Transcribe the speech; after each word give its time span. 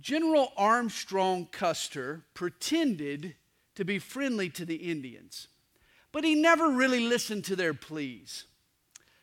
General 0.00 0.52
Armstrong 0.56 1.46
Custer 1.50 2.22
pretended 2.34 3.34
to 3.74 3.84
be 3.84 3.98
friendly 3.98 4.48
to 4.50 4.64
the 4.64 4.76
Indians, 4.76 5.48
but 6.12 6.24
he 6.24 6.34
never 6.34 6.68
really 6.68 7.00
listened 7.00 7.44
to 7.44 7.56
their 7.56 7.74
pleas. 7.74 8.44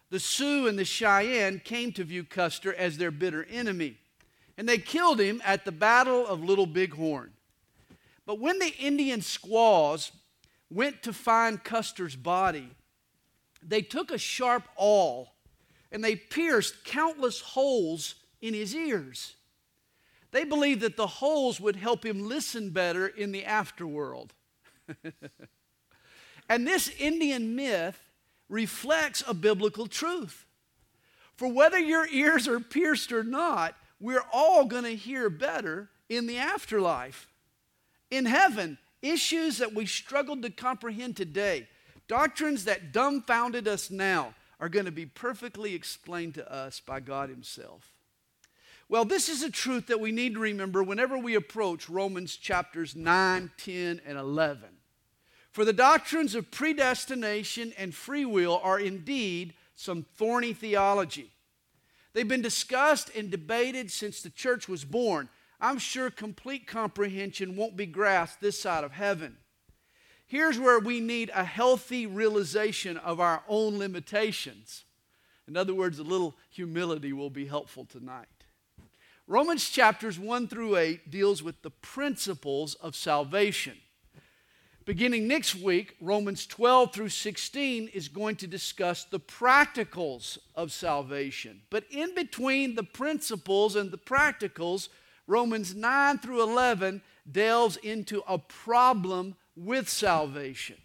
The 0.10 0.20
Sioux 0.20 0.68
and 0.68 0.78
the 0.78 0.86
Cheyenne 0.86 1.62
came 1.64 1.92
to 1.94 2.04
view 2.04 2.24
Custer 2.24 2.74
as 2.74 2.98
their 2.98 3.12
bitter 3.12 3.46
enemy, 3.50 3.98
and 4.58 4.68
they 4.68 4.78
killed 4.78 5.20
him 5.20 5.42
at 5.44 5.66
the 5.66 5.72
Battle 5.72 6.26
of 6.28 6.44
Little 6.44 6.66
Bighorn. 6.68 7.32
But 8.26 8.40
when 8.40 8.60
the 8.60 8.76
Indian 8.78 9.22
squaws 9.22 10.12
went 10.70 11.04
to 11.04 11.14
find 11.14 11.64
Custer's 11.64 12.16
body, 12.16 12.70
they 13.62 13.82
took 13.82 14.12
a 14.12 14.18
sharp 14.18 14.64
awl 14.76 15.34
and 15.92 16.04
they 16.04 16.16
pierced 16.16 16.84
countless 16.84 17.40
holes 17.40 18.16
in 18.42 18.54
his 18.54 18.76
ears. 18.76 19.36
They 20.36 20.44
believed 20.44 20.82
that 20.82 20.98
the 20.98 21.08
holes 21.08 21.62
would 21.62 21.78
help 21.78 22.06
him 22.06 22.28
listen 22.28 22.72
better 22.72 23.08
in 23.08 23.32
the 23.32 23.44
afterworld. 23.44 24.32
and 26.50 26.68
this 26.68 26.90
Indian 27.00 27.56
myth 27.56 27.98
reflects 28.50 29.24
a 29.26 29.34
biblical 29.34 29.88
truth. 29.88 30.46
For 31.38 31.48
whether 31.48 31.80
your 31.80 32.06
ears 32.10 32.50
are 32.50 32.60
pierced 32.60 33.14
or 33.14 33.24
not, 33.24 33.78
we're 34.02 34.26
all 34.34 34.66
going 34.66 34.84
to 34.84 34.98
hear 34.98 35.30
better 35.30 35.90
in 36.10 36.28
the 36.28 36.38
afterlife. 36.38 37.30
In 38.12 38.26
heaven, 38.26 38.78
issues 39.02 39.60
that 39.60 39.74
we 39.74 39.86
struggled 39.86 40.42
to 40.42 40.50
comprehend 40.50 41.16
today, 41.16 41.70
doctrines 42.10 42.66
that 42.66 42.92
dumbfounded 42.92 43.70
us 43.70 43.90
now, 43.90 44.36
are 44.60 44.68
going 44.68 44.86
to 44.86 44.92
be 44.92 45.06
perfectly 45.06 45.74
explained 45.74 46.34
to 46.34 46.54
us 46.54 46.82
by 46.82 47.00
God 47.00 47.30
Himself. 47.30 47.95
Well, 48.88 49.06
this 49.06 49.30
is 49.30 49.42
a 49.42 49.50
truth 49.50 49.88
that 49.88 50.00
we 50.00 50.12
need 50.12 50.36
to 50.36 50.40
remember 50.40 50.84
whenever 50.84 51.18
we 51.18 51.34
approach 51.34 51.90
Romans 51.90 52.36
chapters 52.36 52.96
9, 52.96 53.52
10, 53.58 54.02
and 54.06 54.18
11. 54.18 54.70
For 55.52 55.66
the 55.66 55.74
doctrines 55.74 56.36
of 56.36 56.52
predestination 56.52 57.74
and 57.78 57.96
free 57.96 58.26
will 58.26 58.60
are 58.62 58.80
indeed 58.80 59.54
some 59.76 60.06
thorny 60.18 60.54
theology. 60.54 61.32
They've 62.14 62.28
been 62.28 62.42
discussed 62.42 63.10
and 63.16 63.32
debated 63.32 63.90
since 63.90 64.22
the 64.22 64.30
church 64.30 64.70
was 64.70 64.86
born. 64.86 65.30
I'm 65.60 65.80
sure 65.80 66.12
complete 66.12 66.68
comprehension 66.68 67.56
won't 67.56 67.76
be 67.76 67.86
grasped 67.88 68.42
this 68.42 68.60
side 68.60 68.84
of 68.84 68.92
heaven. 68.92 69.38
Here's 70.28 70.60
where 70.60 70.80
we 70.80 71.00
need 71.00 71.32
a 71.34 71.44
healthy 71.44 72.06
realization 72.06 72.98
of 72.98 73.20
our 73.20 73.44
own 73.48 73.80
limitations. 73.80 74.84
In 75.48 75.58
other 75.58 75.74
words, 75.74 75.98
a 76.00 76.04
little 76.04 76.36
humility 76.50 77.14
will 77.14 77.30
be 77.30 77.46
helpful 77.46 77.86
tonight. 77.86 78.28
Romans 79.28 79.70
chapters 79.70 80.20
1 80.20 80.48
through 80.48 80.78
8 80.78 81.10
deals 81.10 81.42
with 81.42 81.62
the 81.64 81.72
principles 81.72 82.76
of 82.76 82.96
salvation. 82.96 83.78
Beginning 84.86 85.28
next 85.28 85.56
week, 85.56 85.96
Romans 86.00 86.46
12 86.46 86.94
through 86.94 87.10
16 87.10 87.88
is 87.88 88.08
going 88.08 88.36
to 88.36 88.46
discuss 88.46 89.04
the 89.04 89.20
practicals 89.20 90.38
of 90.54 90.72
salvation. 90.72 91.62
But 91.72 91.86
in 91.90 92.14
between 92.14 92.76
the 92.76 92.84
principles 92.84 93.76
and 93.76 93.90
the 93.90 93.98
practicals, 93.98 94.90
Romans 95.26 95.74
9 95.74 96.20
through 96.20 96.44
11 96.44 97.02
delves 97.32 97.78
into 97.78 98.22
a 98.28 98.38
problem 98.38 99.36
with 99.56 99.90
salvation. 99.90 100.78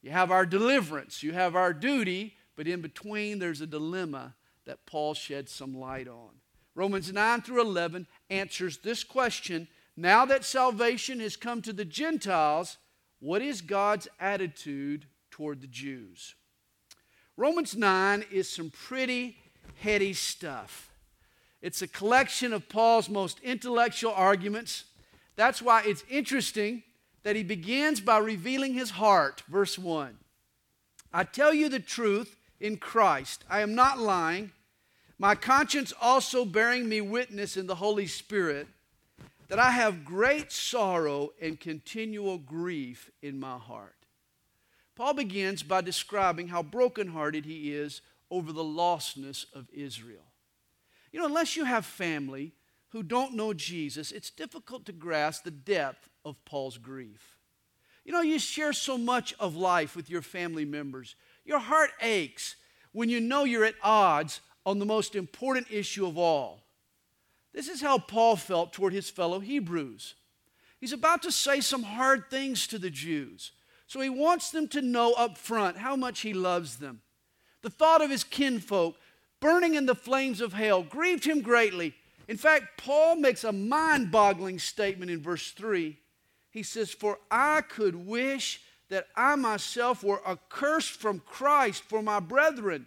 You 0.00 0.10
have 0.12 0.30
our 0.30 0.46
deliverance, 0.46 1.22
you 1.22 1.32
have 1.32 1.54
our 1.54 1.74
duty, 1.74 2.36
but 2.56 2.66
in 2.66 2.80
between 2.80 3.38
there's 3.38 3.60
a 3.60 3.66
dilemma 3.66 4.34
that 4.64 4.86
Paul 4.86 5.12
sheds 5.12 5.52
some 5.52 5.76
light 5.76 6.08
on. 6.08 6.30
Romans 6.76 7.10
9 7.10 7.40
through 7.40 7.62
11 7.62 8.06
answers 8.28 8.78
this 8.78 9.02
question 9.02 9.66
Now 9.96 10.26
that 10.26 10.44
salvation 10.44 11.18
has 11.20 11.34
come 11.34 11.62
to 11.62 11.72
the 11.72 11.86
Gentiles, 11.86 12.76
what 13.18 13.40
is 13.40 13.62
God's 13.62 14.06
attitude 14.20 15.06
toward 15.30 15.62
the 15.62 15.66
Jews? 15.66 16.34
Romans 17.36 17.74
9 17.74 18.26
is 18.30 18.48
some 18.48 18.70
pretty 18.70 19.38
heady 19.80 20.12
stuff. 20.12 20.90
It's 21.62 21.80
a 21.80 21.88
collection 21.88 22.52
of 22.52 22.68
Paul's 22.68 23.08
most 23.08 23.40
intellectual 23.40 24.12
arguments. 24.12 24.84
That's 25.34 25.62
why 25.62 25.82
it's 25.86 26.04
interesting 26.10 26.82
that 27.22 27.36
he 27.36 27.42
begins 27.42 28.00
by 28.00 28.18
revealing 28.18 28.74
his 28.74 28.90
heart. 28.90 29.42
Verse 29.48 29.78
1 29.78 30.18
I 31.12 31.24
tell 31.24 31.54
you 31.54 31.70
the 31.70 31.80
truth 31.80 32.36
in 32.60 32.76
Christ, 32.76 33.44
I 33.48 33.62
am 33.62 33.74
not 33.74 33.98
lying 33.98 34.52
my 35.18 35.34
conscience 35.34 35.92
also 36.00 36.44
bearing 36.44 36.88
me 36.88 37.00
witness 37.00 37.56
in 37.56 37.66
the 37.66 37.74
Holy 37.74 38.06
Spirit 38.06 38.68
that 39.48 39.58
I 39.58 39.70
have 39.70 40.04
great 40.04 40.52
sorrow 40.52 41.32
and 41.40 41.58
continual 41.58 42.38
grief 42.38 43.10
in 43.22 43.38
my 43.38 43.56
heart. 43.58 43.94
Paul 44.96 45.14
begins 45.14 45.62
by 45.62 45.82
describing 45.82 46.48
how 46.48 46.62
brokenhearted 46.62 47.44
he 47.44 47.72
is 47.72 48.00
over 48.30 48.52
the 48.52 48.64
lostness 48.64 49.46
of 49.54 49.68
Israel. 49.72 50.24
You 51.12 51.20
know, 51.20 51.26
unless 51.26 51.56
you 51.56 51.64
have 51.64 51.86
family 51.86 52.52
who 52.88 53.02
don't 53.02 53.34
know 53.34 53.52
Jesus, 53.52 54.10
it's 54.10 54.30
difficult 54.30 54.86
to 54.86 54.92
grasp 54.92 55.44
the 55.44 55.50
depth 55.50 56.08
of 56.24 56.42
Paul's 56.44 56.78
grief. 56.78 57.36
You 58.04 58.12
know, 58.12 58.20
you 58.20 58.38
share 58.38 58.72
so 58.72 58.96
much 58.96 59.34
of 59.38 59.56
life 59.56 59.96
with 59.96 60.10
your 60.10 60.22
family 60.22 60.64
members. 60.64 61.14
Your 61.44 61.58
heart 61.58 61.90
aches 62.00 62.56
when 62.92 63.08
you 63.08 63.20
know 63.20 63.44
you're 63.44 63.64
at 63.64 63.74
odds 63.82 64.40
on 64.66 64.80
the 64.80 64.84
most 64.84 65.14
important 65.14 65.68
issue 65.70 66.04
of 66.04 66.18
all. 66.18 66.64
This 67.54 67.68
is 67.68 67.80
how 67.80 67.98
Paul 67.98 68.34
felt 68.34 68.72
toward 68.72 68.92
his 68.92 69.08
fellow 69.08 69.38
Hebrews. 69.38 70.14
He's 70.80 70.92
about 70.92 71.22
to 71.22 71.32
say 71.32 71.60
some 71.60 71.84
hard 71.84 72.28
things 72.28 72.66
to 72.66 72.78
the 72.78 72.90
Jews, 72.90 73.52
so 73.86 74.00
he 74.00 74.10
wants 74.10 74.50
them 74.50 74.66
to 74.68 74.82
know 74.82 75.12
up 75.12 75.38
front 75.38 75.78
how 75.78 75.94
much 75.94 76.20
he 76.20 76.34
loves 76.34 76.76
them. 76.76 77.00
The 77.62 77.70
thought 77.70 78.02
of 78.02 78.10
his 78.10 78.24
kinfolk 78.24 78.96
burning 79.40 79.74
in 79.74 79.86
the 79.86 79.94
flames 79.94 80.40
of 80.40 80.52
hell 80.52 80.82
grieved 80.82 81.24
him 81.24 81.40
greatly. 81.40 81.94
In 82.28 82.36
fact, 82.36 82.76
Paul 82.76 83.16
makes 83.16 83.44
a 83.44 83.52
mind 83.52 84.10
boggling 84.10 84.58
statement 84.58 85.10
in 85.10 85.22
verse 85.22 85.52
3. 85.52 85.96
He 86.50 86.62
says, 86.64 86.90
For 86.90 87.18
I 87.30 87.60
could 87.60 87.94
wish 87.94 88.60
that 88.88 89.06
I 89.14 89.36
myself 89.36 90.02
were 90.02 90.26
accursed 90.28 90.92
from 90.92 91.20
Christ 91.20 91.84
for 91.84 92.02
my 92.02 92.20
brethren 92.20 92.86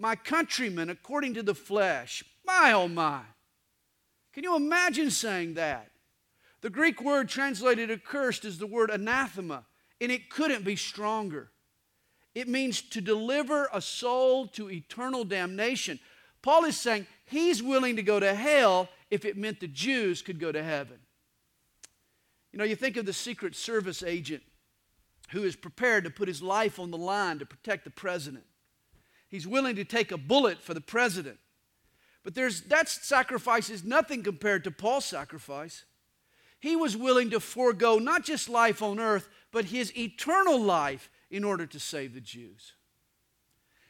my 0.00 0.16
countrymen 0.16 0.90
according 0.90 1.34
to 1.34 1.42
the 1.42 1.54
flesh. 1.54 2.24
My 2.46 2.72
oh 2.72 2.88
my. 2.88 3.20
Can 4.32 4.44
you 4.44 4.56
imagine 4.56 5.10
saying 5.10 5.54
that? 5.54 5.90
The 6.62 6.70
Greek 6.70 7.02
word 7.02 7.28
translated 7.28 7.90
accursed 7.90 8.44
is 8.44 8.58
the 8.58 8.66
word 8.66 8.90
anathema, 8.90 9.64
and 10.00 10.12
it 10.12 10.30
couldn't 10.30 10.64
be 10.64 10.76
stronger. 10.76 11.50
It 12.34 12.48
means 12.48 12.80
to 12.82 13.00
deliver 13.00 13.68
a 13.72 13.80
soul 13.80 14.46
to 14.48 14.70
eternal 14.70 15.24
damnation. 15.24 15.98
Paul 16.42 16.64
is 16.64 16.76
saying 16.76 17.06
he's 17.24 17.62
willing 17.62 17.96
to 17.96 18.02
go 18.02 18.20
to 18.20 18.34
hell 18.34 18.88
if 19.10 19.24
it 19.24 19.36
meant 19.36 19.60
the 19.60 19.68
Jews 19.68 20.22
could 20.22 20.38
go 20.38 20.52
to 20.52 20.62
heaven. 20.62 20.98
You 22.52 22.58
know, 22.58 22.64
you 22.64 22.76
think 22.76 22.96
of 22.96 23.06
the 23.06 23.12
Secret 23.12 23.54
Service 23.56 24.02
agent 24.02 24.42
who 25.30 25.44
is 25.44 25.56
prepared 25.56 26.04
to 26.04 26.10
put 26.10 26.28
his 26.28 26.42
life 26.42 26.78
on 26.78 26.90
the 26.90 26.98
line 26.98 27.38
to 27.38 27.46
protect 27.46 27.84
the 27.84 27.90
president. 27.90 28.44
He's 29.30 29.46
willing 29.46 29.76
to 29.76 29.84
take 29.84 30.10
a 30.12 30.18
bullet 30.18 30.60
for 30.60 30.74
the 30.74 30.80
president. 30.80 31.38
But 32.24 32.34
there's, 32.34 32.62
that 32.62 32.88
sacrifice 32.88 33.70
is 33.70 33.84
nothing 33.84 34.22
compared 34.22 34.64
to 34.64 34.70
Paul's 34.70 35.06
sacrifice. 35.06 35.84
He 36.58 36.76
was 36.76 36.96
willing 36.96 37.30
to 37.30 37.40
forego 37.40 37.98
not 37.98 38.24
just 38.24 38.48
life 38.48 38.82
on 38.82 39.00
earth, 39.00 39.28
but 39.52 39.66
his 39.66 39.96
eternal 39.96 40.60
life 40.60 41.10
in 41.30 41.44
order 41.44 41.64
to 41.64 41.80
save 41.80 42.12
the 42.12 42.20
Jews. 42.20 42.74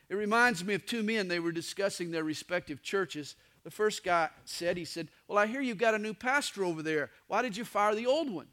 It 0.09 0.15
reminds 0.15 0.65
me 0.65 0.75
of 0.75 0.87
two 0.87 1.03
men, 1.03 1.29
they 1.29 1.41
were 1.41 1.53
discussing 1.53 2.11
their 2.11 2.25
respective 2.25 2.83
churches. 2.83 3.35
The 3.65 3.71
first 3.71 4.05
guy 4.05 4.29
said, 4.45 4.77
He 4.77 4.85
said, 4.85 5.09
Well, 5.27 5.39
I 5.39 5.47
hear 5.47 5.61
you've 5.61 5.79
got 5.79 5.95
a 5.95 5.99
new 5.99 6.15
pastor 6.15 6.65
over 6.65 6.83
there. 6.83 7.11
Why 7.29 7.43
did 7.43 7.57
you 7.57 7.65
fire 7.65 7.95
the 7.95 8.07
old 8.07 8.31
one? 8.31 8.49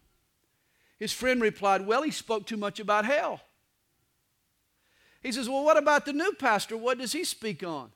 His 1.00 1.14
friend 1.14 1.42
replied, 1.42 1.86
Well, 1.86 2.04
he 2.04 2.12
spoke 2.12 2.46
too 2.46 2.58
much 2.58 2.80
about 2.80 3.06
hell. 3.06 3.42
He 5.22 5.32
says, 5.32 5.50
Well, 5.50 5.64
what 5.64 5.78
about 5.78 6.06
the 6.06 6.14
new 6.14 6.34
pastor? 6.34 6.78
What 6.78 7.00
does 7.00 7.12
he 7.12 7.24
speak 7.24 7.64
on? 7.64 7.92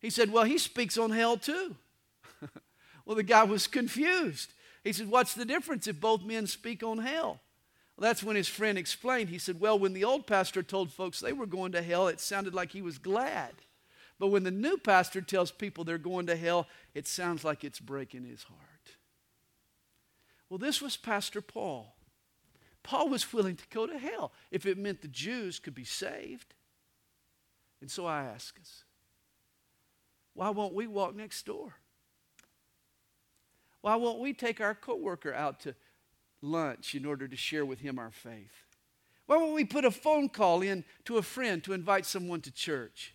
He 0.00 0.10
said, 0.10 0.32
Well, 0.32 0.44
he 0.44 0.58
speaks 0.58 0.98
on 0.98 1.10
hell 1.10 1.36
too. 1.36 1.76
well, 3.04 3.16
the 3.16 3.22
guy 3.22 3.44
was 3.44 3.66
confused. 3.66 4.52
He 4.84 4.92
said, 4.92 5.08
What's 5.08 5.34
the 5.34 5.44
difference 5.44 5.86
if 5.86 6.00
both 6.00 6.24
men 6.24 6.46
speak 6.46 6.82
on 6.82 6.98
hell? 6.98 7.40
Well, 7.96 8.08
that's 8.08 8.22
when 8.22 8.36
his 8.36 8.48
friend 8.48 8.78
explained. 8.78 9.28
He 9.28 9.38
said, 9.38 9.60
Well, 9.60 9.78
when 9.78 9.92
the 9.92 10.04
old 10.04 10.26
pastor 10.26 10.62
told 10.62 10.92
folks 10.92 11.20
they 11.20 11.32
were 11.32 11.46
going 11.46 11.72
to 11.72 11.82
hell, 11.82 12.08
it 12.08 12.20
sounded 12.20 12.54
like 12.54 12.72
he 12.72 12.82
was 12.82 12.98
glad. 12.98 13.52
But 14.18 14.28
when 14.28 14.44
the 14.44 14.50
new 14.50 14.76
pastor 14.76 15.20
tells 15.20 15.50
people 15.50 15.84
they're 15.84 15.98
going 15.98 16.26
to 16.26 16.36
hell, 16.36 16.68
it 16.94 17.08
sounds 17.08 17.44
like 17.44 17.64
it's 17.64 17.80
breaking 17.80 18.24
his 18.24 18.44
heart. 18.44 18.58
Well, 20.48 20.58
this 20.58 20.82
was 20.82 20.96
Pastor 20.96 21.40
Paul. 21.40 21.94
Paul 22.82 23.08
was 23.08 23.32
willing 23.32 23.56
to 23.56 23.64
go 23.70 23.86
to 23.86 23.98
hell 23.98 24.32
if 24.50 24.66
it 24.66 24.78
meant 24.78 25.02
the 25.02 25.08
Jews 25.08 25.58
could 25.58 25.74
be 25.74 25.84
saved. 25.84 26.54
And 27.80 27.90
so 27.90 28.06
I 28.06 28.24
ask 28.24 28.58
us, 28.60 28.84
why 30.34 30.50
won't 30.50 30.74
we 30.74 30.86
walk 30.86 31.14
next 31.14 31.44
door? 31.46 31.74
Why 33.80 33.96
won't 33.96 34.20
we 34.20 34.32
take 34.32 34.60
our 34.60 34.74
coworker 34.74 35.34
out 35.34 35.60
to 35.60 35.74
lunch 36.40 36.94
in 36.94 37.04
order 37.04 37.28
to 37.28 37.36
share 37.36 37.64
with 37.64 37.80
him 37.80 37.98
our 37.98 38.10
faith? 38.10 38.64
Why 39.26 39.36
won't 39.36 39.54
we 39.54 39.64
put 39.64 39.84
a 39.84 39.90
phone 39.90 40.28
call 40.28 40.62
in 40.62 40.84
to 41.04 41.18
a 41.18 41.22
friend 41.22 41.62
to 41.64 41.72
invite 41.72 42.06
someone 42.06 42.40
to 42.42 42.50
church? 42.50 43.14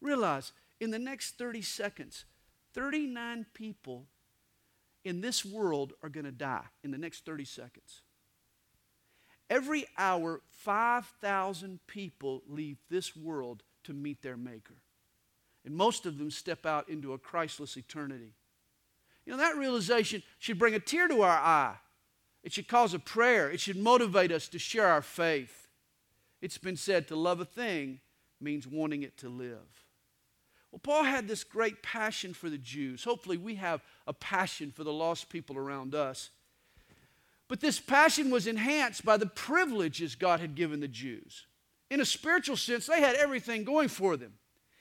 Realize 0.00 0.52
in 0.80 0.90
the 0.90 0.98
next 0.98 1.38
30 1.38 1.62
seconds, 1.62 2.24
39 2.74 3.46
people 3.54 4.06
in 5.04 5.20
this 5.20 5.44
world 5.44 5.92
are 6.02 6.08
going 6.08 6.24
to 6.24 6.32
die 6.32 6.64
in 6.82 6.90
the 6.90 6.98
next 6.98 7.24
30 7.24 7.44
seconds. 7.44 8.02
Every 9.52 9.84
hour, 9.98 10.40
5,000 10.48 11.80
people 11.86 12.42
leave 12.48 12.78
this 12.88 13.14
world 13.14 13.62
to 13.84 13.92
meet 13.92 14.22
their 14.22 14.38
Maker. 14.38 14.78
And 15.66 15.74
most 15.74 16.06
of 16.06 16.16
them 16.16 16.30
step 16.30 16.64
out 16.64 16.88
into 16.88 17.12
a 17.12 17.18
Christless 17.18 17.76
eternity. 17.76 18.32
You 19.26 19.32
know, 19.32 19.36
that 19.36 19.58
realization 19.58 20.22
should 20.38 20.58
bring 20.58 20.74
a 20.74 20.78
tear 20.78 21.06
to 21.06 21.20
our 21.20 21.36
eye. 21.36 21.76
It 22.42 22.54
should 22.54 22.66
cause 22.66 22.94
a 22.94 22.98
prayer. 22.98 23.50
It 23.50 23.60
should 23.60 23.76
motivate 23.76 24.32
us 24.32 24.48
to 24.48 24.58
share 24.58 24.86
our 24.86 25.02
faith. 25.02 25.68
It's 26.40 26.56
been 26.56 26.78
said 26.78 27.06
to 27.08 27.16
love 27.16 27.38
a 27.38 27.44
thing 27.44 28.00
means 28.40 28.66
wanting 28.66 29.02
it 29.02 29.18
to 29.18 29.28
live. 29.28 29.84
Well, 30.70 30.80
Paul 30.82 31.04
had 31.04 31.28
this 31.28 31.44
great 31.44 31.82
passion 31.82 32.32
for 32.32 32.48
the 32.48 32.56
Jews. 32.56 33.04
Hopefully, 33.04 33.36
we 33.36 33.56
have 33.56 33.82
a 34.06 34.14
passion 34.14 34.72
for 34.72 34.82
the 34.82 34.94
lost 34.94 35.28
people 35.28 35.58
around 35.58 35.94
us. 35.94 36.30
But 37.52 37.60
this 37.60 37.78
passion 37.78 38.30
was 38.30 38.46
enhanced 38.46 39.04
by 39.04 39.18
the 39.18 39.26
privileges 39.26 40.14
God 40.14 40.40
had 40.40 40.54
given 40.54 40.80
the 40.80 40.88
Jews. 40.88 41.44
In 41.90 42.00
a 42.00 42.04
spiritual 42.06 42.56
sense, 42.56 42.86
they 42.86 43.02
had 43.02 43.14
everything 43.14 43.62
going 43.62 43.88
for 43.88 44.16
them. 44.16 44.32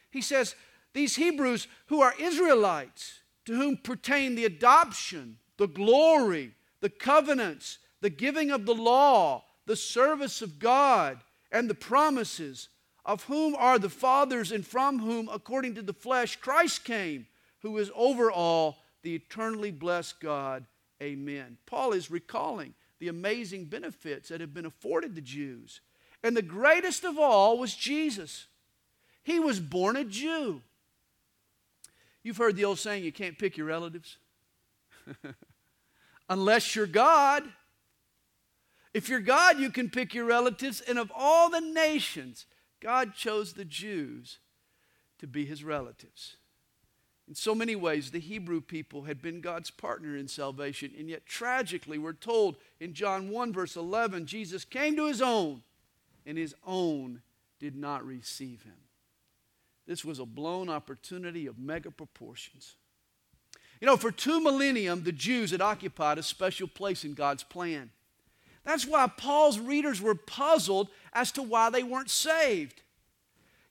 He 0.10 0.22
says, 0.22 0.56
These 0.94 1.18
Hebrews 1.18 1.68
who 1.88 2.00
are 2.02 2.14
Israelites, 2.18 3.24
to 3.44 3.56
whom 3.58 3.76
pertain 3.76 4.36
the 4.36 4.46
adoption, 4.46 5.38
the 5.58 5.68
glory, 5.68 6.54
the 6.80 6.90
covenants, 6.90 7.80
the 8.00 8.10
giving 8.10 8.52
of 8.52 8.66
the 8.66 8.74
law, 8.74 9.44
the 9.66 9.76
service 9.76 10.42
of 10.42 10.58
God, 10.58 11.20
and 11.52 11.70
the 11.70 11.76
promises, 11.76 12.70
of 13.04 13.26
whom 13.26 13.54
are 13.56 13.80
the 13.80 13.90
fathers, 13.90 14.54
and 14.54 14.66
from 14.66 15.00
whom, 15.00 15.28
according 15.28 15.76
to 15.76 15.82
the 15.82 15.92
flesh, 15.92 16.38
Christ 16.38 16.86
came, 16.86 17.28
who 17.64 17.78
is 17.80 17.92
over 17.94 18.32
all, 18.32 18.78
the 19.04 19.14
eternally 19.14 19.72
blessed 19.72 20.22
God. 20.22 20.66
Amen. 21.02 21.58
Paul 21.66 21.94
is 21.94 22.12
recalling 22.12 22.74
the 23.00 23.08
amazing 23.08 23.66
benefits 23.66 24.30
that 24.30 24.42
have 24.42 24.54
been 24.54 24.66
afforded 24.66 25.16
the 25.16 25.22
Jews. 25.22 25.82
And 26.24 26.38
the 26.38 26.44
greatest 26.44 27.04
of 27.04 27.18
all 27.18 27.58
was 27.58 27.76
Jesus. 27.76 28.48
He 29.24 29.40
was 29.40 29.60
born 29.60 29.96
a 29.96 30.04
Jew. 30.04 30.62
You've 32.24 32.38
heard 32.38 32.56
the 32.56 32.66
old 32.66 32.78
saying, 32.78 33.04
you 33.04 33.12
can't 33.12 33.40
pick 33.40 33.58
your 33.58 33.66
relatives. 33.66 34.18
Unless 36.30 36.76
you're 36.76 36.86
God. 36.86 37.44
If 38.94 39.10
you're 39.10 39.20
God, 39.20 39.60
you 39.60 39.72
can 39.72 39.90
pick 39.90 40.14
your 40.14 40.26
relatives. 40.26 40.82
And 40.82 41.00
of 41.00 41.12
all 41.16 41.50
the 41.50 41.62
nations, 41.62 42.46
God 42.80 43.16
chose 43.16 43.54
the 43.54 43.66
Jews 43.66 44.38
to 45.18 45.28
be 45.28 45.46
his 45.46 45.64
relatives. 45.64 46.36
In 47.28 47.36
so 47.36 47.56
many 47.56 47.76
ways, 47.76 48.12
the 48.12 48.20
Hebrew 48.20 48.62
people 48.62 49.04
had 49.04 49.22
been 49.22 49.42
God's 49.42 49.72
partner 49.72 50.18
in 50.18 50.28
salvation, 50.28 50.92
and 50.98 51.10
yet 51.10 51.26
tragically, 51.26 51.98
we're 51.98 52.14
told 52.14 52.58
in 52.80 52.94
John 52.94 53.30
1, 53.30 53.54
verse 53.54 53.76
11, 53.76 54.26
Jesus 54.26 54.66
came 54.66 54.96
to 54.98 55.08
his 55.08 55.22
own, 55.22 55.62
and 56.26 56.38
his 56.38 56.56
own 56.66 57.22
did 57.60 57.76
not 57.76 58.06
receive 58.06 58.64
him. 58.64 58.76
This 59.88 60.04
was 60.04 60.20
a 60.20 60.26
blown 60.26 60.70
opportunity 60.70 61.48
of 61.48 61.58
mega 61.58 61.92
proportions. 61.92 62.76
You 63.80 63.88
know, 63.88 63.98
for 63.98 64.12
two 64.12 64.42
millennium, 64.42 65.04
the 65.04 65.12
Jews 65.12 65.52
had 65.52 65.62
occupied 65.62 66.18
a 66.18 66.24
special 66.24 66.68
place 66.68 67.04
in 67.04 67.14
God's 67.14 67.44
plan. 67.44 67.90
That's 68.64 68.86
why 68.86 69.08
Paul's 69.08 69.60
readers 69.60 70.00
were 70.00 70.16
puzzled 70.16 70.90
as 71.14 71.32
to 71.34 71.42
why 71.42 71.70
they 71.70 71.82
weren't 71.82 72.12
saved. 72.12 72.84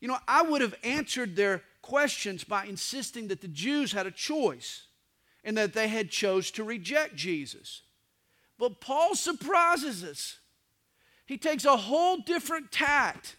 You 0.00 0.08
know, 0.08 0.18
I 0.26 0.42
would 0.42 0.62
have 0.62 0.74
answered 0.82 1.36
their 1.36 1.62
questions 1.82 2.44
by 2.44 2.66
insisting 2.66 3.28
that 3.28 3.40
the 3.40 3.48
Jews 3.48 3.92
had 3.92 4.06
a 4.06 4.10
choice 4.10 4.86
and 5.42 5.56
that 5.56 5.72
they 5.72 5.88
had 5.88 6.10
chose 6.10 6.50
to 6.52 6.64
reject 6.64 7.16
Jesus. 7.16 7.82
But 8.58 8.80
Paul 8.80 9.14
surprises 9.14 10.04
us. 10.04 10.38
He 11.24 11.38
takes 11.38 11.64
a 11.64 11.76
whole 11.76 12.18
different 12.18 12.72
tact. 12.72 13.36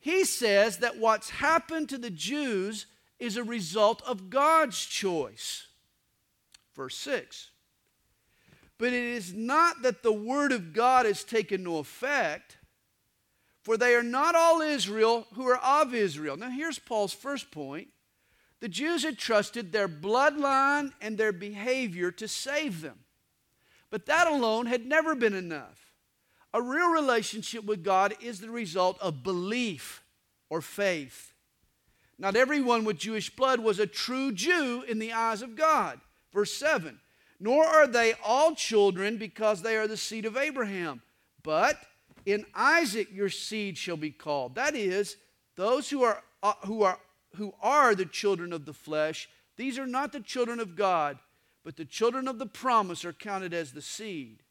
He 0.00 0.24
says 0.24 0.78
that 0.78 0.98
what's 0.98 1.30
happened 1.30 1.88
to 1.88 1.98
the 1.98 2.10
Jews 2.10 2.86
is 3.18 3.36
a 3.36 3.44
result 3.44 4.02
of 4.02 4.28
God's 4.28 4.84
choice. 4.84 5.68
Verse 6.74 6.96
6 6.96 7.50
but 8.78 8.92
it 8.92 9.04
is 9.04 9.32
not 9.32 9.82
that 9.82 10.02
the 10.02 10.12
word 10.12 10.52
of 10.52 10.72
God 10.72 11.06
has 11.06 11.22
taken 11.22 11.62
no 11.62 11.78
effect, 11.78 12.56
for 13.64 13.76
they 13.76 13.94
are 13.94 14.02
not 14.02 14.36
all 14.36 14.60
Israel 14.60 15.26
who 15.34 15.48
are 15.48 15.58
of 15.58 15.92
Israel. 15.92 16.36
Now, 16.36 16.50
here's 16.50 16.78
Paul's 16.78 17.12
first 17.12 17.50
point 17.50 17.88
the 18.60 18.68
Jews 18.68 19.02
had 19.02 19.18
trusted 19.18 19.72
their 19.72 19.88
bloodline 19.88 20.92
and 21.00 21.18
their 21.18 21.32
behavior 21.32 22.10
to 22.12 22.28
save 22.28 22.80
them. 22.80 23.00
But 23.90 24.06
that 24.06 24.26
alone 24.26 24.66
had 24.66 24.86
never 24.86 25.14
been 25.14 25.34
enough. 25.34 25.92
A 26.54 26.62
real 26.62 26.90
relationship 26.90 27.64
with 27.64 27.82
God 27.82 28.14
is 28.20 28.40
the 28.40 28.50
result 28.50 28.98
of 29.00 29.24
belief 29.24 30.04
or 30.48 30.60
faith. 30.60 31.32
Not 32.16 32.36
everyone 32.36 32.84
with 32.84 32.98
Jewish 32.98 33.34
blood 33.34 33.60
was 33.60 33.80
a 33.80 33.86
true 33.86 34.30
Jew 34.30 34.84
in 34.86 35.00
the 35.00 35.12
eyes 35.12 35.42
of 35.42 35.56
God. 35.56 36.00
Verse 36.32 36.54
7 36.54 37.00
nor 37.40 37.64
are 37.64 37.86
they 37.86 38.14
all 38.24 38.54
children 38.54 39.18
because 39.18 39.62
they 39.62 39.76
are 39.76 39.86
the 39.86 39.96
seed 39.96 40.24
of 40.24 40.36
Abraham. 40.36 41.02
But 41.42 41.78
in 42.26 42.44
Isaac 42.54 43.08
your 43.12 43.28
seed 43.28 43.76
shall 43.76 43.96
be 43.96 44.10
called. 44.10 44.54
That 44.54 44.74
is, 44.74 45.16
those 45.56 45.90
who 45.90 46.02
are, 46.02 46.22
uh, 46.42 46.54
who 46.64 46.82
are, 46.82 46.98
who 47.36 47.52
are 47.62 47.94
the 47.94 48.06
children 48.06 48.52
of 48.52 48.64
the 48.64 48.72
flesh, 48.72 49.28
these 49.56 49.78
are 49.78 49.86
not 49.86 50.12
the 50.12 50.20
children 50.20 50.60
of 50.60 50.76
God, 50.76 51.18
but 51.64 51.76
the 51.76 51.84
children 51.84 52.28
of 52.28 52.38
the 52.38 52.46
promise 52.46 53.04
are 53.04 53.12
counted 53.12 53.54
as 53.54 53.72
the 53.72 53.82
seed. 53.82 54.42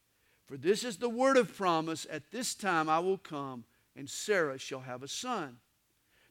For 0.45 0.57
this 0.57 0.83
is 0.83 0.97
the 0.97 1.09
word 1.09 1.37
of 1.37 1.55
promise 1.55 2.05
at 2.11 2.31
this 2.31 2.53
time 2.53 2.89
I 2.89 2.99
will 2.99 3.17
come, 3.17 3.63
and 3.95 4.09
Sarah 4.09 4.57
shall 4.57 4.81
have 4.81 5.03
a 5.03 5.07
son. 5.07 5.57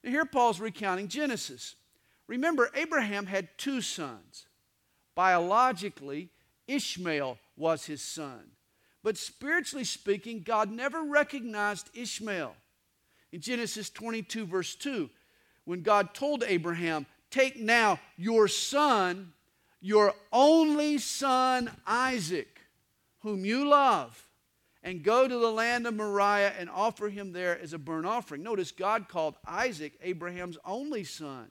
Now, 0.02 0.10
here 0.10 0.24
Paul's 0.24 0.60
recounting 0.60 1.08
Genesis. 1.08 1.76
Remember, 2.26 2.70
Abraham 2.74 3.26
had 3.26 3.48
two 3.56 3.80
sons. 3.80 4.46
Biologically, 5.14 6.30
Ishmael 6.66 7.38
was 7.56 7.86
his 7.86 8.02
son. 8.02 8.52
But 9.02 9.16
spiritually 9.16 9.84
speaking, 9.84 10.42
God 10.42 10.70
never 10.70 11.02
recognized 11.02 11.90
Ishmael. 11.94 12.54
In 13.32 13.40
Genesis 13.40 13.90
22, 13.90 14.46
verse 14.46 14.74
2, 14.74 15.10
when 15.64 15.82
God 15.82 16.14
told 16.14 16.44
Abraham, 16.46 17.06
Take 17.30 17.58
now 17.58 17.98
your 18.16 18.46
son, 18.46 19.32
your 19.80 20.14
only 20.32 20.98
son 20.98 21.70
Isaac, 21.86 22.60
whom 23.20 23.44
you 23.44 23.66
love, 23.66 24.28
and 24.82 25.02
go 25.02 25.26
to 25.26 25.38
the 25.38 25.50
land 25.50 25.86
of 25.86 25.94
Moriah 25.94 26.52
and 26.58 26.68
offer 26.68 27.08
him 27.08 27.32
there 27.32 27.58
as 27.58 27.72
a 27.72 27.78
burnt 27.78 28.06
offering. 28.06 28.42
Notice 28.42 28.70
God 28.70 29.08
called 29.08 29.36
Isaac 29.46 29.94
Abraham's 30.02 30.58
only 30.64 31.04
son. 31.04 31.48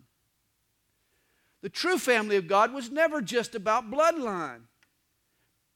The 1.62 1.70
true 1.70 1.98
family 1.98 2.36
of 2.36 2.48
God 2.48 2.74
was 2.74 2.91
never 2.91 3.22
just 3.22 3.55
about 3.55 3.89
bloodline. 3.89 4.62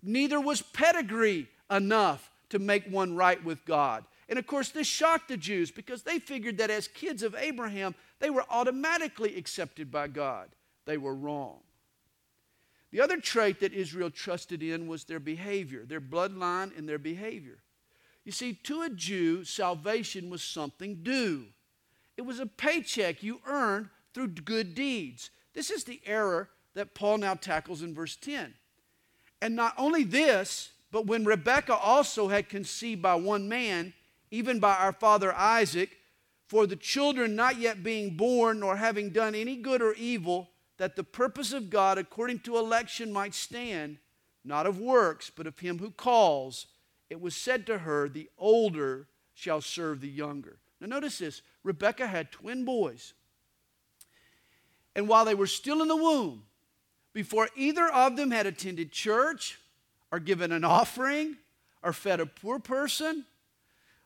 Neither 0.03 0.39
was 0.39 0.61
pedigree 0.61 1.47
enough 1.69 2.31
to 2.49 2.59
make 2.59 2.85
one 2.87 3.15
right 3.15 3.43
with 3.43 3.65
God. 3.65 4.05
And 4.27 4.39
of 4.39 4.47
course, 4.47 4.69
this 4.69 4.87
shocked 4.87 5.27
the 5.27 5.37
Jews 5.37 5.71
because 5.71 6.03
they 6.03 6.19
figured 6.19 6.57
that 6.57 6.71
as 6.71 6.87
kids 6.87 7.23
of 7.23 7.35
Abraham, 7.35 7.95
they 8.19 8.29
were 8.29 8.45
automatically 8.49 9.37
accepted 9.37 9.91
by 9.91 10.07
God. 10.07 10.49
They 10.85 10.97
were 10.97 11.15
wrong. 11.15 11.59
The 12.91 13.01
other 13.01 13.19
trait 13.19 13.59
that 13.59 13.73
Israel 13.73 14.09
trusted 14.09 14.63
in 14.63 14.87
was 14.87 15.03
their 15.03 15.19
behavior, 15.19 15.85
their 15.85 16.01
bloodline 16.01 16.75
and 16.77 16.87
their 16.87 16.99
behavior. 16.99 17.57
You 18.23 18.31
see, 18.31 18.53
to 18.63 18.81
a 18.81 18.89
Jew, 18.89 19.43
salvation 19.43 20.29
was 20.29 20.41
something 20.41 21.03
due. 21.03 21.45
It 22.17 22.23
was 22.23 22.39
a 22.39 22.45
paycheck 22.45 23.21
you 23.21 23.41
earned 23.45 23.89
through 24.13 24.29
good 24.29 24.73
deeds. 24.73 25.29
This 25.53 25.69
is 25.69 25.83
the 25.83 26.01
error 26.05 26.49
that 26.73 26.95
Paul 26.95 27.19
now 27.19 27.35
tackles 27.35 27.81
in 27.81 27.93
verse 27.93 28.15
10. 28.15 28.53
And 29.41 29.55
not 29.55 29.73
only 29.77 30.03
this, 30.03 30.71
but 30.95 31.07
when 31.07 31.25
Rebekah 31.25 31.75
also 31.75 32.29
had 32.29 32.47
conceived 32.47 33.01
by 33.01 33.15
one 33.15 33.49
man, 33.49 33.93
even 34.31 34.61
by 34.61 34.75
our 34.75 34.93
father 34.93 35.35
Isaac, 35.35 35.97
for 36.47 36.65
the 36.65 36.77
children 36.77 37.35
not 37.35 37.59
yet 37.59 37.83
being 37.83 38.15
born, 38.15 38.61
nor 38.61 38.77
having 38.77 39.09
done 39.09 39.35
any 39.35 39.57
good 39.57 39.81
or 39.81 39.93
evil, 39.95 40.51
that 40.77 40.95
the 40.95 41.03
purpose 41.03 41.51
of 41.51 41.69
God 41.69 41.97
according 41.97 42.39
to 42.43 42.55
election 42.57 43.11
might 43.11 43.35
stand, 43.35 43.97
not 44.45 44.65
of 44.65 44.79
works, 44.79 45.29
but 45.29 45.47
of 45.47 45.59
him 45.59 45.79
who 45.79 45.91
calls, 45.91 46.67
it 47.09 47.19
was 47.19 47.35
said 47.35 47.65
to 47.65 47.79
her, 47.79 48.07
The 48.07 48.29
older 48.37 49.09
shall 49.33 49.59
serve 49.59 49.99
the 49.99 50.07
younger. 50.07 50.59
Now, 50.79 50.87
notice 50.87 51.17
this 51.17 51.41
Rebekah 51.65 52.07
had 52.07 52.31
twin 52.31 52.63
boys. 52.63 53.13
And 54.95 55.09
while 55.09 55.25
they 55.25 55.35
were 55.35 55.45
still 55.45 55.81
in 55.81 55.89
the 55.89 55.97
womb, 55.97 56.43
before 57.11 57.49
either 57.57 57.89
of 57.89 58.15
them 58.15 58.31
had 58.31 58.45
attended 58.45 58.93
church 58.93 59.59
or 60.11 60.19
given 60.19 60.51
an 60.51 60.63
offering 60.63 61.37
or 61.83 61.93
fed 61.93 62.19
a 62.19 62.25
poor 62.25 62.59
person 62.59 63.25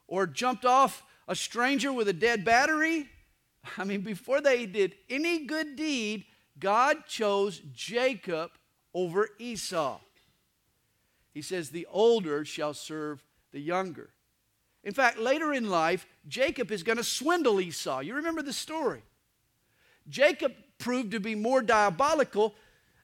or 0.07 0.25
jumped 0.27 0.65
off 0.65 1.03
a 1.27 1.35
stranger 1.35 1.93
with 1.93 2.07
a 2.07 2.13
dead 2.13 2.43
battery. 2.43 3.07
I 3.77 3.83
mean, 3.83 4.01
before 4.01 4.41
they 4.41 4.65
did 4.65 4.95
any 5.09 5.45
good 5.45 5.75
deed, 5.75 6.25
God 6.59 7.05
chose 7.05 7.61
Jacob 7.73 8.51
over 8.93 9.29
Esau. 9.37 9.99
He 11.33 11.41
says, 11.41 11.69
The 11.69 11.87
older 11.91 12.43
shall 12.43 12.73
serve 12.73 13.23
the 13.51 13.59
younger. 13.59 14.09
In 14.83 14.93
fact, 14.93 15.19
later 15.19 15.53
in 15.53 15.69
life, 15.69 16.07
Jacob 16.27 16.71
is 16.71 16.83
going 16.83 16.97
to 16.97 17.03
swindle 17.03 17.59
Esau. 17.59 17.99
You 17.99 18.15
remember 18.15 18.41
the 18.41 18.53
story. 18.53 19.03
Jacob 20.07 20.53
proved 20.77 21.11
to 21.11 21.19
be 21.19 21.35
more 21.35 21.61
diabolical 21.61 22.55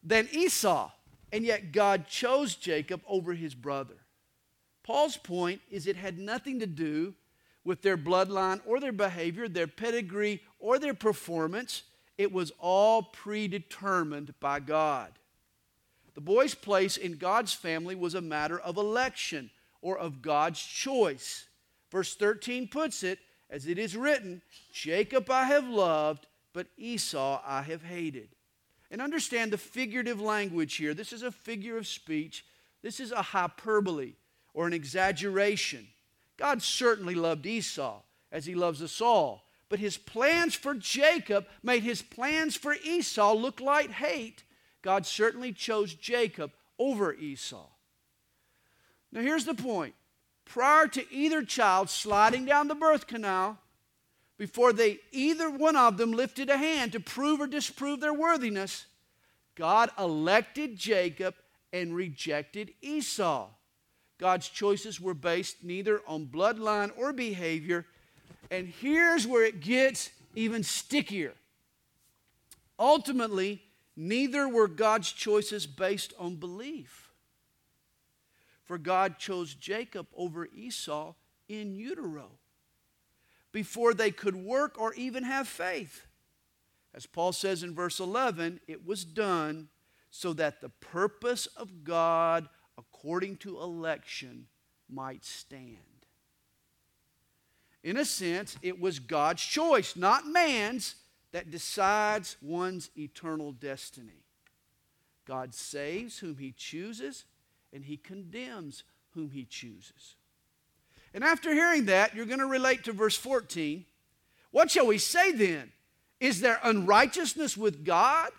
than 0.04 0.28
Esau, 0.32 0.92
and 1.36 1.44
yet 1.44 1.74
God 1.74 2.08
chose 2.08 2.56
Jacob 2.56 3.01
over 3.06 3.34
his 3.34 3.54
brother. 3.54 3.98
Paul's 4.84 5.18
point 5.18 5.60
is 5.70 5.86
it 5.86 5.98
had 5.98 6.18
nothing 6.18 6.62
to 6.62 6.65
do 6.65 7.13
with 7.65 7.82
their 7.82 7.98
bloodline 7.98 8.62
or 8.65 8.80
their 8.80 8.94
behavior, 8.94 9.50
their 9.50 9.68
pedigree 9.68 10.42
or 10.60 10.80
their 10.80 10.94
performance. 10.94 11.84
It 12.18 12.32
was 12.32 12.54
all 12.58 13.04
predetermined 13.04 14.34
by 14.39 14.62
God. 14.62 15.12
The 16.13 16.22
boy's 16.22 16.56
place 16.56 16.96
in 16.96 17.18
God's 17.18 17.51
family 17.51 17.96
was 17.96 18.15
a 18.15 18.22
matter 18.22 18.58
of 18.58 18.77
election 18.77 19.50
or 19.82 19.98
of 19.98 20.22
God's 20.22 20.62
choice. 20.62 21.50
Verse 21.92 22.15
13 22.15 22.70
puts 22.70 23.04
it, 23.04 23.20
as 23.50 23.68
it 23.68 23.77
is 23.77 23.98
written, 23.98 24.42
Jacob 24.72 25.30
I 25.30 25.44
have 25.44 25.68
loved, 25.68 26.27
but 26.54 26.68
Esau 26.77 27.42
I 27.46 27.62
have 27.63 27.84
hated. 27.84 28.35
And 28.92 29.01
understand 29.01 29.51
the 29.51 29.58
figurative 29.58 30.22
language 30.22 30.75
here. 30.75 30.94
This 30.94 31.12
is 31.12 31.24
a 31.24 31.32
figure 31.32 31.77
of 31.77 31.88
speech, 31.88 32.46
this 32.82 33.00
is 33.00 33.12
a 33.12 33.22
hyperbole 33.22 34.13
or 34.54 34.68
an 34.68 34.74
exaggeration. 34.74 35.88
God 36.38 36.62
certainly 36.62 37.15
loved 37.15 37.46
Esau 37.46 38.01
as 38.32 38.46
he 38.46 38.56
loves 38.56 38.82
us 38.82 39.01
all. 39.01 39.46
But 39.70 39.80
his 39.80 39.98
plans 39.98 40.54
for 40.54 40.75
Jacob 40.75 41.48
made 41.63 41.84
his 41.84 42.01
plans 42.01 42.56
for 42.56 42.75
Esau 42.84 43.34
look 43.34 43.60
like 43.60 43.89
hate. 43.89 44.44
God 44.82 45.06
certainly 45.06 45.51
chose 45.51 45.96
Jacob 45.96 46.51
over 46.77 47.13
Esau. 47.13 47.68
Now, 49.12 49.22
here's 49.22 49.46
the 49.46 49.56
point 49.56 49.96
prior 50.46 50.88
to 50.88 51.12
either 51.12 51.44
child 51.44 51.89
sliding 51.89 52.46
down 52.46 52.68
the 52.68 52.75
birth 52.75 53.08
canal, 53.08 53.58
before 54.38 54.74
they 54.74 55.00
either 55.12 55.50
one 55.50 55.75
of 55.75 55.98
them 55.98 56.12
lifted 56.12 56.50
a 56.50 56.58
hand 56.58 56.92
to 56.92 57.00
prove 57.00 57.39
or 57.39 57.48
disprove 57.48 58.01
their 58.01 58.13
worthiness, 58.13 58.86
God 59.56 59.89
elected 59.98 60.75
Jacob 60.75 61.36
and 61.72 61.96
rejected 61.96 62.74
Esau. 62.82 63.48
God's 64.18 64.50
choices 64.50 65.00
were 65.00 65.13
based 65.13 65.63
neither 65.63 66.01
on 66.08 66.25
bloodline 66.25 66.92
or 66.98 67.13
behavior. 67.13 67.86
And 68.51 68.68
here's 68.68 69.25
where 69.25 69.46
it 69.46 69.62
gets 69.62 70.10
even 70.36 70.63
stickier. 70.63 71.34
Ultimately, 72.77 73.62
neither 73.96 74.48
were 74.48 74.68
God's 74.68 75.12
choices 75.12 75.65
based 75.65 76.13
on 76.20 76.36
belief. 76.36 77.12
For 78.65 78.77
God 78.77 79.18
chose 79.18 79.54
Jacob 79.54 80.08
over 80.15 80.48
Esau 80.48 81.13
in 81.48 81.75
utero 81.75 82.32
before 83.56 83.94
they 83.94 84.12
could 84.12 84.36
work 84.36 84.76
or 84.78 84.94
even 84.96 85.24
have 85.24 85.48
faith. 85.48 86.06
As 86.94 87.06
Paul 87.06 87.32
says 87.32 87.64
in 87.64 87.74
verse 87.74 88.02
11, 88.02 88.60
it 88.68 88.86
was 88.86 89.06
done 89.06 89.70
so 90.12 90.34
that 90.34 90.60
the 90.60 90.68
purpose 90.68 91.46
of 91.56 91.86
God 91.86 92.50
according 92.78 93.38
to 93.38 93.62
election 93.62 94.48
might 94.90 95.24
stand. 95.24 95.78
In 97.82 97.96
a 97.96 98.04
sense, 98.04 98.58
it 98.62 98.78
was 98.78 99.00
God's 99.00 99.42
choice, 99.42 99.96
not 99.96 100.28
man's, 100.28 100.96
that 101.32 101.50
decides 101.50 102.36
one's 102.42 102.90
eternal 102.98 103.54
destiny. 103.54 104.26
God 105.26 105.54
saves 105.54 106.20
whom 106.20 106.36
he 106.36 106.52
chooses, 106.52 107.24
and 107.72 107.86
he 107.86 107.96
condemns 107.96 108.84
whom 109.12 109.30
he 109.30 109.46
chooses. 109.46 110.18
And 111.15 111.24
after 111.24 111.53
hearing 111.53 111.86
that, 111.86 112.13
you're 112.13 112.25
going 112.25 112.39
to 112.39 112.45
relate 112.45 112.84
to 112.84 112.91
verse 112.91 113.15
14. 113.15 113.86
What 114.51 114.69
shall 114.69 114.86
we 114.86 114.98
say 114.98 115.31
then? 115.31 115.72
Is 116.19 116.41
there 116.41 116.60
unrighteousness 116.62 117.55
with 117.55 117.86
God? 117.86 118.31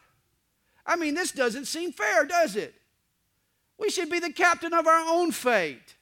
I 0.85 0.97
mean, 0.97 1.15
this 1.15 1.33
doesn't 1.33 1.65
seem 1.65 1.91
fair, 1.91 2.27
does 2.27 2.55
it? 2.55 2.75
We 3.79 3.89
should 3.89 4.11
be 4.11 4.19
the 4.19 4.33
captain 4.33 4.75
of 4.75 4.87
our 4.87 5.09
own 5.09 5.33
fate. 5.33 5.97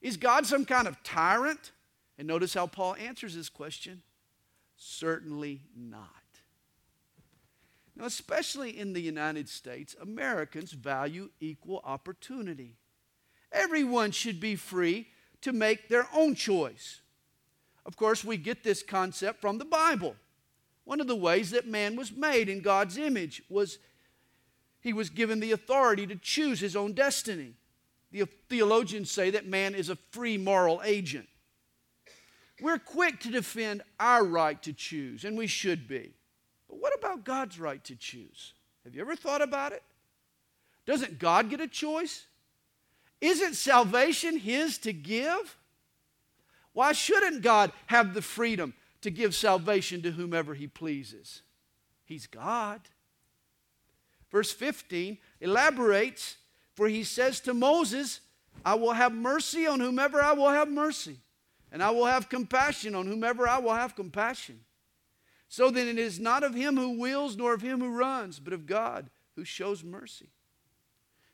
Is 0.00 0.16
God 0.16 0.46
some 0.46 0.64
kind 0.64 0.86
of 0.86 1.02
tyrant? 1.02 1.72
And 2.16 2.28
notice 2.28 2.54
how 2.54 2.68
Paul 2.68 2.94
answers 2.94 3.34
this 3.34 3.48
question 3.48 4.02
certainly 4.76 5.62
not. 5.76 6.06
Now, 7.96 8.04
especially 8.04 8.78
in 8.78 8.92
the 8.92 9.02
United 9.02 9.48
States, 9.48 9.96
Americans 10.00 10.70
value 10.70 11.30
equal 11.40 11.82
opportunity. 11.84 12.76
Everyone 13.52 14.12
should 14.12 14.38
be 14.38 14.54
free 14.54 15.08
to 15.42 15.52
make 15.52 15.88
their 15.88 16.06
own 16.14 16.34
choice. 16.34 17.00
Of 17.86 17.96
course, 17.96 18.24
we 18.24 18.36
get 18.36 18.62
this 18.62 18.82
concept 18.82 19.40
from 19.40 19.58
the 19.58 19.64
Bible. 19.64 20.16
One 20.84 21.00
of 21.00 21.06
the 21.06 21.16
ways 21.16 21.50
that 21.50 21.66
man 21.66 21.96
was 21.96 22.12
made 22.12 22.48
in 22.48 22.60
God's 22.60 22.96
image 22.98 23.42
was 23.48 23.78
he 24.80 24.92
was 24.92 25.10
given 25.10 25.40
the 25.40 25.52
authority 25.52 26.06
to 26.06 26.16
choose 26.16 26.60
his 26.60 26.76
own 26.76 26.92
destiny. 26.92 27.54
The 28.12 28.26
theologians 28.48 29.10
say 29.10 29.30
that 29.30 29.46
man 29.46 29.74
is 29.74 29.88
a 29.88 29.96
free 30.10 30.36
moral 30.36 30.80
agent. 30.84 31.28
We're 32.60 32.78
quick 32.78 33.20
to 33.20 33.30
defend 33.30 33.82
our 33.98 34.24
right 34.24 34.60
to 34.62 34.72
choose, 34.72 35.24
and 35.24 35.38
we 35.38 35.46
should 35.46 35.88
be. 35.88 36.12
But 36.68 36.80
what 36.80 36.92
about 36.98 37.24
God's 37.24 37.58
right 37.58 37.82
to 37.84 37.96
choose? 37.96 38.52
Have 38.84 38.94
you 38.94 39.00
ever 39.00 39.16
thought 39.16 39.42
about 39.42 39.72
it? 39.72 39.82
Doesn't 40.86 41.18
God 41.18 41.50
get 41.50 41.60
a 41.60 41.68
choice? 41.68 42.26
Isn't 43.20 43.54
salvation 43.54 44.38
His 44.38 44.78
to 44.78 44.92
give? 44.92 45.56
Why 46.72 46.92
shouldn't 46.92 47.42
God 47.42 47.72
have 47.86 48.14
the 48.14 48.22
freedom 48.22 48.74
to 49.02 49.10
give 49.10 49.34
salvation 49.34 50.02
to 50.02 50.12
whomever 50.12 50.54
He 50.54 50.66
pleases? 50.66 51.42
He's 52.04 52.26
God. 52.26 52.80
Verse 54.30 54.52
15 54.52 55.18
elaborates, 55.40 56.36
for 56.74 56.88
he 56.88 57.04
says 57.04 57.40
to 57.40 57.54
Moses, 57.54 58.20
I 58.64 58.74
will 58.74 58.92
have 58.92 59.12
mercy 59.12 59.66
on 59.66 59.80
whomever 59.80 60.22
I 60.22 60.32
will 60.32 60.50
have 60.50 60.68
mercy, 60.68 61.18
and 61.72 61.82
I 61.82 61.90
will 61.90 62.06
have 62.06 62.28
compassion 62.28 62.94
on 62.94 63.06
whomever 63.06 63.48
I 63.48 63.58
will 63.58 63.74
have 63.74 63.96
compassion. 63.96 64.60
So 65.48 65.70
then 65.70 65.88
it 65.88 65.98
is 65.98 66.20
not 66.20 66.44
of 66.44 66.54
him 66.54 66.76
who 66.76 66.98
wills 66.98 67.36
nor 67.36 67.54
of 67.54 67.62
him 67.62 67.80
who 67.80 67.90
runs, 67.90 68.38
but 68.38 68.52
of 68.52 68.66
God 68.66 69.10
who 69.34 69.44
shows 69.44 69.82
mercy. 69.82 70.30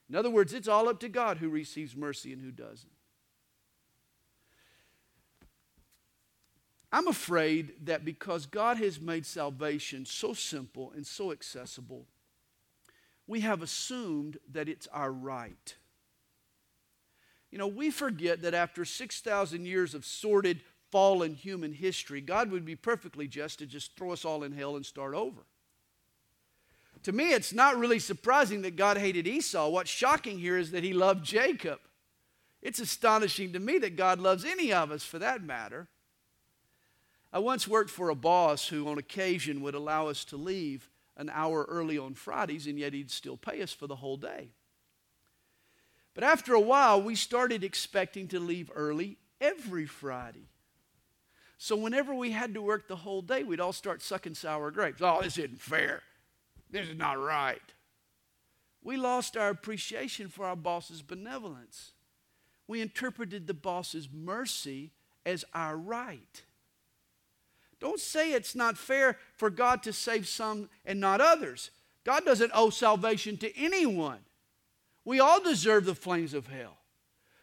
In 0.08 0.14
other 0.14 0.30
words, 0.30 0.52
it's 0.52 0.68
all 0.68 0.88
up 0.88 1.00
to 1.00 1.08
God 1.08 1.38
who 1.38 1.48
receives 1.48 1.96
mercy 1.96 2.32
and 2.32 2.40
who 2.40 2.50
doesn't. 2.50 2.92
I'm 6.92 7.08
afraid 7.08 7.86
that 7.86 8.04
because 8.04 8.46
God 8.46 8.78
has 8.78 9.00
made 9.00 9.26
salvation 9.26 10.06
so 10.06 10.32
simple 10.32 10.92
and 10.94 11.06
so 11.06 11.32
accessible, 11.32 12.06
we 13.26 13.40
have 13.40 13.60
assumed 13.60 14.38
that 14.52 14.68
it's 14.68 14.86
our 14.88 15.12
right. 15.12 15.74
You 17.50 17.58
know, 17.58 17.66
we 17.66 17.90
forget 17.90 18.42
that 18.42 18.54
after 18.54 18.84
6,000 18.84 19.66
years 19.66 19.94
of 19.94 20.04
sordid, 20.04 20.60
fallen 20.92 21.34
human 21.34 21.72
history, 21.72 22.20
God 22.20 22.50
would 22.50 22.64
be 22.64 22.76
perfectly 22.76 23.26
just 23.26 23.58
to 23.58 23.66
just 23.66 23.96
throw 23.96 24.12
us 24.12 24.24
all 24.24 24.44
in 24.44 24.52
hell 24.52 24.76
and 24.76 24.86
start 24.86 25.14
over. 25.14 25.42
To 27.06 27.12
me, 27.12 27.32
it's 27.32 27.52
not 27.52 27.78
really 27.78 28.00
surprising 28.00 28.62
that 28.62 28.74
God 28.74 28.98
hated 28.98 29.28
Esau. 29.28 29.68
What's 29.68 29.88
shocking 29.88 30.40
here 30.40 30.58
is 30.58 30.72
that 30.72 30.82
he 30.82 30.92
loved 30.92 31.24
Jacob. 31.24 31.78
It's 32.62 32.80
astonishing 32.80 33.52
to 33.52 33.60
me 33.60 33.78
that 33.78 33.94
God 33.94 34.18
loves 34.18 34.44
any 34.44 34.72
of 34.72 34.90
us 34.90 35.04
for 35.04 35.20
that 35.20 35.40
matter. 35.40 35.86
I 37.32 37.38
once 37.38 37.68
worked 37.68 37.90
for 37.90 38.08
a 38.08 38.16
boss 38.16 38.66
who, 38.66 38.88
on 38.88 38.98
occasion, 38.98 39.60
would 39.60 39.76
allow 39.76 40.08
us 40.08 40.24
to 40.24 40.36
leave 40.36 40.90
an 41.16 41.30
hour 41.32 41.64
early 41.68 41.96
on 41.96 42.14
Fridays, 42.14 42.66
and 42.66 42.76
yet 42.76 42.92
he'd 42.92 43.12
still 43.12 43.36
pay 43.36 43.62
us 43.62 43.72
for 43.72 43.86
the 43.86 43.94
whole 43.94 44.16
day. 44.16 44.48
But 46.12 46.24
after 46.24 46.54
a 46.54 46.60
while, 46.60 47.00
we 47.00 47.14
started 47.14 47.62
expecting 47.62 48.26
to 48.28 48.40
leave 48.40 48.68
early 48.74 49.16
every 49.40 49.86
Friday. 49.86 50.48
So 51.56 51.76
whenever 51.76 52.12
we 52.12 52.32
had 52.32 52.52
to 52.54 52.62
work 52.62 52.88
the 52.88 52.96
whole 52.96 53.22
day, 53.22 53.44
we'd 53.44 53.60
all 53.60 53.72
start 53.72 54.02
sucking 54.02 54.34
sour 54.34 54.72
grapes. 54.72 55.02
Oh, 55.02 55.20
this 55.22 55.38
isn't 55.38 55.60
fair. 55.60 56.02
This 56.70 56.88
is 56.88 56.96
not 56.96 57.18
right. 57.18 57.62
We 58.82 58.96
lost 58.96 59.36
our 59.36 59.48
appreciation 59.48 60.28
for 60.28 60.46
our 60.46 60.56
boss's 60.56 61.02
benevolence. 61.02 61.92
We 62.68 62.80
interpreted 62.80 63.46
the 63.46 63.54
boss's 63.54 64.08
mercy 64.12 64.92
as 65.24 65.44
our 65.54 65.76
right. 65.76 66.42
Don't 67.80 68.00
say 68.00 68.32
it's 68.32 68.54
not 68.54 68.78
fair 68.78 69.18
for 69.36 69.50
God 69.50 69.82
to 69.82 69.92
save 69.92 70.26
some 70.26 70.68
and 70.84 71.00
not 71.00 71.20
others. 71.20 71.70
God 72.04 72.24
doesn't 72.24 72.52
owe 72.54 72.70
salvation 72.70 73.36
to 73.38 73.56
anyone. 73.58 74.20
We 75.04 75.20
all 75.20 75.40
deserve 75.40 75.84
the 75.84 75.94
flames 75.94 76.34
of 76.34 76.46
hell. 76.46 76.78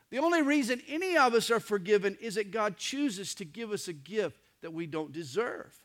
The 0.09 0.19
only 0.19 0.41
reason 0.41 0.81
any 0.87 1.17
of 1.17 1.33
us 1.33 1.49
are 1.49 1.59
forgiven 1.59 2.17
is 2.21 2.35
that 2.35 2.51
God 2.51 2.77
chooses 2.77 3.35
to 3.35 3.45
give 3.45 3.71
us 3.71 3.87
a 3.87 3.93
gift 3.93 4.39
that 4.61 4.73
we 4.73 4.85
don't 4.85 5.11
deserve. 5.11 5.77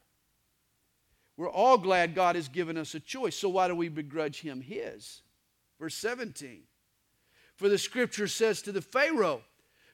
We're 1.39 1.49
all 1.49 1.79
glad 1.79 2.15
God 2.15 2.37
has 2.37 2.49
given 2.49 2.77
us 2.77 2.95
a 2.95 3.01
choice, 3.01 3.37
so 3.37 3.49
why 3.49 3.69
do 3.69 3.75
we 3.75 3.89
begrudge 3.89 4.43
Him 4.43 4.61
His? 4.61 5.23
Verse 5.81 5.95
17 5.95 6.65
For 7.57 7.71
the 7.71 7.79
scripture 7.79 8.29
says 8.29 8.61
to 8.63 8.73
the 8.73 8.83
Pharaoh, 8.83 9.41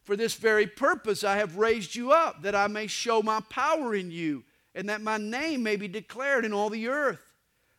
For 0.02 0.16
this 0.16 0.34
very 0.34 0.66
purpose 0.66 1.22
I 1.22 1.36
have 1.36 1.56
raised 1.56 1.94
you 1.94 2.10
up, 2.10 2.42
that 2.42 2.56
I 2.56 2.66
may 2.66 2.88
show 2.88 3.22
my 3.22 3.38
power 3.48 3.94
in 3.94 4.10
you, 4.10 4.42
and 4.74 4.88
that 4.88 5.02
my 5.02 5.18
name 5.18 5.62
may 5.62 5.76
be 5.76 5.86
declared 5.86 6.44
in 6.44 6.52
all 6.52 6.68
the 6.68 6.88
earth. 6.88 7.22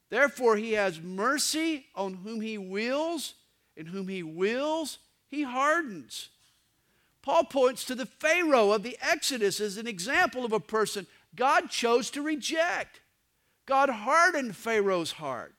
Therefore, 0.09 0.55
He 0.55 0.71
has 0.73 1.01
mercy 1.01 1.87
on 1.93 2.13
whom 2.13 2.39
He 2.39 2.57
wills 2.57 3.33
and 3.77 3.87
whom 3.87 4.07
he 4.07 4.23
wills, 4.23 4.99
he 5.27 5.43
hardens. 5.43 6.29
Paul 7.21 7.45
points 7.45 7.83
to 7.85 7.95
the 7.95 8.05
Pharaoh 8.05 8.71
of 8.71 8.83
the 8.83 8.97
Exodus 9.01 9.59
as 9.59 9.77
an 9.77 9.87
example 9.87 10.45
of 10.45 10.53
a 10.53 10.59
person 10.59 11.07
God 11.35 11.69
chose 11.69 12.09
to 12.11 12.21
reject. 12.21 13.01
God 13.65 13.89
hardened 13.89 14.55
Pharaoh's 14.55 15.13
heart. 15.13 15.55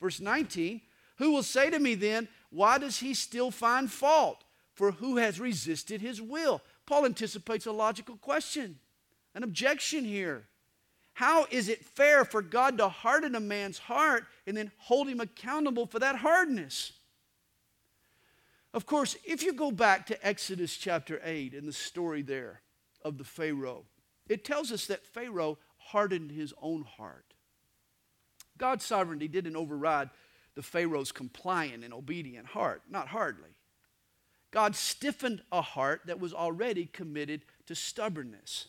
Verse 0.00 0.20
19 0.20 0.80
Who 1.16 1.32
will 1.32 1.42
say 1.42 1.70
to 1.70 1.78
me 1.78 1.94
then, 1.94 2.28
Why 2.50 2.78
does 2.78 2.98
he 2.98 3.14
still 3.14 3.50
find 3.50 3.90
fault? 3.90 4.44
For 4.74 4.92
who 4.92 5.16
has 5.16 5.40
resisted 5.40 6.00
his 6.00 6.22
will? 6.22 6.62
Paul 6.86 7.04
anticipates 7.04 7.66
a 7.66 7.72
logical 7.72 8.16
question, 8.16 8.78
an 9.34 9.42
objection 9.42 10.04
here. 10.04 10.44
How 11.14 11.46
is 11.50 11.68
it 11.68 11.84
fair 11.84 12.24
for 12.24 12.42
God 12.42 12.78
to 12.78 12.88
harden 12.88 13.34
a 13.34 13.40
man's 13.40 13.78
heart 13.78 14.24
and 14.46 14.56
then 14.56 14.70
hold 14.76 15.08
him 15.08 15.18
accountable 15.18 15.84
for 15.84 15.98
that 15.98 16.14
hardness? 16.16 16.92
Of 18.72 18.86
course, 18.86 19.16
if 19.24 19.42
you 19.42 19.52
go 19.52 19.72
back 19.72 20.06
to 20.06 20.26
Exodus 20.26 20.76
chapter 20.76 21.20
8 21.24 21.54
and 21.54 21.66
the 21.66 21.72
story 21.72 22.22
there 22.22 22.60
of 23.02 23.18
the 23.18 23.24
Pharaoh, 23.24 23.86
it 24.28 24.44
tells 24.44 24.70
us 24.70 24.86
that 24.86 25.04
Pharaoh 25.04 25.58
hardened 25.78 26.30
his 26.30 26.54
own 26.62 26.84
heart. 26.84 27.27
God's 28.58 28.84
sovereignty 28.84 29.28
didn't 29.28 29.56
override 29.56 30.10
the 30.54 30.62
Pharaoh's 30.62 31.12
compliant 31.12 31.84
and 31.84 31.94
obedient 31.94 32.46
heart, 32.46 32.82
not 32.90 33.08
hardly. 33.08 33.50
God 34.50 34.74
stiffened 34.74 35.42
a 35.52 35.62
heart 35.62 36.02
that 36.06 36.20
was 36.20 36.34
already 36.34 36.86
committed 36.86 37.42
to 37.66 37.74
stubbornness. 37.74 38.66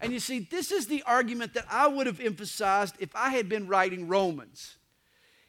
And 0.00 0.12
you 0.12 0.20
see, 0.20 0.40
this 0.40 0.70
is 0.70 0.86
the 0.86 1.02
argument 1.04 1.54
that 1.54 1.66
I 1.70 1.88
would 1.88 2.06
have 2.06 2.20
emphasized 2.20 2.96
if 3.00 3.14
I 3.14 3.30
had 3.30 3.48
been 3.48 3.66
writing 3.66 4.06
Romans. 4.06 4.76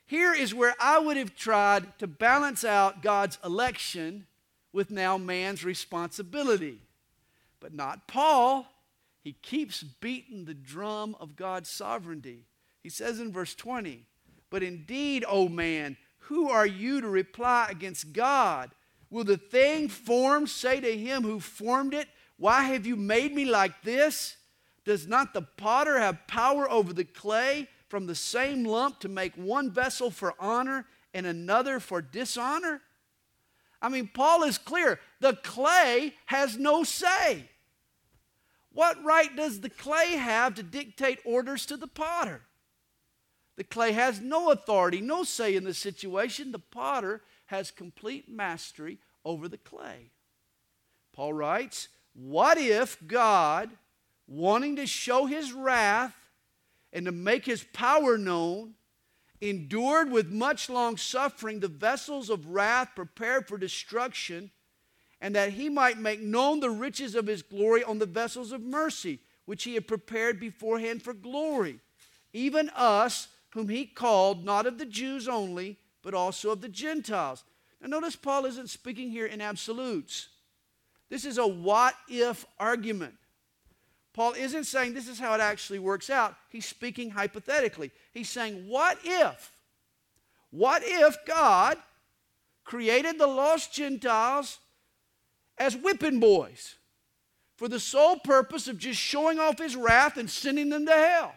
Here 0.06 0.34
is 0.34 0.56
where 0.56 0.75
I 0.80 0.98
would 0.98 1.18
have 1.18 1.36
tried 1.36 2.00
to 2.00 2.08
balance 2.08 2.63
out 2.63 3.04
God's 3.04 3.38
election 3.44 4.25
with 4.74 4.89
now 4.89 5.18
man's 5.18 5.63
responsibility. 5.63 6.80
But 7.60 7.74
not 7.74 8.08
Paul. 8.08 8.68
He 9.22 9.34
keeps 9.34 9.84
beating 9.84 10.46
the 10.46 10.54
drum 10.54 11.16
of 11.20 11.36
God's 11.36 11.70
sovereignty. 11.70 12.46
He 12.89 12.91
says 12.91 13.19
in 13.19 13.31
verse 13.31 13.53
20, 13.53 14.03
But 14.50 14.63
indeed, 14.63 15.24
O 15.27 15.48
man, 15.48 15.96
who 16.22 16.50
are 16.50 16.65
you 16.65 17.01
to 17.01 17.08
reply 17.08 17.67
against 17.69 18.13
God? 18.13 18.72
Will 19.12 19.24
the 19.24 19.38
thing 19.38 19.89
formed 19.89 20.50
say 20.50 20.79
to 20.79 20.98
him 20.98 21.22
who 21.22 21.39
formed 21.39 21.93
it, 21.93 22.08
Why 22.38 22.63
have 22.63 22.88
you 22.88 22.96
made 22.96 23.36
me 23.36 23.46
like 23.46 23.84
this? 23.84 24.38
Does 24.86 25.05
not 25.05 25.36
the 25.36 25.43
potter 25.43 26.00
have 26.00 26.25
power 26.25 26.67
over 26.67 26.91
the 26.91 27.05
clay? 27.05 27.67
from 27.89 28.08
the 28.08 28.15
same 28.15 28.63
lump 28.63 29.00
to 29.01 29.10
make 29.10 29.36
one 29.36 29.69
vessel 29.69 30.10
for 30.10 30.34
honor 30.39 30.88
and 31.13 31.27
another 31.27 31.79
for 31.79 32.01
dishonor? 32.01 32.81
I 33.84 33.89
mean, 33.89 34.10
Paul 34.12 34.43
is 34.43 34.58
clear. 34.58 35.00
The 35.19 35.34
clay 35.34 36.15
has 36.25 36.57
no 36.57 36.83
say. 36.83 37.50
What 38.74 39.03
right 39.03 39.35
does 39.35 39.61
the 39.61 39.70
clay 39.70 40.16
have 40.16 40.55
to 40.55 40.64
dictate 40.64 41.20
orders 41.24 41.68
to 41.68 41.77
the 41.77 41.87
potter? 41.87 42.42
The 43.59 43.65
clay 43.65 43.91
has 43.91 44.22
no 44.22 44.51
authority, 44.51 45.01
no 45.01 45.25
say 45.25 45.53
in 45.53 45.65
the 45.65 45.74
situation. 45.74 46.53
The 46.53 46.59
potter 46.59 47.22
has 47.48 47.72
complete 47.72 48.29
mastery 48.29 49.00
over 49.25 49.50
the 49.50 49.57
clay. 49.57 50.11
Paul 51.11 51.33
writes, 51.33 51.89
What 52.13 52.57
if 52.57 53.05
God, 53.05 53.69
wanting 54.27 54.77
to 54.77 54.87
show 54.87 55.25
his 55.25 55.51
wrath 55.51 56.15
and 56.93 57.05
to 57.05 57.11
make 57.11 57.45
his 57.45 57.65
power 57.74 58.17
known, 58.17 58.75
endured 59.41 60.09
with 60.09 60.31
much 60.31 60.69
long 60.69 60.95
suffering 60.95 61.59
the 61.59 61.67
vessels 61.67 62.29
of 62.29 62.48
wrath 62.48 62.91
prepared 62.95 63.45
for 63.45 63.57
destruction, 63.57 64.51
and 65.19 65.35
that 65.35 65.51
he 65.51 65.67
might 65.67 65.98
make 65.98 66.22
known 66.22 66.61
the 66.61 66.69
riches 66.69 67.13
of 67.13 67.27
his 67.27 67.41
glory 67.41 67.83
on 67.83 68.00
the 68.00 68.05
vessels 68.05 68.53
of 68.53 68.61
mercy, 68.61 69.19
which 69.43 69.65
he 69.65 69.74
had 69.74 69.85
prepared 69.85 70.39
beforehand 70.39 71.03
for 71.03 71.13
glory, 71.13 71.81
even 72.31 72.69
us, 72.69 73.27
whom 73.51 73.70
he 73.70 73.85
called 73.85 74.46
not 74.46 74.66
of 74.66 74.77
the 74.77 74.85
Jews 74.85 75.27
only, 75.27 75.77
but 76.01 76.14
also 76.14 76.51
of 76.51 76.62
the 76.62 76.70
Gentiles. 76.70 77.44
Now, 77.81 77.88
notice 77.88 78.16
Paul 78.16 78.46
isn't 78.46 78.70
speaking 78.70 79.09
here 79.09 79.25
in 79.25 79.42
absolutes. 79.42 80.29
This 81.09 81.25
is 81.25 81.38
a 81.38 81.48
what 81.48 81.96
if 82.07 82.46
argument. 82.59 83.16
Paul 84.14 84.33
isn't 84.33 84.66
saying 84.66 84.94
this 84.94 85.07
is 85.07 85.20
how 85.20 85.33
it 85.33 85.42
actually 85.42 85.79
works 85.79 86.09
out. 86.09 86.35
He's 86.50 86.66
speaking 86.66 87.12
hypothetically. 87.12 87.92
He's 88.12 88.29
saying, 88.29 88.68
what 88.68 88.98
if? 89.03 89.51
What 90.51 90.81
if 90.85 91.18
God 91.25 91.77
created 92.66 93.18
the 93.18 93.27
lost 93.27 93.74
Gentiles 93.74 94.59
as 95.57 95.75
whipping 95.75 96.20
boys 96.20 96.75
for 97.55 97.68
the 97.68 97.79
sole 97.79 98.18
purpose 98.18 98.68
of 98.68 98.77
just 98.77 99.00
showing 99.00 99.40
off 99.40 99.57
his 99.57 99.75
wrath 99.75 100.18
and 100.18 100.29
sending 100.29 100.70
them 100.70 100.85
to 100.85 100.94
hell? 100.94 101.33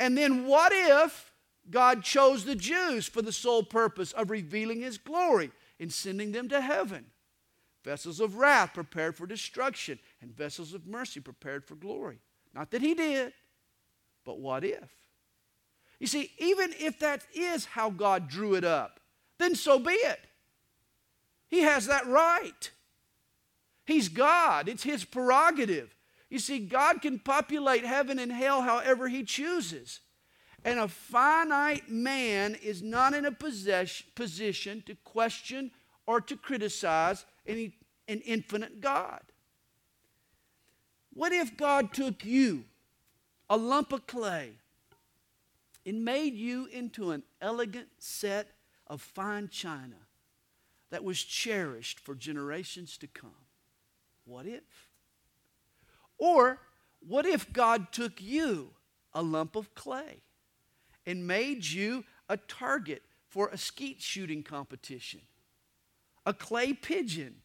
And 0.00 0.18
then 0.18 0.46
what 0.46 0.72
if 0.74 1.30
God 1.70 2.02
chose 2.02 2.44
the 2.44 2.56
Jews 2.56 3.06
for 3.06 3.22
the 3.22 3.32
sole 3.32 3.62
purpose 3.62 4.10
of 4.10 4.30
revealing 4.30 4.80
his 4.80 4.98
glory 4.98 5.52
and 5.78 5.92
sending 5.92 6.32
them 6.32 6.48
to 6.48 6.60
heaven? 6.60 7.06
vessels 7.84 8.20
of 8.20 8.36
wrath 8.36 8.74
prepared 8.74 9.16
for 9.16 9.26
destruction, 9.26 9.98
and 10.20 10.36
vessels 10.36 10.74
of 10.74 10.86
mercy 10.86 11.20
prepared 11.20 11.64
for 11.64 11.74
glory. 11.74 12.18
Not 12.54 12.70
that 12.70 12.82
he 12.82 12.94
did, 12.94 13.32
but 14.24 14.38
what 14.38 14.64
if? 14.64 14.90
You 15.98 16.06
see, 16.06 16.32
even 16.38 16.72
if 16.78 16.98
that 17.00 17.22
is 17.34 17.64
how 17.66 17.90
God 17.90 18.28
drew 18.28 18.54
it 18.54 18.64
up, 18.64 19.00
then 19.38 19.54
so 19.54 19.78
be 19.78 19.92
it. 19.92 20.20
He 21.48 21.60
has 21.60 21.86
that 21.86 22.06
right. 22.06 22.70
He's 23.86 24.08
God, 24.08 24.68
it's 24.68 24.82
his 24.82 25.04
prerogative. 25.04 25.94
You 26.30 26.38
see, 26.38 26.60
God 26.60 27.02
can 27.02 27.18
populate 27.18 27.84
heaven 27.84 28.18
and 28.20 28.30
hell 28.30 28.62
however 28.62 29.08
he 29.08 29.24
chooses. 29.24 30.00
And 30.64 30.78
a 30.78 30.88
finite 30.88 31.90
man 31.90 32.54
is 32.54 32.82
not 32.82 33.14
in 33.14 33.24
a 33.24 33.32
possess- 33.32 34.02
position 34.14 34.82
to 34.86 34.94
question 34.94 35.72
or 36.06 36.20
to 36.20 36.36
criticize 36.36 37.24
an, 37.46 37.72
an 38.06 38.20
infinite 38.20 38.80
God. 38.80 39.20
What 41.12 41.32
if 41.32 41.56
God 41.56 41.92
took 41.92 42.24
you, 42.24 42.64
a 43.48 43.56
lump 43.56 43.92
of 43.92 44.06
clay, 44.06 44.52
and 45.84 46.04
made 46.04 46.34
you 46.34 46.66
into 46.66 47.10
an 47.10 47.24
elegant 47.40 47.88
set 47.98 48.52
of 48.86 49.00
fine 49.00 49.48
china 49.48 49.96
that 50.90 51.02
was 51.02 51.22
cherished 51.22 51.98
for 51.98 52.14
generations 52.14 52.96
to 52.98 53.08
come? 53.08 53.30
What 54.24 54.46
if? 54.46 54.89
Or 56.20 56.60
what 57.00 57.26
if 57.26 57.52
God 57.52 57.90
took 57.90 58.22
you, 58.22 58.70
a 59.12 59.22
lump 59.22 59.56
of 59.56 59.74
clay, 59.74 60.22
and 61.04 61.26
made 61.26 61.66
you 61.66 62.04
a 62.28 62.36
target 62.36 63.02
for 63.28 63.48
a 63.48 63.58
skeet 63.58 64.00
shooting 64.00 64.44
competition? 64.44 65.22
a 66.26 66.32
clay 66.32 66.72
pigeon. 66.72 67.36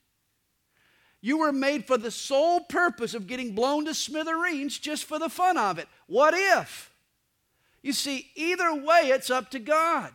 You 1.21 1.39
were 1.39 1.51
made 1.51 1.85
for 1.85 1.97
the 1.97 2.11
sole 2.11 2.61
purpose 2.61 3.13
of 3.13 3.27
getting 3.27 3.55
blown 3.55 3.85
to 3.85 3.93
smithereens 3.93 4.77
just 4.77 5.05
for 5.05 5.17
the 5.17 5.29
fun 5.29 5.57
of 5.57 5.79
it. 5.79 5.87
What 6.07 6.33
if? 6.35 6.91
You 7.81 7.93
see, 7.93 8.29
either 8.35 8.73
way, 8.73 9.09
it's 9.09 9.29
up 9.29 9.49
to 9.51 9.59
God. 9.59 10.11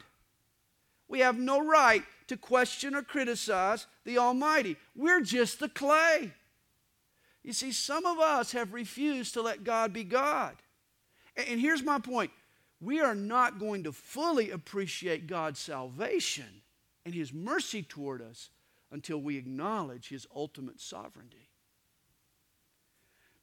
We 1.08 1.20
have 1.20 1.38
no 1.38 1.64
right 1.64 2.04
to 2.28 2.36
question 2.36 2.94
or 2.94 3.02
criticize 3.02 3.86
the 4.04 4.18
Almighty. 4.18 4.76
We're 4.94 5.20
just 5.20 5.58
the 5.58 5.68
clay. 5.68 6.32
You 7.42 7.52
see, 7.52 7.72
some 7.72 8.04
of 8.04 8.18
us 8.18 8.52
have 8.52 8.72
refused 8.72 9.34
to 9.34 9.42
let 9.42 9.64
God 9.64 9.92
be 9.92 10.04
God. 10.04 10.56
And 11.36 11.60
here's 11.60 11.82
my 11.82 11.98
point 11.98 12.30
we 12.80 13.00
are 13.00 13.14
not 13.14 13.58
going 13.58 13.84
to 13.84 13.92
fully 13.92 14.50
appreciate 14.50 15.26
God's 15.26 15.60
salvation 15.60 16.62
and 17.04 17.14
his 17.14 17.32
mercy 17.32 17.82
toward 17.82 18.22
us 18.22 18.50
until 18.90 19.18
we 19.18 19.36
acknowledge 19.36 20.08
his 20.08 20.26
ultimate 20.34 20.80
sovereignty. 20.80 21.48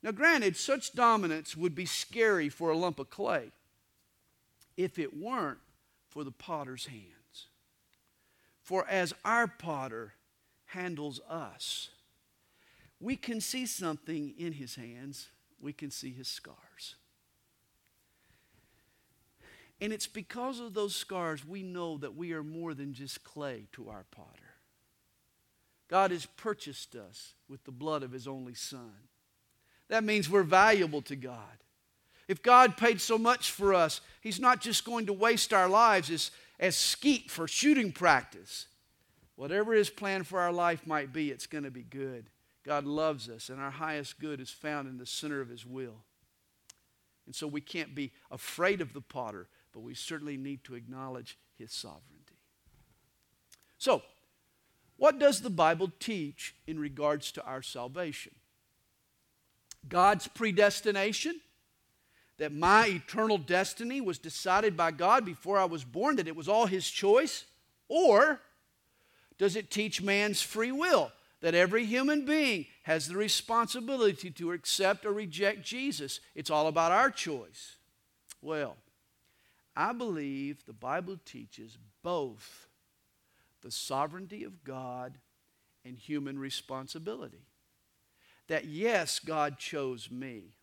Now, 0.04 0.12
granted, 0.12 0.56
such 0.56 0.94
dominance 0.94 1.58
would 1.58 1.76
be 1.76 1.86
scary 1.86 2.50
for 2.50 2.70
a 2.70 2.78
lump 2.78 3.00
of 3.00 3.10
clay 3.10 3.52
if 4.76 5.00
it 5.00 5.18
weren't 5.18 5.60
for 6.08 6.24
the 6.24 6.32
potter's 6.32 6.86
hands. 6.86 7.48
For 8.62 8.88
as 8.88 9.14
our 9.26 9.48
potter 9.48 10.14
handles 10.66 11.20
us, 11.30 11.90
we 13.00 13.16
can 13.16 13.42
see 13.42 13.66
something 13.66 14.34
in 14.38 14.54
his 14.54 14.76
hands, 14.76 15.28
we 15.60 15.74
can 15.74 15.92
see 15.92 16.12
his 16.12 16.28
scars. 16.28 16.96
And 19.80 19.94
it's 19.94 20.08
because 20.08 20.60
of 20.60 20.74
those 20.74 20.96
scars 20.96 21.46
we 21.46 21.62
know 21.62 21.98
that 22.00 22.16
we 22.16 22.34
are 22.34 22.44
more 22.44 22.74
than 22.74 22.94
just 22.94 23.24
clay 23.24 23.68
to 23.74 23.90
our 23.90 24.06
potter. 24.10 24.30
God 25.88 26.12
has 26.12 26.26
purchased 26.26 26.96
us 26.96 27.34
with 27.48 27.64
the 27.64 27.72
blood 27.72 28.04
of 28.04 28.12
his 28.12 28.28
only 28.28 28.56
Son. 28.56 28.92
That 29.88 30.04
means 30.04 30.30
we're 30.30 30.44
valuable 30.44 31.02
to 31.04 31.16
God. 31.16 31.64
If 32.28 32.44
God 32.44 32.76
paid 32.76 33.00
so 33.00 33.18
much 33.18 33.52
for 33.52 33.74
us, 33.74 34.02
he's 34.20 34.40
not 34.40 34.60
just 34.60 34.84
going 34.84 35.06
to 35.06 35.14
waste 35.14 35.54
our 35.54 35.70
lives 35.70 36.10
as, 36.10 36.32
as 36.60 36.76
skeet 36.76 37.32
for 37.32 37.48
shooting 37.48 37.94
practice. 37.94 38.68
Whatever 39.36 39.74
his 39.74 39.90
plan 39.90 40.24
for 40.24 40.42
our 40.42 40.52
life 40.52 40.86
might 40.86 41.14
be, 41.14 41.32
it's 41.32 41.46
going 41.46 41.64
to 41.64 41.72
be 41.72 41.84
good. 41.84 42.30
God 42.68 42.86
loves 42.86 43.30
us, 43.30 43.50
and 43.50 43.60
our 43.60 43.72
highest 43.72 44.20
good 44.20 44.40
is 44.40 44.52
found 44.52 44.88
in 44.88 45.00
the 45.00 45.06
center 45.08 45.42
of 45.42 45.50
his 45.50 45.66
will. 45.66 46.04
And 47.26 47.34
so 47.34 47.48
we 47.48 47.62
can't 47.62 47.96
be 47.96 48.12
afraid 48.30 48.82
of 48.82 48.94
the 48.94 49.02
potter 49.02 49.48
but 49.78 49.84
we 49.84 49.94
certainly 49.94 50.38
need 50.38 50.64
to 50.64 50.74
acknowledge 50.74 51.38
his 51.56 51.72
sovereignty. 51.72 52.40
So, 53.78 54.02
what 54.96 55.20
does 55.20 55.42
the 55.42 55.52
Bible 55.52 55.92
teach 56.00 56.56
in 56.66 56.80
regards 56.80 57.32
to 57.34 57.46
our 57.46 57.62
salvation? 57.62 58.34
God's 59.88 60.28
predestination, 60.28 61.42
that 62.40 62.52
my 62.52 62.88
eternal 62.88 63.38
destiny 63.38 64.02
was 64.02 64.18
decided 64.18 64.76
by 64.76 64.90
God 64.90 65.26
before 65.26 65.60
I 65.60 65.66
was 65.66 65.84
born, 65.84 66.16
that 66.16 66.28
it 66.28 66.36
was 66.36 66.50
all 66.50 66.66
his 66.66 66.90
choice? 66.90 67.46
Or 67.88 68.42
does 69.38 69.56
it 69.56 69.70
teach 69.70 70.02
man's 70.02 70.42
free 70.42 70.72
will? 70.72 71.12
That 71.42 71.54
every 71.54 71.86
human 71.86 72.26
being 72.26 72.66
has 72.84 73.08
the 73.08 73.16
responsibility 73.16 74.32
to 74.32 74.52
accept 74.52 75.06
or 75.06 75.14
reject 75.14 75.64
Jesus. 75.64 76.20
It's 76.34 76.50
all 76.50 76.68
about 76.68 76.92
our 76.92 77.12
choice. 77.12 77.76
Well, 78.42 78.76
I 79.76 79.94
believe 79.94 80.66
the 80.66 80.74
Bible 80.74 81.20
teaches 81.24 81.78
both 82.02 82.68
the 83.62 83.70
sovereignty 83.70 84.44
of 84.44 84.64
God 84.64 85.20
and 85.86 85.98
human 85.98 86.40
responsibility. 86.40 87.46
That 88.48 88.66
yes, 88.66 89.20
God 89.20 89.60
chose 89.60 90.10
me, 90.10 90.54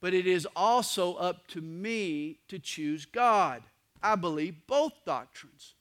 but 0.00 0.14
it 0.14 0.26
is 0.26 0.46
also 0.54 1.14
up 1.14 1.46
to 1.48 1.60
me 1.60 2.38
to 2.48 2.58
choose 2.58 3.06
God. 3.06 3.62
I 4.02 4.16
believe 4.16 4.66
both 4.66 4.92
doctrines. 5.04 5.74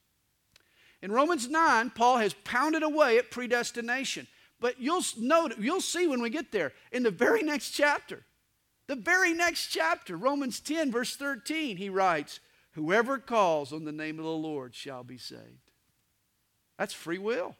In 1.01 1.11
Romans 1.11 1.47
9, 1.47 1.91
Paul 1.91 2.17
has 2.17 2.33
pounded 2.33 2.83
away 2.83 3.17
at 3.17 3.31
predestination. 3.31 4.27
But 4.59 4.79
you'll 4.79 5.03
note, 5.17 5.55
you'll 5.57 5.81
see 5.81 6.07
when 6.07 6.21
we 6.21 6.29
get 6.29 6.51
there, 6.51 6.73
in 6.91 7.03
the 7.03 7.11
very 7.11 7.41
next 7.41 7.71
chapter, 7.71 8.25
the 8.87 8.95
very 8.95 9.33
next 9.33 9.67
chapter, 9.67 10.17
Romans 10.17 10.59
10, 10.59 10.91
verse 10.91 11.15
13, 11.15 11.77
he 11.77 11.89
writes, 11.89 12.39
Whoever 12.71 13.17
calls 13.17 13.71
on 13.71 13.85
the 13.85 13.91
name 13.91 14.19
of 14.19 14.25
the 14.25 14.31
Lord 14.31 14.75
shall 14.75 15.03
be 15.03 15.17
saved. 15.17 15.71
That's 16.77 16.93
free 16.93 17.17
will. 17.17 17.55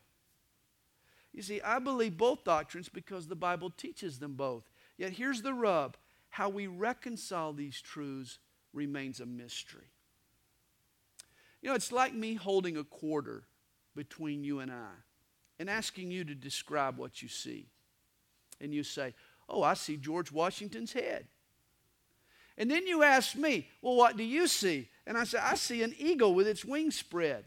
You 1.34 1.42
see, 1.42 1.62
I 1.62 1.80
believe 1.80 2.18
both 2.18 2.44
doctrines 2.44 2.90
because 2.90 3.28
the 3.28 3.36
Bible 3.36 3.70
teaches 3.70 4.20
them 4.20 4.34
both. 4.34 4.64
Yet 4.98 5.14
here's 5.14 5.42
the 5.42 5.54
rub 5.54 5.98
how 6.32 6.50
we 6.50 6.68
reconcile 6.68 7.54
these 7.54 7.82
truths 7.82 8.40
remains 8.74 9.20
a 9.20 9.26
mystery. 9.26 9.88
You 11.62 11.70
know, 11.70 11.76
it's 11.76 11.92
like 11.92 12.14
me 12.14 12.36
holding 12.36 12.78
a 12.78 12.84
quarter 12.84 13.44
between 13.96 14.44
you 14.44 14.60
and 14.60 14.72
I 14.72 14.92
and 15.60 15.70
asking 15.70 16.12
you 16.12 16.24
to 16.24 16.36
describe 16.36 16.98
what 16.98 17.22
you 17.22 17.28
see. 17.28 17.68
And 18.62 18.74
you 18.74 18.84
say, 18.84 19.14
Oh, 19.48 19.64
I 19.64 19.74
see 19.74 19.98
George 19.98 20.32
Washington's 20.32 20.94
head. 20.94 21.26
And 22.58 22.70
then 22.70 22.86
you 22.86 23.04
ask 23.04 23.36
me, 23.36 23.68
Well, 23.82 23.96
what 23.96 24.16
do 24.16 24.24
you 24.24 24.48
see? 24.48 24.88
And 25.06 25.18
I 25.18 25.24
say, 25.24 25.40
I 25.40 25.56
see 25.56 25.84
an 25.84 25.96
eagle 25.98 26.34
with 26.34 26.48
its 26.48 26.64
wings 26.64 26.96
spread. 26.96 27.46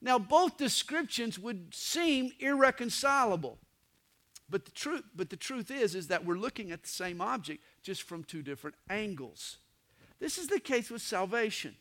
Now, 0.00 0.18
both 0.18 0.58
descriptions 0.58 1.38
would 1.38 1.74
seem 1.74 2.32
irreconcilable. 2.38 3.58
But 4.48 4.64
the 4.64 4.70
truth, 4.70 5.02
but 5.14 5.30
the 5.30 5.36
truth 5.36 5.70
is, 5.70 5.94
is 5.94 6.08
that 6.08 6.24
we're 6.24 6.36
looking 6.36 6.70
at 6.70 6.82
the 6.82 6.88
same 6.88 7.20
object 7.20 7.62
just 7.82 8.02
from 8.02 8.22
two 8.22 8.42
different 8.42 8.76
angles. 8.88 9.56
This 10.20 10.38
is 10.38 10.48
the 10.48 10.60
case 10.60 10.90
with 10.90 11.02
salvation. 11.02 11.76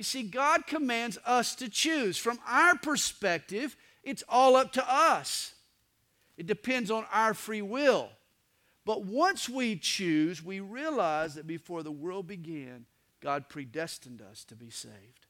You 0.00 0.04
see, 0.04 0.22
God 0.22 0.66
commands 0.66 1.18
us 1.26 1.54
to 1.56 1.68
choose. 1.68 2.16
From 2.16 2.38
our 2.48 2.74
perspective, 2.74 3.76
it's 4.02 4.24
all 4.30 4.56
up 4.56 4.72
to 4.72 4.90
us. 4.90 5.52
It 6.38 6.46
depends 6.46 6.90
on 6.90 7.04
our 7.12 7.34
free 7.34 7.60
will. 7.60 8.08
But 8.86 9.04
once 9.04 9.46
we 9.46 9.76
choose, 9.76 10.42
we 10.42 10.60
realize 10.60 11.34
that 11.34 11.46
before 11.46 11.82
the 11.82 11.92
world 11.92 12.26
began, 12.26 12.86
God 13.20 13.50
predestined 13.50 14.22
us 14.22 14.42
to 14.44 14.54
be 14.54 14.70
saved. 14.70 15.26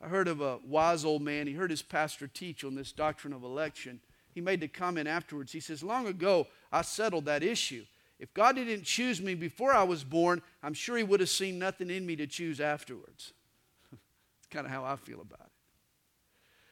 I 0.00 0.06
heard 0.06 0.28
of 0.28 0.40
a 0.40 0.60
wise 0.64 1.04
old 1.04 1.22
man. 1.22 1.48
He 1.48 1.54
heard 1.54 1.72
his 1.72 1.82
pastor 1.82 2.28
teach 2.28 2.62
on 2.62 2.76
this 2.76 2.92
doctrine 2.92 3.32
of 3.32 3.42
election. 3.42 3.98
He 4.32 4.40
made 4.40 4.60
the 4.60 4.68
comment 4.68 5.08
afterwards. 5.08 5.50
He 5.50 5.58
says, 5.58 5.82
Long 5.82 6.06
ago, 6.06 6.46
I 6.70 6.82
settled 6.82 7.24
that 7.24 7.42
issue. 7.42 7.84
If 8.18 8.34
God 8.34 8.56
didn't 8.56 8.84
choose 8.84 9.20
me 9.20 9.34
before 9.34 9.72
I 9.72 9.84
was 9.84 10.02
born, 10.02 10.42
I'm 10.62 10.74
sure 10.74 10.96
He 10.96 11.04
would 11.04 11.20
have 11.20 11.28
seen 11.28 11.58
nothing 11.58 11.90
in 11.90 12.04
me 12.04 12.16
to 12.16 12.26
choose 12.26 12.60
afterwards. 12.60 13.32
It's 14.38 14.48
kind 14.50 14.66
of 14.66 14.72
how 14.72 14.84
I 14.84 14.96
feel 14.96 15.20
about 15.20 15.40
it. 15.40 15.52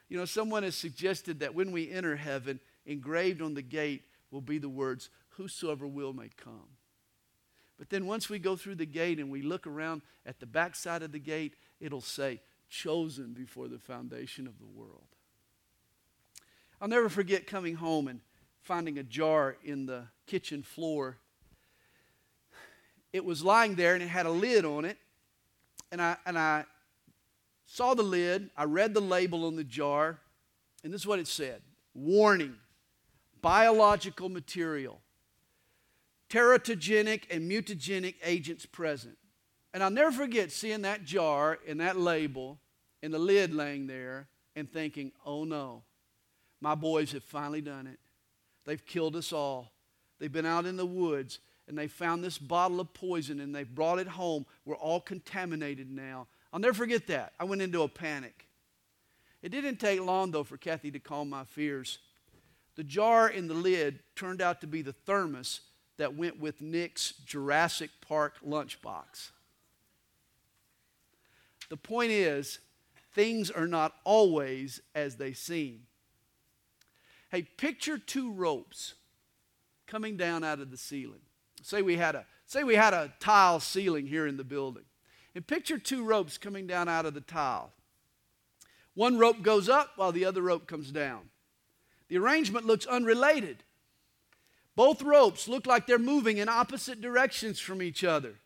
You 0.09 0.17
know, 0.19 0.25
someone 0.25 0.63
has 0.63 0.77
suggested 0.77 1.41
that 1.41 1.55
when 1.55 1.73
we 1.73 1.91
enter 1.91 2.17
heaven, 2.17 2.61
engraved 2.85 3.43
on 3.43 3.55
the 3.55 3.63
gate 3.63 4.05
will 4.31 4.41
be 4.41 4.59
the 4.59 4.69
words, 4.69 5.11
whosoever 5.31 5.87
will 5.87 6.13
may 6.13 6.31
come. 6.37 6.77
But 7.79 7.91
then 7.91 8.07
once 8.07 8.29
we 8.29 8.39
go 8.39 8.57
through 8.57 8.77
the 8.77 8.87
gate 8.87 9.19
and 9.19 9.31
we 9.31 9.43
look 9.43 9.67
around 9.67 10.03
at 10.25 10.41
the 10.41 10.47
backside 10.47 11.03
of 11.03 11.13
the 11.13 11.19
gate, 11.19 11.55
it'll 11.81 12.01
say, 12.01 12.41
chosen 12.69 13.33
before 13.33 13.69
the 13.69 13.79
foundation 13.79 14.47
of 14.47 14.59
the 14.59 14.67
world. 14.67 15.07
I'll 16.81 16.89
never 16.89 17.09
forget 17.09 17.47
coming 17.47 17.75
home 17.75 18.09
and 18.09 18.21
finding 18.63 18.99
a 18.99 19.03
jar 19.03 19.57
in 19.63 19.87
the 19.87 20.05
kitchen 20.27 20.63
floor. 20.63 21.19
It 23.13 23.25
was 23.25 23.43
lying 23.43 23.75
there 23.75 23.95
and 23.95 24.03
it 24.03 24.09
had 24.09 24.27
a 24.27 24.31
lid 24.31 24.65
on 24.65 24.85
it. 24.85 24.99
And 25.93 26.03
I, 26.03 26.17
and 26.27 26.39
I 26.39 26.65
saw 27.67 27.95
the 27.95 28.03
lid, 28.03 28.51
I 28.57 28.65
read 28.65 28.95
the 28.95 29.01
label 29.01 29.47
on 29.47 29.57
the 29.57 29.65
jar, 29.65 30.19
and 30.83 30.93
this 30.93 31.03
is 31.03 31.07
what 31.07 31.19
it 31.19 31.29
said 31.29 31.63
Warning, 31.95 32.57
biological 33.41 34.29
material 34.29 35.01
teratogenic 36.29 37.23
and 37.31 37.51
mutagenic 37.51 38.15
agents 38.25 38.67
present. 38.67 39.17
And 39.73 39.83
I'll 39.83 39.91
never 39.91 40.13
forget 40.13 40.53
seeing 40.53 40.83
that 40.83 41.05
jar 41.05 41.59
and 41.69 41.81
that 41.81 41.99
label 41.99 42.59
and 43.03 43.13
the 43.13 43.19
lid 43.19 43.55
laying 43.55 43.87
there 43.87 44.29
and 44.55 44.71
thinking, 44.71 45.13
oh 45.25 45.45
no, 45.45 45.83
my 46.61 46.75
boys 46.75 47.13
have 47.13 47.23
finally 47.23 47.61
done 47.61 47.87
it. 47.87 47.99
They've 48.65 48.85
killed 48.85 49.17
us 49.17 49.33
all. 49.33 49.73
They've 50.19 50.33
been 50.33 50.47
out 50.47 50.67
in 50.67 50.77
the 50.77 50.87
woods 50.87 51.41
and 51.69 51.77
they 51.77 51.89
found 51.89 52.23
this 52.23 52.39
bottle 52.39 52.81
of 52.81 52.93
poison 52.95 53.41
and 53.41 53.55
they've 53.55 53.75
brought 53.75 53.99
it 53.99 54.09
home. 54.09 54.47
We're 54.65 54.77
all 54.77 55.01
contaminated 55.01 55.91
now. 55.91 56.27
I'll 56.53 56.61
never 56.61 56.75
forget 56.75 57.07
that. 57.09 57.33
I 57.41 57.45
went 57.45 57.63
into 57.63 57.83
a 57.83 57.89
panic. 57.89 58.47
It 59.43 59.51
didn't 59.51 59.79
take 59.79 60.01
long, 60.01 60.31
though, 60.31 60.45
for 60.45 60.57
Kathy 60.57 60.91
to 60.93 60.99
calm 60.99 61.29
my 61.29 61.45
fears. 61.45 61.99
The 62.77 62.85
jar 62.85 63.29
in 63.29 63.49
the 63.49 63.55
lid 63.55 64.01
turned 64.15 64.41
out 64.41 64.61
to 64.61 64.67
be 64.67 64.83
the 64.83 64.93
thermos 64.93 65.61
that 65.97 66.15
went 66.15 66.39
with 66.39 66.61
Nick's 66.61 67.15
Jurassic 67.25 67.91
Park 68.01 68.35
lunchbox. 68.47 69.31
The 71.69 71.77
point 71.77 72.11
is, 72.11 72.59
things 73.13 73.51
are 73.51 73.67
not 73.67 73.95
always 74.05 74.81
as 74.95 75.17
they 75.17 75.33
seem. 75.33 75.83
Hey, 77.31 77.43
picture 77.43 77.99
two 77.99 78.33
ropes 78.33 78.95
coming 79.87 80.17
down 80.17 80.45
out 80.45 80.61
of 80.61 80.71
the 80.71 80.77
ceiling. 80.77 81.21
Say 81.67 81.83
we 81.83 81.97
had 81.97 82.15
a 82.15 82.25
say 82.45 82.63
we 82.63 82.77
had 82.77 82.95
a 82.95 83.13
tile 83.19 83.59
ceiling 83.59 84.07
here 84.07 84.29
in 84.29 84.37
the 84.37 84.45
building. 84.45 84.85
And 85.35 85.45
picture 85.45 85.79
two 85.79 86.05
ropes 86.05 86.39
coming 86.39 86.69
down 86.69 86.89
out 86.89 87.07
of 87.07 87.15
the 87.15 87.21
tile. 87.21 87.73
One 88.95 89.19
rope 89.19 89.43
goes 89.43 89.69
up 89.69 89.91
while 89.97 90.13
the 90.13 90.25
other 90.25 90.43
rope 90.43 90.69
comes 90.69 90.93
down. 90.93 91.29
The 92.07 92.19
arrangement 92.19 92.67
looks 92.67 92.87
unrelated. 92.87 93.65
Both 94.77 95.03
ropes 95.03 95.49
look 95.49 95.67
like 95.67 95.89
they're 95.89 95.99
moving 95.99 96.39
in 96.39 96.49
opposite 96.49 97.01
directions 97.01 97.59
from 97.59 97.83
each 97.83 98.05
other. 98.05 98.37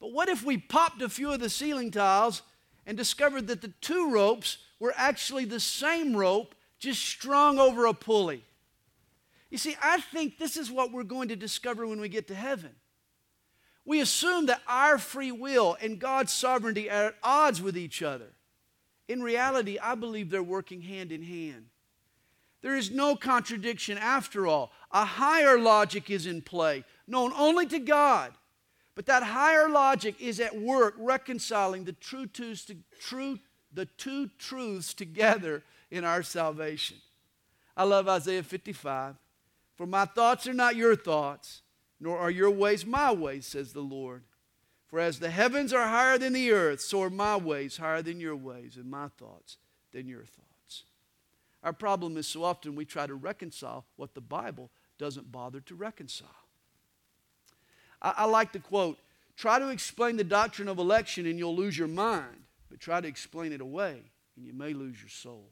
But 0.00 0.12
what 0.12 0.30
if 0.30 0.42
we 0.42 0.56
popped 0.56 1.02
a 1.02 1.10
few 1.10 1.30
of 1.32 1.40
the 1.40 1.50
ceiling 1.50 1.90
tiles 1.90 2.40
and 2.86 2.96
discovered 2.96 3.46
that 3.48 3.60
the 3.60 3.74
two 3.82 4.10
ropes 4.10 4.56
were 4.80 4.94
actually 4.96 5.44
the 5.44 5.60
same 5.60 6.16
rope, 6.16 6.54
just 6.78 7.02
strung 7.02 7.58
over 7.58 7.84
a 7.84 7.92
pulley? 7.92 8.42
You 9.50 9.58
see, 9.58 9.76
I 9.82 10.00
think 10.00 10.38
this 10.38 10.56
is 10.56 10.70
what 10.70 10.92
we're 10.92 11.04
going 11.04 11.28
to 11.28 11.36
discover 11.36 11.86
when 11.86 12.00
we 12.00 12.08
get 12.08 12.28
to 12.28 12.34
heaven. 12.34 12.70
We 13.84 14.00
assume 14.00 14.46
that 14.46 14.62
our 14.66 14.98
free 14.98 15.32
will 15.32 15.76
and 15.80 15.98
God's 15.98 16.32
sovereignty 16.32 16.90
are 16.90 17.06
at 17.08 17.16
odds 17.22 17.60
with 17.60 17.76
each 17.76 18.02
other. 18.02 18.32
In 19.08 19.22
reality, 19.22 19.78
I 19.78 19.94
believe 19.94 20.30
they're 20.30 20.42
working 20.42 20.80
hand 20.80 21.12
in 21.12 21.22
hand. 21.22 21.66
There 22.62 22.76
is 22.76 22.90
no 22.90 23.14
contradiction 23.14 23.98
after 23.98 24.46
all. 24.46 24.72
A 24.90 25.04
higher 25.04 25.58
logic 25.58 26.08
is 26.08 26.26
in 26.26 26.40
play, 26.40 26.84
known 27.06 27.30
only 27.36 27.66
to 27.66 27.78
God. 27.78 28.32
But 28.94 29.06
that 29.06 29.22
higher 29.22 29.68
logic 29.68 30.18
is 30.18 30.40
at 30.40 30.58
work 30.58 30.94
reconciling 30.96 31.84
the 31.84 31.92
true 31.92 32.26
truths 32.26 32.64
to, 32.66 32.76
true, 32.98 33.38
the 33.72 33.84
two 33.84 34.30
truths 34.38 34.94
together 34.94 35.62
in 35.90 36.04
our 36.04 36.22
salvation. 36.22 36.96
I 37.76 37.84
love 37.84 38.08
Isaiah 38.08 38.42
55. 38.42 39.16
For 39.76 39.86
my 39.86 40.04
thoughts 40.04 40.46
are 40.46 40.54
not 40.54 40.76
your 40.76 40.96
thoughts, 40.96 41.62
nor 42.00 42.18
are 42.18 42.30
your 42.30 42.50
ways 42.50 42.86
my 42.86 43.12
ways, 43.12 43.46
says 43.46 43.72
the 43.72 43.80
Lord. 43.80 44.22
For 44.86 45.00
as 45.00 45.18
the 45.18 45.30
heavens 45.30 45.72
are 45.72 45.88
higher 45.88 46.18
than 46.18 46.34
the 46.34 46.52
earth, 46.52 46.80
so 46.80 47.02
are 47.02 47.10
my 47.10 47.36
ways 47.36 47.78
higher 47.78 48.02
than 48.02 48.20
your 48.20 48.36
ways, 48.36 48.76
and 48.76 48.90
my 48.90 49.08
thoughts 49.08 49.56
than 49.92 50.06
your 50.06 50.24
thoughts. 50.24 50.84
Our 51.64 51.72
problem 51.72 52.16
is 52.16 52.26
so 52.26 52.44
often 52.44 52.76
we 52.76 52.84
try 52.84 53.06
to 53.06 53.14
reconcile 53.14 53.86
what 53.96 54.14
the 54.14 54.20
Bible 54.20 54.70
doesn't 54.98 55.32
bother 55.32 55.60
to 55.62 55.74
reconcile. 55.74 56.28
I, 58.02 58.14
I 58.18 58.24
like 58.26 58.52
the 58.52 58.58
quote 58.60 58.98
try 59.36 59.58
to 59.58 59.70
explain 59.70 60.16
the 60.16 60.24
doctrine 60.24 60.68
of 60.68 60.78
election 60.78 61.26
and 61.26 61.38
you'll 61.38 61.56
lose 61.56 61.76
your 61.76 61.88
mind, 61.88 62.44
but 62.70 62.78
try 62.78 63.00
to 63.00 63.08
explain 63.08 63.52
it 63.52 63.60
away 63.60 64.02
and 64.36 64.46
you 64.46 64.52
may 64.52 64.72
lose 64.74 65.00
your 65.00 65.08
soul. 65.08 65.48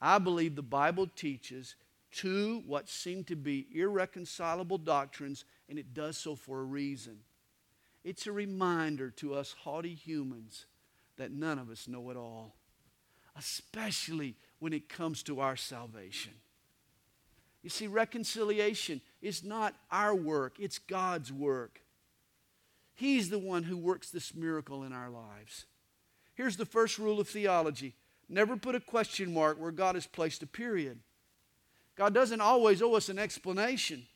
I 0.00 0.18
believe 0.18 0.56
the 0.56 0.62
Bible 0.62 1.06
teaches 1.14 1.76
two 2.10 2.62
what 2.66 2.88
seem 2.88 3.24
to 3.24 3.36
be 3.36 3.66
irreconcilable 3.74 4.78
doctrines, 4.78 5.44
and 5.68 5.78
it 5.78 5.94
does 5.94 6.16
so 6.16 6.34
for 6.34 6.60
a 6.60 6.64
reason. 6.64 7.18
It's 8.04 8.26
a 8.26 8.32
reminder 8.32 9.10
to 9.12 9.34
us 9.34 9.54
haughty 9.60 9.94
humans 9.94 10.66
that 11.16 11.32
none 11.32 11.58
of 11.58 11.70
us 11.70 11.86
know 11.86 12.10
it 12.10 12.16
all, 12.16 12.56
especially 13.36 14.36
when 14.58 14.72
it 14.72 14.88
comes 14.88 15.22
to 15.24 15.40
our 15.40 15.56
salvation. 15.56 16.32
You 17.62 17.68
see, 17.68 17.86
reconciliation 17.86 19.02
is 19.20 19.44
not 19.44 19.74
our 19.90 20.14
work, 20.14 20.56
it's 20.58 20.78
God's 20.78 21.30
work. 21.30 21.82
He's 22.94 23.30
the 23.30 23.38
one 23.38 23.62
who 23.62 23.76
works 23.76 24.10
this 24.10 24.34
miracle 24.34 24.82
in 24.82 24.92
our 24.92 25.10
lives. 25.10 25.66
Here's 26.34 26.56
the 26.56 26.66
first 26.66 26.98
rule 26.98 27.20
of 27.20 27.28
theology 27.28 27.94
never 28.28 28.56
put 28.56 28.74
a 28.74 28.80
question 28.80 29.34
mark 29.34 29.60
where 29.60 29.72
God 29.72 29.94
has 29.94 30.06
placed 30.06 30.42
a 30.42 30.46
period. 30.46 31.00
God 32.00 32.14
doesn't 32.14 32.40
always 32.40 32.80
owe 32.80 32.94
us 32.94 33.10
an 33.10 33.18
explanation. 33.18 34.06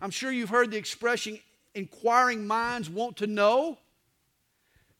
I'm 0.00 0.12
sure 0.12 0.30
you've 0.30 0.50
heard 0.50 0.70
the 0.70 0.76
expression, 0.76 1.40
inquiring 1.74 2.46
minds 2.46 2.88
want 2.88 3.16
to 3.16 3.26
know. 3.26 3.78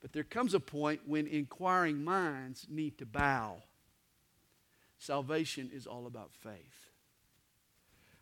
But 0.00 0.12
there 0.12 0.24
comes 0.24 0.54
a 0.54 0.58
point 0.60 1.02
when 1.06 1.28
inquiring 1.28 2.02
minds 2.02 2.66
need 2.68 2.98
to 2.98 3.06
bow. 3.06 3.62
Salvation 4.98 5.70
is 5.72 5.86
all 5.86 6.08
about 6.08 6.32
faith. 6.32 6.90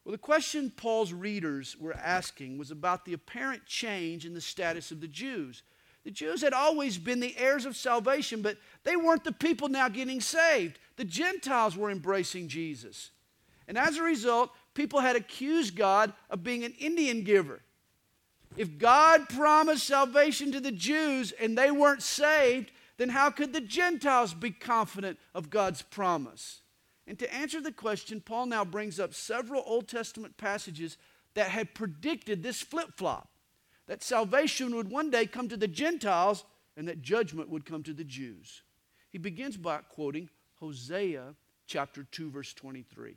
Well, 0.04 0.12
the 0.12 0.18
question 0.18 0.70
Paul's 0.76 1.14
readers 1.14 1.74
were 1.80 1.94
asking 1.94 2.58
was 2.58 2.70
about 2.70 3.06
the 3.06 3.14
apparent 3.14 3.64
change 3.64 4.26
in 4.26 4.34
the 4.34 4.42
status 4.42 4.90
of 4.90 5.00
the 5.00 5.08
Jews. 5.08 5.62
The 6.04 6.10
Jews 6.10 6.42
had 6.42 6.52
always 6.52 6.98
been 6.98 7.20
the 7.20 7.38
heirs 7.38 7.64
of 7.64 7.74
salvation, 7.74 8.42
but 8.42 8.58
they 8.84 8.96
weren't 8.96 9.24
the 9.24 9.32
people 9.32 9.70
now 9.70 9.88
getting 9.88 10.20
saved. 10.20 10.78
The 10.96 11.06
Gentiles 11.06 11.74
were 11.74 11.90
embracing 11.90 12.48
Jesus. 12.48 13.12
And 13.68 13.78
as 13.78 13.96
a 13.96 14.02
result, 14.02 14.50
people 14.74 15.00
had 15.00 15.16
accused 15.16 15.76
God 15.76 16.12
of 16.30 16.42
being 16.42 16.64
an 16.64 16.74
Indian 16.78 17.22
giver. 17.22 17.60
If 18.56 18.78
God 18.78 19.28
promised 19.28 19.86
salvation 19.86 20.52
to 20.52 20.60
the 20.60 20.72
Jews 20.72 21.32
and 21.32 21.56
they 21.56 21.70
weren't 21.70 22.02
saved, 22.02 22.70
then 22.98 23.08
how 23.08 23.30
could 23.30 23.52
the 23.52 23.60
Gentiles 23.60 24.34
be 24.34 24.50
confident 24.50 25.18
of 25.34 25.50
God's 25.50 25.82
promise? 25.82 26.60
And 27.06 27.18
to 27.18 27.34
answer 27.34 27.60
the 27.60 27.72
question, 27.72 28.20
Paul 28.20 28.46
now 28.46 28.64
brings 28.64 29.00
up 29.00 29.14
several 29.14 29.62
Old 29.66 29.88
Testament 29.88 30.36
passages 30.36 30.98
that 31.34 31.48
had 31.48 31.74
predicted 31.74 32.42
this 32.42 32.60
flip 32.60 32.90
flop 32.96 33.28
that 33.86 34.02
salvation 34.02 34.74
would 34.76 34.90
one 34.90 35.10
day 35.10 35.26
come 35.26 35.48
to 35.48 35.56
the 35.56 35.68
Gentiles 35.68 36.44
and 36.76 36.86
that 36.88 37.02
judgment 37.02 37.48
would 37.48 37.64
come 37.64 37.82
to 37.82 37.92
the 37.92 38.04
Jews. 38.04 38.62
He 39.10 39.18
begins 39.18 39.56
by 39.56 39.78
quoting 39.78 40.28
Hosea 40.60 41.34
chapter 41.66 42.04
2, 42.04 42.30
verse 42.30 42.52
23. 42.54 43.16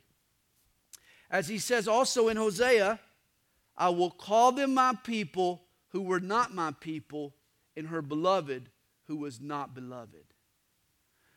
As 1.30 1.48
he 1.48 1.58
says 1.58 1.88
also 1.88 2.28
in 2.28 2.36
Hosea, 2.36 3.00
I 3.76 3.88
will 3.90 4.10
call 4.10 4.52
them 4.52 4.74
my 4.74 4.94
people 5.04 5.62
who 5.88 6.02
were 6.02 6.20
not 6.20 6.54
my 6.54 6.72
people, 6.72 7.34
and 7.76 7.88
her 7.88 8.02
beloved 8.02 8.68
who 9.06 9.16
was 9.16 9.40
not 9.40 9.74
beloved. 9.74 10.24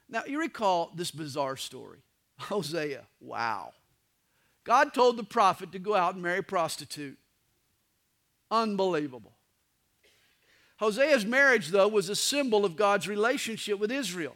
Now, 0.09 0.23
you 0.25 0.39
recall 0.39 0.91
this 0.95 1.11
bizarre 1.11 1.57
story. 1.57 1.99
Hosea, 2.39 3.03
wow. 3.19 3.73
God 4.63 4.93
told 4.93 5.17
the 5.17 5.23
prophet 5.23 5.71
to 5.71 5.79
go 5.79 5.95
out 5.95 6.15
and 6.15 6.23
marry 6.23 6.39
a 6.39 6.43
prostitute. 6.43 7.17
Unbelievable. 8.51 9.33
Hosea's 10.77 11.25
marriage, 11.25 11.69
though, 11.69 11.87
was 11.87 12.09
a 12.09 12.15
symbol 12.15 12.65
of 12.65 12.75
God's 12.75 13.07
relationship 13.07 13.79
with 13.79 13.91
Israel. 13.91 14.35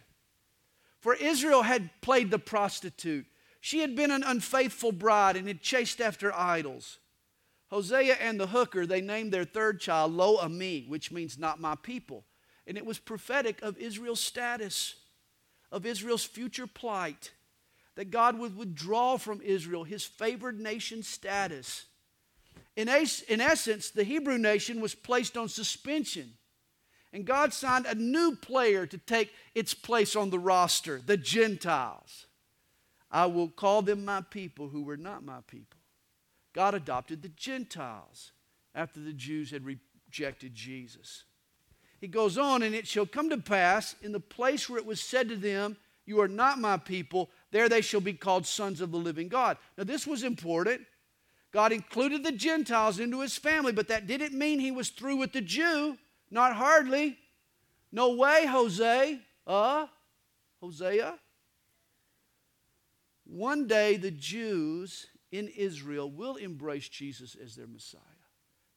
For 0.99 1.15
Israel 1.15 1.63
had 1.63 1.89
played 2.01 2.31
the 2.31 2.39
prostitute, 2.39 3.25
she 3.63 3.79
had 3.79 3.95
been 3.95 4.11
an 4.11 4.23
unfaithful 4.23 4.91
bride 4.91 5.37
and 5.37 5.47
had 5.47 5.61
chased 5.61 6.01
after 6.01 6.35
idols. 6.35 6.99
Hosea 7.69 8.15
and 8.15 8.37
the 8.37 8.47
hooker, 8.47 8.85
they 8.85 8.99
named 8.99 9.31
their 9.31 9.45
third 9.45 9.79
child 9.79 10.11
Lo 10.11 10.35
Ami, 10.35 10.83
which 10.89 11.13
means 11.13 11.37
not 11.39 11.61
my 11.61 11.75
people. 11.75 12.25
And 12.67 12.77
it 12.77 12.85
was 12.85 12.99
prophetic 12.99 13.61
of 13.61 13.77
Israel's 13.77 14.19
status, 14.19 14.95
of 15.71 15.85
Israel's 15.85 16.25
future 16.25 16.67
plight 16.67 17.31
that 17.95 18.11
God 18.11 18.37
would 18.37 18.57
withdraw 18.57 19.15
from 19.15 19.39
Israel 19.39 19.85
his 19.85 20.03
favored 20.03 20.59
nation 20.59 21.01
status. 21.01 21.85
In, 22.75 22.89
in 22.89 23.39
essence, 23.39 23.91
the 23.91 24.03
Hebrew 24.03 24.37
nation 24.37 24.81
was 24.81 24.93
placed 24.93 25.37
on 25.37 25.47
suspension. 25.47 26.33
And 27.13 27.23
God 27.23 27.53
signed 27.53 27.85
a 27.85 27.95
new 27.95 28.35
player 28.35 28.85
to 28.87 28.97
take 28.97 29.31
its 29.55 29.73
place 29.73 30.17
on 30.17 30.31
the 30.31 30.39
roster, 30.39 30.99
the 31.05 31.15
Gentiles. 31.15 32.25
I 33.13 33.27
will 33.27 33.47
call 33.47 33.83
them 33.83 34.03
my 34.03 34.21
people 34.21 34.69
who 34.69 34.81
were 34.81 34.97
not 34.97 35.23
my 35.23 35.41
people. 35.45 35.79
God 36.53 36.73
adopted 36.73 37.21
the 37.21 37.29
Gentiles 37.29 38.31
after 38.73 38.99
the 38.99 39.13
Jews 39.13 39.51
had 39.51 39.63
rejected 39.65 40.55
Jesus. 40.55 41.25
He 42.01 42.07
goes 42.07 42.39
on, 42.39 42.63
and 42.63 42.73
it 42.73 42.87
shall 42.87 43.05
come 43.05 43.29
to 43.29 43.37
pass 43.37 43.95
in 44.01 44.11
the 44.11 44.19
place 44.19 44.67
where 44.67 44.79
it 44.79 44.85
was 44.85 44.99
said 44.99 45.29
to 45.29 45.35
them, 45.35 45.77
You 46.05 46.21
are 46.21 46.27
not 46.27 46.59
my 46.59 46.75
people, 46.77 47.29
there 47.51 47.69
they 47.69 47.81
shall 47.81 48.01
be 48.01 48.13
called 48.13 48.47
sons 48.47 48.81
of 48.81 48.91
the 48.91 48.97
living 48.97 49.27
God. 49.27 49.57
Now, 49.77 49.83
this 49.83 50.07
was 50.07 50.23
important. 50.23 50.81
God 51.51 51.71
included 51.71 52.23
the 52.23 52.31
Gentiles 52.31 52.99
into 52.99 53.21
his 53.21 53.37
family, 53.37 53.71
but 53.71 53.87
that 53.89 54.07
didn't 54.07 54.33
mean 54.33 54.59
he 54.59 54.71
was 54.71 54.89
through 54.89 55.17
with 55.17 55.33
the 55.33 55.41
Jew. 55.41 55.99
Not 56.31 56.55
hardly. 56.55 57.19
No 57.91 58.15
way, 58.15 58.47
Jose. 58.47 59.19
Uh, 59.45 59.85
Hosea. 60.59 61.19
One 63.25 63.67
day 63.67 63.97
the 63.97 64.11
Jews 64.11 65.07
in 65.31 65.47
Israel 65.47 66.09
will 66.09 66.35
embrace 66.35 66.87
Jesus 66.89 67.35
as 67.41 67.55
their 67.55 67.67
Messiah. 67.67 68.01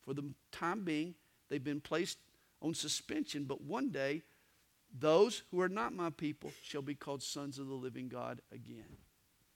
For 0.05 0.15
the 0.15 0.33
time 0.53 0.85
being, 0.85 1.15
they've 1.49 1.63
been 1.63 1.81
placed 1.81 2.19
on 2.63 2.75
suspension, 2.75 3.45
but 3.45 3.63
one 3.63 3.91
day 3.91 4.23
those 4.99 5.43
who 5.51 5.61
are 5.61 5.69
not 5.69 5.93
my 5.93 6.11
people 6.11 6.53
shall 6.63 6.83
be 6.83 6.95
called 6.95 7.23
sons 7.23 7.59
of 7.59 7.67
the 7.67 7.75
living 7.75 8.09
God 8.09 8.41
again. 8.53 8.97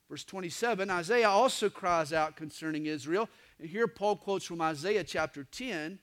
Verse 0.09 0.25
27, 0.25 0.91
Isaiah 0.91 1.31
also 1.31 1.71
cries 1.71 2.13
out 2.13 2.37
concerning 2.37 2.87
Israel. 2.87 3.29
And 3.61 3.69
here 3.69 3.87
Paul 3.87 4.17
quotes 4.17 4.45
from 4.45 4.61
Isaiah 4.61 5.05
chapter 5.05 5.45
10 5.45 6.01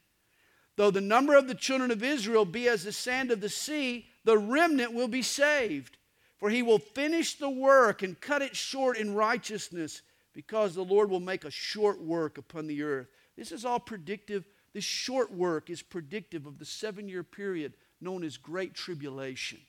Though 0.77 0.91
the 0.91 1.01
number 1.01 1.35
of 1.35 1.47
the 1.47 1.55
children 1.55 1.91
of 1.91 2.03
Israel 2.03 2.45
be 2.45 2.69
as 2.69 2.83
the 2.83 2.91
sand 2.91 3.31
of 3.31 3.41
the 3.41 3.49
sea, 3.49 4.05
the 4.23 4.37
remnant 4.37 4.93
will 4.93 5.07
be 5.07 5.23
saved. 5.23 5.96
For 6.37 6.49
he 6.49 6.61
will 6.61 6.79
finish 6.79 7.35
the 7.35 7.49
work 7.49 8.03
and 8.03 8.19
cut 8.19 8.41
it 8.41 8.55
short 8.55 8.97
in 8.97 9.15
righteousness, 9.15 10.01
because 10.33 10.75
the 10.75 10.85
Lord 10.85 11.09
will 11.09 11.19
make 11.19 11.45
a 11.45 11.51
short 11.51 11.99
work 12.01 12.37
upon 12.37 12.67
the 12.67 12.83
earth. 12.83 13.07
This 13.35 13.51
is 13.51 13.65
all 13.65 13.79
predictive. 13.79 14.47
This 14.73 14.83
short 14.83 15.33
work 15.33 15.69
is 15.69 15.81
predictive 15.81 16.45
of 16.45 16.59
the 16.59 16.65
seven 16.65 17.09
year 17.09 17.23
period 17.23 17.73
known 17.99 18.23
as 18.23 18.37
Great 18.37 18.75
Tribulation. 18.75 19.59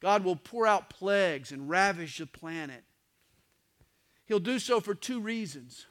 God 0.00 0.24
will 0.24 0.36
pour 0.36 0.66
out 0.66 0.90
plagues 0.90 1.52
and 1.52 1.70
ravage 1.70 2.18
the 2.18 2.26
planet. 2.26 2.84
He'll 4.26 4.40
do 4.40 4.58
so 4.58 4.80
for 4.80 4.94
two 4.94 5.20
reasons 5.20 5.86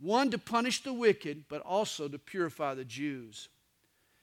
one, 0.00 0.30
to 0.30 0.38
punish 0.38 0.82
the 0.82 0.92
wicked, 0.92 1.44
but 1.48 1.62
also 1.62 2.08
to 2.08 2.18
purify 2.18 2.74
the 2.74 2.84
Jews. 2.84 3.48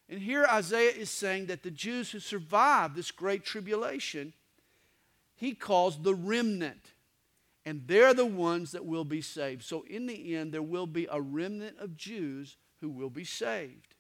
And 0.10 0.20
here 0.20 0.46
Isaiah 0.46 0.92
is 0.92 1.10
saying 1.10 1.46
that 1.48 1.64
the 1.64 1.72
Jews 1.72 2.12
who 2.12 2.20
survive 2.20 2.94
this 2.94 3.10
great 3.10 3.46
tribulation, 3.46 4.34
he 5.42 5.56
calls 5.56 5.98
the 5.98 6.14
remnant. 6.14 6.94
And 7.66 7.82
they're 7.88 8.14
the 8.14 8.28
ones 8.28 8.74
that 8.74 8.86
will 8.86 9.04
be 9.04 9.22
saved. 9.22 9.64
So, 9.64 9.84
in 9.90 10.06
the 10.06 10.36
end, 10.36 10.52
there 10.52 10.62
will 10.62 10.86
be 10.86 11.08
a 11.12 11.20
remnant 11.20 11.80
of 11.80 11.98
Jews 11.98 12.58
who 12.80 12.90
will 12.90 13.10
be 13.10 13.24
saved. 13.24 13.96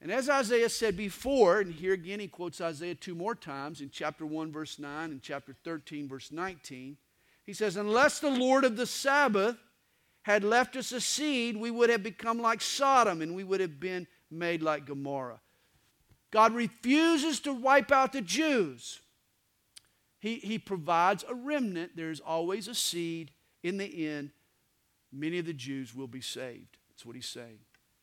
And 0.00 0.10
as 0.10 0.30
Isaiah 0.30 0.70
said 0.70 0.96
before, 0.96 1.60
and 1.60 1.74
here 1.74 1.92
again 1.92 2.20
he 2.20 2.28
quotes 2.28 2.62
Isaiah 2.62 2.94
two 2.94 3.14
more 3.14 3.34
times 3.34 3.82
in 3.82 3.90
chapter 3.90 4.24
1, 4.24 4.50
verse 4.50 4.78
9 4.78 5.10
and 5.10 5.20
chapter 5.20 5.54
13, 5.62 6.08
verse 6.08 6.32
19. 6.32 6.96
He 7.44 7.52
says, 7.52 7.76
Unless 7.76 8.20
the 8.20 8.30
Lord 8.30 8.64
of 8.64 8.78
the 8.78 8.86
Sabaoth 8.86 9.58
had 10.22 10.42
left 10.42 10.74
us 10.74 10.90
a 10.92 11.02
seed, 11.02 11.54
we 11.54 11.70
would 11.70 11.90
have 11.90 12.02
become 12.02 12.40
like 12.40 12.62
Sodom 12.62 13.20
and 13.20 13.34
we 13.34 13.44
would 13.44 13.60
have 13.60 13.78
been 13.78 14.06
made 14.30 14.62
like 14.62 14.86
Gomorrah. 14.86 15.40
God 16.30 16.54
refuses 16.54 17.40
to 17.40 17.52
wipe 17.52 17.92
out 17.92 18.14
the 18.14 18.22
Jews. 18.22 19.00
He, 20.24 20.36
he 20.36 20.58
provides 20.58 21.22
a 21.28 21.34
remnant. 21.34 21.96
There's 21.96 22.18
always 22.18 22.66
a 22.66 22.74
seed. 22.74 23.30
In 23.62 23.76
the 23.76 24.08
end, 24.08 24.30
many 25.12 25.38
of 25.38 25.44
the 25.44 25.52
Jews 25.52 25.94
will 25.94 26.06
be 26.06 26.22
saved. 26.22 26.78
That's 26.88 27.04
what 27.04 27.14
he's 27.14 27.26
saying. 27.26 27.58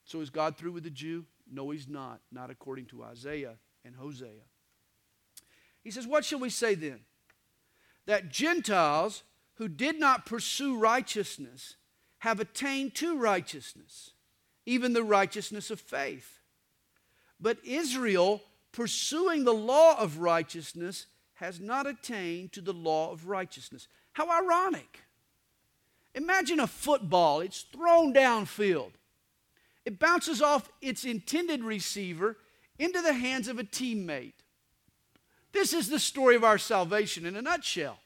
So 0.05 0.21
is 0.21 0.29
God 0.29 0.55
through 0.55 0.73
with 0.73 0.83
the 0.83 0.91
Jew? 0.91 1.25
No, 1.51 1.71
he's 1.71 1.87
not. 1.87 2.19
Not 2.31 2.51
according 2.51 2.85
to 2.87 3.03
Isaiah 3.03 3.55
and 3.83 3.95
Hosea. 3.95 4.45
He 5.83 5.89
says, 5.89 6.05
What 6.05 6.23
shall 6.23 6.37
we 6.37 6.51
say 6.51 6.75
then? 6.75 6.99
That 8.05 8.29
Gentiles 8.29 9.23
who 9.55 9.67
did 9.67 9.99
not 9.99 10.27
pursue 10.27 10.77
righteousness 10.77 11.75
have 12.19 12.39
attained 12.39 12.93
to 12.95 13.17
righteousness, 13.17 14.11
even 14.67 14.93
the 14.93 15.03
righteousness 15.03 15.71
of 15.71 15.79
faith. 15.79 16.37
But 17.39 17.57
Israel, 17.65 18.43
pursuing 18.71 19.43
the 19.43 19.55
law 19.55 19.99
of 19.99 20.19
righteousness, 20.19 21.07
has 21.41 21.59
not 21.59 21.87
attained 21.87 22.53
to 22.53 22.61
the 22.61 22.71
law 22.71 23.11
of 23.11 23.27
righteousness. 23.27 23.87
How 24.13 24.29
ironic. 24.29 24.99
Imagine 26.13 26.59
a 26.59 26.67
football, 26.67 27.41
it's 27.41 27.61
thrown 27.61 28.13
downfield. 28.13 28.91
It 29.83 29.97
bounces 29.97 30.41
off 30.41 30.69
its 30.81 31.03
intended 31.03 31.63
receiver 31.63 32.37
into 32.77 33.01
the 33.01 33.13
hands 33.13 33.47
of 33.47 33.57
a 33.57 33.63
teammate. 33.63 34.33
This 35.51 35.73
is 35.73 35.89
the 35.89 35.99
story 35.99 36.35
of 36.35 36.43
our 36.43 36.59
salvation 36.59 37.25
in 37.25 37.35
a 37.35 37.41
nutshell. 37.41 37.97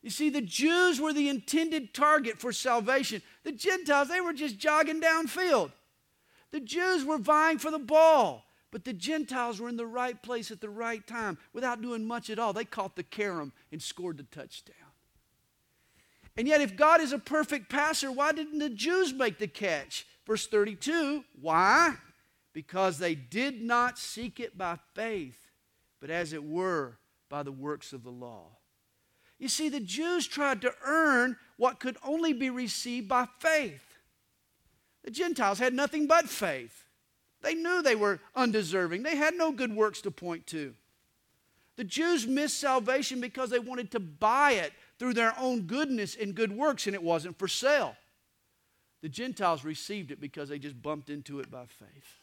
You 0.00 0.10
see, 0.10 0.30
the 0.30 0.40
Jews 0.40 1.00
were 1.00 1.12
the 1.12 1.28
intended 1.28 1.92
target 1.92 2.38
for 2.38 2.52
salvation. 2.52 3.22
The 3.42 3.50
Gentiles, 3.50 4.08
they 4.08 4.20
were 4.20 4.32
just 4.32 4.56
jogging 4.56 5.00
downfield. 5.00 5.72
The 6.52 6.60
Jews 6.60 7.04
were 7.04 7.18
vying 7.18 7.58
for 7.58 7.72
the 7.72 7.78
ball, 7.80 8.45
but 8.76 8.84
the 8.84 8.92
Gentiles 8.92 9.58
were 9.58 9.70
in 9.70 9.78
the 9.78 9.86
right 9.86 10.22
place 10.22 10.50
at 10.50 10.60
the 10.60 10.68
right 10.68 11.06
time 11.06 11.38
without 11.54 11.80
doing 11.80 12.04
much 12.04 12.28
at 12.28 12.38
all. 12.38 12.52
They 12.52 12.66
caught 12.66 12.94
the 12.94 13.02
carom 13.02 13.54
and 13.72 13.80
scored 13.80 14.18
the 14.18 14.24
touchdown. 14.24 14.76
And 16.36 16.46
yet, 16.46 16.60
if 16.60 16.76
God 16.76 17.00
is 17.00 17.14
a 17.14 17.18
perfect 17.18 17.70
passer, 17.70 18.12
why 18.12 18.32
didn't 18.32 18.58
the 18.58 18.68
Jews 18.68 19.14
make 19.14 19.38
the 19.38 19.46
catch? 19.46 20.06
Verse 20.26 20.46
32 20.46 21.24
Why? 21.40 21.94
Because 22.52 22.98
they 22.98 23.14
did 23.14 23.62
not 23.62 23.98
seek 23.98 24.40
it 24.40 24.58
by 24.58 24.76
faith, 24.92 25.50
but 25.98 26.10
as 26.10 26.34
it 26.34 26.44
were 26.44 26.98
by 27.30 27.42
the 27.42 27.52
works 27.52 27.94
of 27.94 28.04
the 28.04 28.10
law. 28.10 28.58
You 29.38 29.48
see, 29.48 29.70
the 29.70 29.80
Jews 29.80 30.26
tried 30.26 30.60
to 30.60 30.74
earn 30.84 31.38
what 31.56 31.80
could 31.80 31.96
only 32.04 32.34
be 32.34 32.50
received 32.50 33.08
by 33.08 33.26
faith. 33.38 33.96
The 35.02 35.10
Gentiles 35.10 35.60
had 35.60 35.72
nothing 35.72 36.06
but 36.06 36.28
faith. 36.28 36.85
They 37.46 37.54
knew 37.54 37.80
they 37.80 37.94
were 37.94 38.18
undeserving, 38.34 39.04
they 39.04 39.14
had 39.14 39.36
no 39.36 39.52
good 39.52 39.72
works 39.72 40.00
to 40.00 40.10
point 40.10 40.48
to. 40.48 40.74
The 41.76 41.84
Jews 41.84 42.26
missed 42.26 42.58
salvation 42.58 43.20
because 43.20 43.50
they 43.50 43.60
wanted 43.60 43.92
to 43.92 44.00
buy 44.00 44.54
it 44.54 44.72
through 44.98 45.14
their 45.14 45.32
own 45.38 45.62
goodness 45.62 46.16
and 46.20 46.34
good 46.34 46.50
works, 46.50 46.88
and 46.88 46.94
it 46.94 47.02
wasn't 47.04 47.38
for 47.38 47.46
sale. 47.46 47.94
The 49.00 49.08
Gentiles 49.08 49.64
received 49.64 50.10
it 50.10 50.20
because 50.20 50.48
they 50.48 50.58
just 50.58 50.82
bumped 50.82 51.08
into 51.08 51.38
it 51.38 51.48
by 51.48 51.66
faith. 51.66 52.18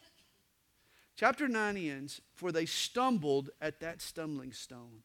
Chapter 1.16 1.48
9 1.48 1.78
ends, 1.78 2.20
For 2.34 2.52
they 2.52 2.66
stumbled 2.66 3.50
at 3.62 3.80
that 3.80 4.02
stumbling 4.02 4.52
stone. 4.52 5.04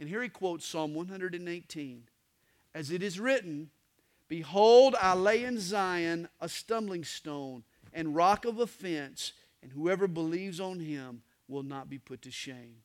And 0.00 0.08
here 0.08 0.22
he 0.22 0.30
quotes 0.30 0.66
Psalm 0.66 0.94
118 0.94 2.02
As 2.74 2.90
it 2.90 3.04
is 3.04 3.20
written, 3.20 3.70
Behold, 4.26 4.96
I 5.00 5.14
lay 5.14 5.44
in 5.44 5.60
Zion 5.60 6.28
a 6.40 6.48
stumbling 6.48 7.04
stone 7.04 7.62
and 7.94 8.14
rock 8.14 8.44
of 8.44 8.58
offense, 8.58 9.32
and 9.64 9.72
whoever 9.72 10.06
believes 10.06 10.60
on 10.60 10.78
him 10.78 11.22
will 11.48 11.62
not 11.62 11.88
be 11.88 11.98
put 11.98 12.20
to 12.22 12.30
shame. 12.30 12.76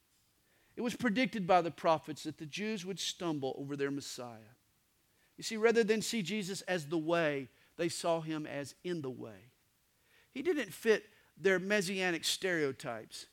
It 0.77 0.81
was 0.81 0.95
predicted 0.95 1.45
by 1.45 1.61
the 1.61 1.71
prophets 1.71 2.23
that 2.23 2.37
the 2.37 2.45
Jews 2.45 2.85
would 2.85 3.01
stumble 3.01 3.53
over 3.59 3.75
their 3.75 3.91
Messiah. 3.91 4.55
You 5.35 5.43
see, 5.43 5.57
rather 5.57 5.83
than 5.83 6.01
see 6.01 6.21
Jesus 6.21 6.61
as 6.61 6.85
the 6.85 6.97
way, 6.97 7.49
they 7.75 7.89
saw 7.89 8.21
him 8.21 8.47
as 8.47 8.75
in 8.85 9.01
the 9.01 9.09
way. 9.09 9.51
He 10.31 10.41
didn't 10.41 10.73
fit 10.73 11.03
their 11.37 11.59
messianic 11.59 12.23
stereotypes. 12.23 13.25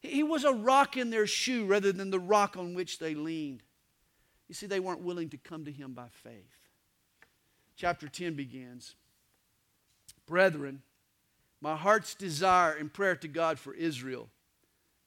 He 0.00 0.22
was 0.22 0.44
a 0.44 0.52
rock 0.52 0.98
in 0.98 1.08
their 1.08 1.26
shoe 1.26 1.64
rather 1.64 1.90
than 1.90 2.10
the 2.10 2.20
rock 2.20 2.56
on 2.58 2.74
which 2.74 2.98
they 2.98 3.14
leaned. 3.14 3.62
You 4.48 4.54
see, 4.54 4.66
they 4.66 4.80
weren't 4.80 5.00
willing 5.00 5.30
to 5.30 5.38
come 5.38 5.64
to 5.64 5.72
him 5.72 5.94
by 5.94 6.08
faith. 6.22 6.68
Chapter 7.76 8.08
10 8.08 8.34
begins 8.34 8.94
Brethren, 10.26 10.82
my 11.64 11.76
heart's 11.76 12.14
desire 12.14 12.72
and 12.72 12.92
prayer 12.92 13.16
to 13.16 13.26
God 13.26 13.58
for 13.58 13.72
Israel 13.72 14.28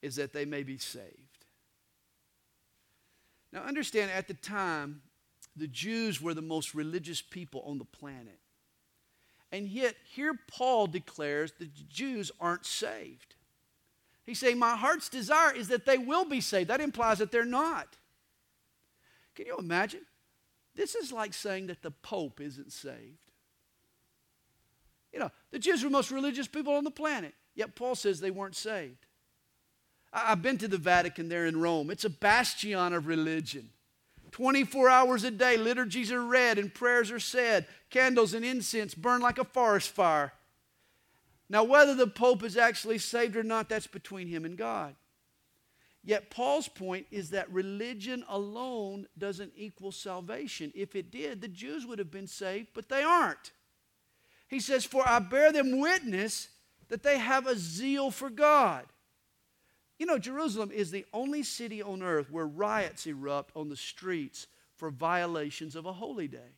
is 0.01 0.15
that 0.15 0.33
they 0.33 0.43
may 0.43 0.63
be 0.63 0.79
saved. 0.79 1.45
Now, 3.53 3.61
understand 3.61 4.09
at 4.09 4.27
the 4.27 4.33
time, 4.33 5.03
the 5.55 5.67
Jews 5.67 6.19
were 6.19 6.33
the 6.33 6.41
most 6.41 6.73
religious 6.73 7.21
people 7.21 7.61
on 7.67 7.77
the 7.77 7.85
planet. 7.85 8.39
And 9.51 9.67
yet, 9.67 9.97
here 10.03 10.33
Paul 10.47 10.87
declares 10.87 11.51
that 11.59 11.75
the 11.75 11.83
Jews 11.87 12.31
aren't 12.41 12.65
saved. 12.65 13.35
He's 14.25 14.39
saying, 14.39 14.57
My 14.57 14.75
heart's 14.75 15.09
desire 15.09 15.53
is 15.53 15.67
that 15.67 15.85
they 15.85 15.99
will 15.99 16.25
be 16.25 16.41
saved. 16.41 16.71
That 16.71 16.81
implies 16.81 17.19
that 17.19 17.31
they're 17.31 17.45
not. 17.45 17.97
Can 19.35 19.45
you 19.45 19.57
imagine? 19.59 20.07
This 20.73 20.95
is 20.95 21.11
like 21.11 21.35
saying 21.35 21.67
that 21.67 21.83
the 21.83 21.91
Pope 21.91 22.41
isn't 22.41 22.71
saved. 22.71 23.26
You 25.17 25.23
know, 25.23 25.31
the 25.49 25.57
Jews 25.57 25.81
were 25.81 25.89
the 25.89 25.93
most 25.93 26.11
religious 26.11 26.47
people 26.47 26.75
on 26.75 26.83
the 26.83 26.91
planet, 26.91 27.33
yet 27.55 27.73
Paul 27.73 27.95
says 27.95 28.19
they 28.19 28.29
weren't 28.29 28.55
saved. 28.55 29.07
I've 30.13 30.43
been 30.43 30.59
to 30.59 30.67
the 30.67 30.77
Vatican 30.77 31.27
there 31.27 31.47
in 31.47 31.59
Rome. 31.59 31.89
It's 31.89 32.05
a 32.05 32.09
bastion 32.11 32.93
of 32.93 33.07
religion. 33.07 33.71
24 34.29 34.87
hours 34.87 35.23
a 35.23 35.31
day, 35.31 35.57
liturgies 35.57 36.11
are 36.11 36.21
read 36.21 36.59
and 36.59 36.71
prayers 36.71 37.09
are 37.09 37.19
said. 37.19 37.65
Candles 37.89 38.35
and 38.35 38.45
incense 38.45 38.93
burn 38.93 39.19
like 39.19 39.39
a 39.39 39.43
forest 39.43 39.89
fire. 39.89 40.33
Now, 41.49 41.63
whether 41.63 41.95
the 41.95 42.05
Pope 42.05 42.43
is 42.43 42.55
actually 42.55 42.99
saved 42.99 43.35
or 43.35 43.41
not, 43.41 43.69
that's 43.69 43.87
between 43.87 44.27
him 44.27 44.45
and 44.45 44.55
God. 44.55 44.93
Yet, 46.03 46.29
Paul's 46.29 46.67
point 46.67 47.07
is 47.09 47.31
that 47.31 47.51
religion 47.51 48.23
alone 48.29 49.07
doesn't 49.17 49.53
equal 49.55 49.91
salvation. 49.91 50.71
If 50.75 50.95
it 50.95 51.09
did, 51.09 51.41
the 51.41 51.47
Jews 51.47 51.87
would 51.87 51.97
have 51.97 52.11
been 52.11 52.27
saved, 52.27 52.67
but 52.75 52.87
they 52.87 53.01
aren't. 53.01 53.51
He 54.47 54.59
says, 54.59 54.85
For 54.85 55.07
I 55.07 55.19
bear 55.19 55.51
them 55.51 55.79
witness 55.79 56.49
that 56.89 57.03
they 57.03 57.17
have 57.17 57.47
a 57.47 57.57
zeal 57.57 58.11
for 58.11 58.29
God. 58.29 58.85
You 59.99 60.05
know, 60.05 60.17
Jerusalem 60.17 60.71
is 60.71 60.91
the 60.91 61.05
only 61.11 61.43
city 61.43 61.81
on 61.81 62.03
earth 62.03 62.31
where 62.31 62.45
riots 62.45 63.07
erupt 63.07 63.55
on 63.55 63.69
the 63.69 63.75
streets 63.75 64.47
for 64.75 64.91
violations 64.91 65.75
of 65.75 65.85
a 65.85 65.93
holy 65.93 66.27
day. 66.27 66.55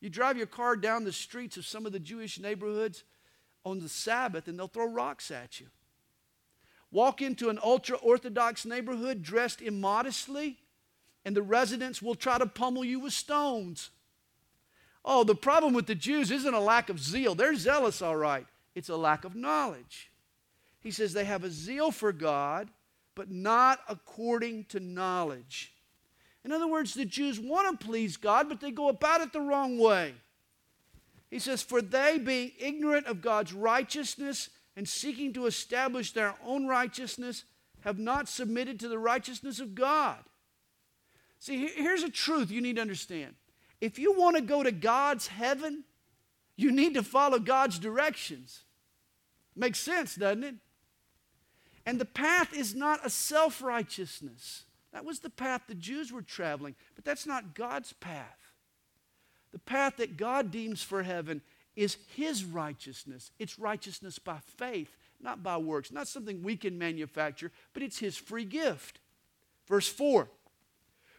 You 0.00 0.10
drive 0.10 0.36
your 0.36 0.48
car 0.48 0.76
down 0.76 1.04
the 1.04 1.12
streets 1.12 1.56
of 1.56 1.64
some 1.64 1.86
of 1.86 1.92
the 1.92 2.00
Jewish 2.00 2.40
neighborhoods 2.40 3.04
on 3.64 3.78
the 3.78 3.88
Sabbath 3.88 4.48
and 4.48 4.58
they'll 4.58 4.66
throw 4.66 4.86
rocks 4.86 5.30
at 5.30 5.60
you. 5.60 5.68
Walk 6.90 7.22
into 7.22 7.48
an 7.48 7.58
ultra 7.62 7.96
Orthodox 7.96 8.66
neighborhood 8.66 9.22
dressed 9.22 9.62
immodestly, 9.62 10.58
and 11.24 11.34
the 11.34 11.42
residents 11.42 12.02
will 12.02 12.14
try 12.14 12.36
to 12.36 12.46
pummel 12.46 12.84
you 12.84 13.00
with 13.00 13.14
stones. 13.14 13.90
Oh, 15.04 15.24
the 15.24 15.34
problem 15.34 15.74
with 15.74 15.86
the 15.86 15.94
Jews 15.94 16.30
isn't 16.30 16.54
a 16.54 16.60
lack 16.60 16.88
of 16.88 17.00
zeal. 17.00 17.34
They're 17.34 17.56
zealous, 17.56 18.02
all 18.02 18.16
right. 18.16 18.46
It's 18.74 18.88
a 18.88 18.96
lack 18.96 19.24
of 19.24 19.34
knowledge. 19.34 20.10
He 20.80 20.90
says 20.90 21.12
they 21.12 21.24
have 21.24 21.44
a 21.44 21.50
zeal 21.50 21.90
for 21.90 22.12
God, 22.12 22.68
but 23.14 23.30
not 23.30 23.80
according 23.88 24.64
to 24.66 24.80
knowledge. 24.80 25.72
In 26.44 26.52
other 26.52 26.66
words, 26.66 26.94
the 26.94 27.04
Jews 27.04 27.38
want 27.38 27.80
to 27.80 27.86
please 27.86 28.16
God, 28.16 28.48
but 28.48 28.60
they 28.60 28.70
go 28.70 28.88
about 28.88 29.20
it 29.20 29.32
the 29.32 29.40
wrong 29.40 29.78
way. 29.78 30.14
He 31.30 31.38
says, 31.38 31.62
For 31.62 31.80
they, 31.80 32.18
being 32.18 32.52
ignorant 32.58 33.06
of 33.06 33.22
God's 33.22 33.52
righteousness 33.52 34.50
and 34.76 34.88
seeking 34.88 35.32
to 35.34 35.46
establish 35.46 36.12
their 36.12 36.34
own 36.44 36.66
righteousness, 36.66 37.44
have 37.80 37.98
not 37.98 38.28
submitted 38.28 38.80
to 38.80 38.88
the 38.88 38.98
righteousness 38.98 39.60
of 39.60 39.74
God. 39.74 40.18
See, 41.38 41.66
here's 41.66 42.02
a 42.02 42.10
truth 42.10 42.50
you 42.50 42.60
need 42.60 42.76
to 42.76 42.82
understand. 42.82 43.34
If 43.82 43.98
you 43.98 44.12
want 44.12 44.36
to 44.36 44.42
go 44.42 44.62
to 44.62 44.70
God's 44.70 45.26
heaven, 45.26 45.82
you 46.56 46.70
need 46.70 46.94
to 46.94 47.02
follow 47.02 47.40
God's 47.40 47.80
directions. 47.80 48.62
Makes 49.56 49.80
sense, 49.80 50.14
doesn't 50.14 50.44
it? 50.44 50.54
And 51.84 52.00
the 52.00 52.04
path 52.04 52.54
is 52.54 52.76
not 52.76 53.04
a 53.04 53.10
self 53.10 53.60
righteousness. 53.60 54.66
That 54.92 55.04
was 55.04 55.18
the 55.18 55.30
path 55.30 55.62
the 55.66 55.74
Jews 55.74 56.12
were 56.12 56.22
traveling, 56.22 56.76
but 56.94 57.04
that's 57.04 57.26
not 57.26 57.56
God's 57.56 57.92
path. 57.94 58.52
The 59.50 59.58
path 59.58 59.96
that 59.96 60.16
God 60.16 60.52
deems 60.52 60.84
for 60.84 61.02
heaven 61.02 61.42
is 61.74 61.96
His 62.14 62.44
righteousness. 62.44 63.32
It's 63.40 63.58
righteousness 63.58 64.16
by 64.20 64.38
faith, 64.58 64.96
not 65.20 65.42
by 65.42 65.56
works, 65.56 65.90
not 65.90 66.06
something 66.06 66.40
we 66.40 66.56
can 66.56 66.78
manufacture, 66.78 67.50
but 67.74 67.82
it's 67.82 67.98
His 67.98 68.16
free 68.16 68.44
gift. 68.44 69.00
Verse 69.66 69.88
4 69.88 70.28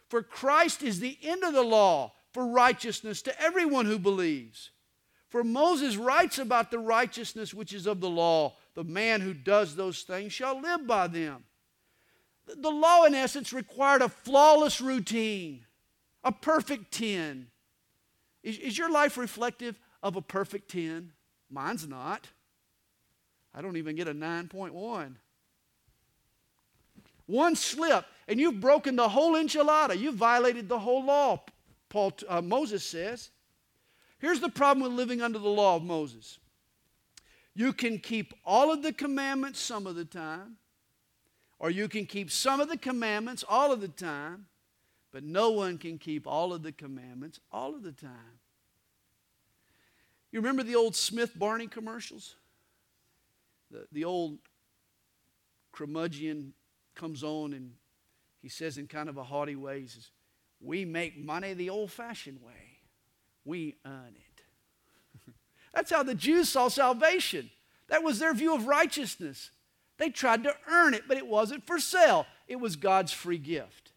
For 0.08 0.22
Christ 0.22 0.82
is 0.82 1.00
the 1.00 1.18
end 1.22 1.44
of 1.44 1.52
the 1.52 1.62
law 1.62 2.14
for 2.34 2.44
righteousness 2.44 3.22
to 3.22 3.40
everyone 3.40 3.86
who 3.86 3.98
believes. 3.98 4.72
For 5.28 5.44
Moses 5.44 5.96
writes 5.96 6.38
about 6.38 6.72
the 6.72 6.80
righteousness 6.80 7.54
which 7.54 7.72
is 7.72 7.86
of 7.86 8.00
the 8.00 8.10
law. 8.10 8.56
The 8.74 8.82
man 8.84 9.20
who 9.20 9.32
does 9.32 9.76
those 9.76 10.02
things 10.02 10.32
shall 10.32 10.60
live 10.60 10.84
by 10.84 11.06
them. 11.06 11.44
The 12.46 12.70
law, 12.70 13.04
in 13.04 13.14
essence, 13.14 13.52
required 13.52 14.02
a 14.02 14.08
flawless 14.08 14.80
routine, 14.80 15.64
a 16.24 16.32
perfect 16.32 16.92
10. 16.92 17.46
Is, 18.42 18.58
is 18.58 18.76
your 18.76 18.90
life 18.90 19.16
reflective 19.16 19.78
of 20.02 20.16
a 20.16 20.22
perfect 20.22 20.70
10? 20.72 21.12
Mine's 21.50 21.86
not. 21.86 22.28
I 23.54 23.62
don't 23.62 23.76
even 23.76 23.94
get 23.94 24.08
a 24.08 24.14
9.1. 24.14 25.14
One 27.26 27.56
slip, 27.56 28.04
and 28.28 28.38
you've 28.38 28.60
broken 28.60 28.96
the 28.96 29.08
whole 29.08 29.34
enchilada. 29.34 29.98
You've 29.98 30.16
violated 30.16 30.68
the 30.68 30.80
whole 30.80 31.04
law, 31.04 31.40
Paul, 31.94 32.12
uh, 32.28 32.42
Moses 32.42 32.84
says. 32.84 33.30
Here's 34.18 34.40
the 34.40 34.48
problem 34.48 34.82
with 34.82 34.98
living 34.98 35.22
under 35.22 35.38
the 35.38 35.48
law 35.48 35.76
of 35.76 35.84
Moses 35.84 36.38
you 37.54 37.72
can 37.72 38.00
keep 38.00 38.34
all 38.44 38.72
of 38.72 38.82
the 38.82 38.92
commandments 38.92 39.60
some 39.60 39.86
of 39.86 39.94
the 39.94 40.04
time, 40.04 40.56
or 41.60 41.70
you 41.70 41.86
can 41.86 42.04
keep 42.04 42.32
some 42.32 42.58
of 42.58 42.68
the 42.68 42.76
commandments 42.76 43.44
all 43.48 43.70
of 43.70 43.80
the 43.80 43.86
time, 43.86 44.46
but 45.12 45.22
no 45.22 45.52
one 45.52 45.78
can 45.78 45.96
keep 45.96 46.26
all 46.26 46.52
of 46.52 46.64
the 46.64 46.72
commandments 46.72 47.38
all 47.52 47.76
of 47.76 47.84
the 47.84 47.92
time. 47.92 48.40
You 50.32 50.40
remember 50.40 50.64
the 50.64 50.74
old 50.74 50.96
Smith 50.96 51.38
Barney 51.38 51.68
commercials? 51.68 52.34
The, 53.70 53.86
the 53.92 54.04
old 54.04 54.38
curmudgeon 55.70 56.54
comes 56.96 57.22
on 57.22 57.52
and 57.52 57.70
he 58.42 58.48
says 58.48 58.78
in 58.78 58.88
kind 58.88 59.08
of 59.08 59.16
a 59.16 59.22
haughty 59.22 59.54
way, 59.54 59.82
he 59.82 59.86
says, 59.86 60.10
We 60.64 60.84
make 60.84 61.18
money 61.18 61.54
the 61.54 61.70
old 61.70 61.92
fashioned 61.92 62.42
way. 62.42 62.78
We 63.44 63.76
earn 63.84 64.14
it. 64.16 65.32
That's 65.74 65.90
how 65.90 66.02
the 66.02 66.14
Jews 66.14 66.48
saw 66.48 66.68
salvation. 66.68 67.50
That 67.88 68.02
was 68.02 68.18
their 68.18 68.34
view 68.34 68.54
of 68.54 68.66
righteousness. 68.66 69.50
They 69.98 70.10
tried 70.10 70.42
to 70.44 70.54
earn 70.68 70.94
it, 70.94 71.04
but 71.06 71.18
it 71.18 71.26
wasn't 71.26 71.66
for 71.66 71.78
sale, 71.78 72.26
it 72.48 72.56
was 72.56 72.76
God's 72.76 73.12
free 73.12 73.38
gift. 73.38 73.92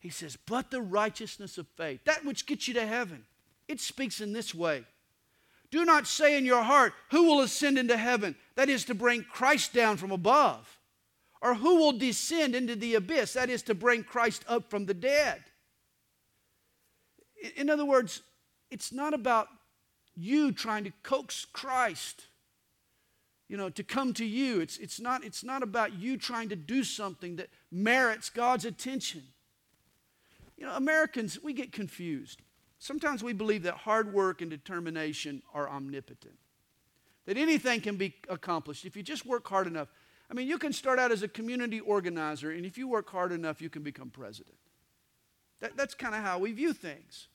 He 0.00 0.10
says, 0.10 0.36
But 0.36 0.70
the 0.70 0.82
righteousness 0.82 1.58
of 1.58 1.66
faith, 1.76 2.00
that 2.04 2.24
which 2.24 2.46
gets 2.46 2.68
you 2.68 2.74
to 2.74 2.86
heaven, 2.86 3.24
it 3.66 3.80
speaks 3.80 4.20
in 4.20 4.32
this 4.32 4.54
way 4.54 4.84
do 5.70 5.84
not 5.84 6.06
say 6.06 6.36
in 6.36 6.46
your 6.46 6.62
heart, 6.62 6.94
Who 7.10 7.24
will 7.24 7.40
ascend 7.40 7.78
into 7.78 7.96
heaven? 7.96 8.36
That 8.54 8.68
is 8.68 8.84
to 8.86 8.94
bring 8.94 9.24
Christ 9.24 9.72
down 9.72 9.96
from 9.96 10.10
above. 10.10 10.78
Or 11.40 11.54
who 11.54 11.76
will 11.76 11.92
descend 11.92 12.54
into 12.54 12.74
the 12.74 12.94
abyss? 12.94 13.34
That 13.34 13.50
is 13.50 13.62
to 13.64 13.74
bring 13.74 14.02
Christ 14.02 14.44
up 14.48 14.70
from 14.70 14.86
the 14.86 14.94
dead. 14.94 15.44
In 17.56 17.70
other 17.70 17.84
words, 17.84 18.22
it's 18.70 18.92
not 18.92 19.14
about 19.14 19.48
you 20.16 20.52
trying 20.52 20.84
to 20.84 20.92
coax 21.02 21.44
Christ 21.44 22.26
you 23.48 23.56
know 23.56 23.70
to 23.70 23.82
come 23.82 24.12
to 24.12 24.26
you 24.26 24.60
it's, 24.60 24.76
it's, 24.76 25.00
not, 25.00 25.24
it's 25.24 25.42
not 25.42 25.62
about 25.62 25.98
you 25.98 26.18
trying 26.18 26.50
to 26.50 26.56
do 26.56 26.84
something 26.84 27.36
that 27.36 27.48
merits 27.72 28.28
god's 28.28 28.66
attention 28.66 29.22
you 30.58 30.66
know 30.66 30.74
americans 30.74 31.38
we 31.42 31.54
get 31.54 31.72
confused 31.72 32.42
Sometimes 32.78 33.24
we 33.24 33.32
believe 33.32 33.64
that 33.64 33.74
hard 33.74 34.12
work 34.12 34.40
and 34.40 34.50
determination 34.50 35.42
are 35.52 35.68
omnipotent, 35.68 36.38
that 37.26 37.36
anything 37.36 37.80
can 37.80 37.96
be 37.96 38.14
accomplished 38.28 38.84
if 38.84 38.96
you 38.96 39.02
just 39.02 39.26
work 39.26 39.46
hard 39.48 39.66
enough. 39.66 39.88
I 40.30 40.34
mean, 40.34 40.46
you 40.46 40.58
can 40.58 40.72
start 40.72 40.98
out 40.98 41.10
as 41.10 41.22
a 41.22 41.28
community 41.28 41.80
organizer, 41.80 42.52
and 42.52 42.64
if 42.64 42.78
you 42.78 42.86
work 42.86 43.10
hard 43.10 43.32
enough, 43.32 43.60
you 43.60 43.68
can 43.68 43.82
become 43.82 44.10
president. 44.10 44.56
That, 45.60 45.76
that's 45.76 45.94
kind 45.94 46.14
of 46.14 46.22
how 46.22 46.38
we 46.38 46.52
view 46.52 46.72
things. 46.72 47.28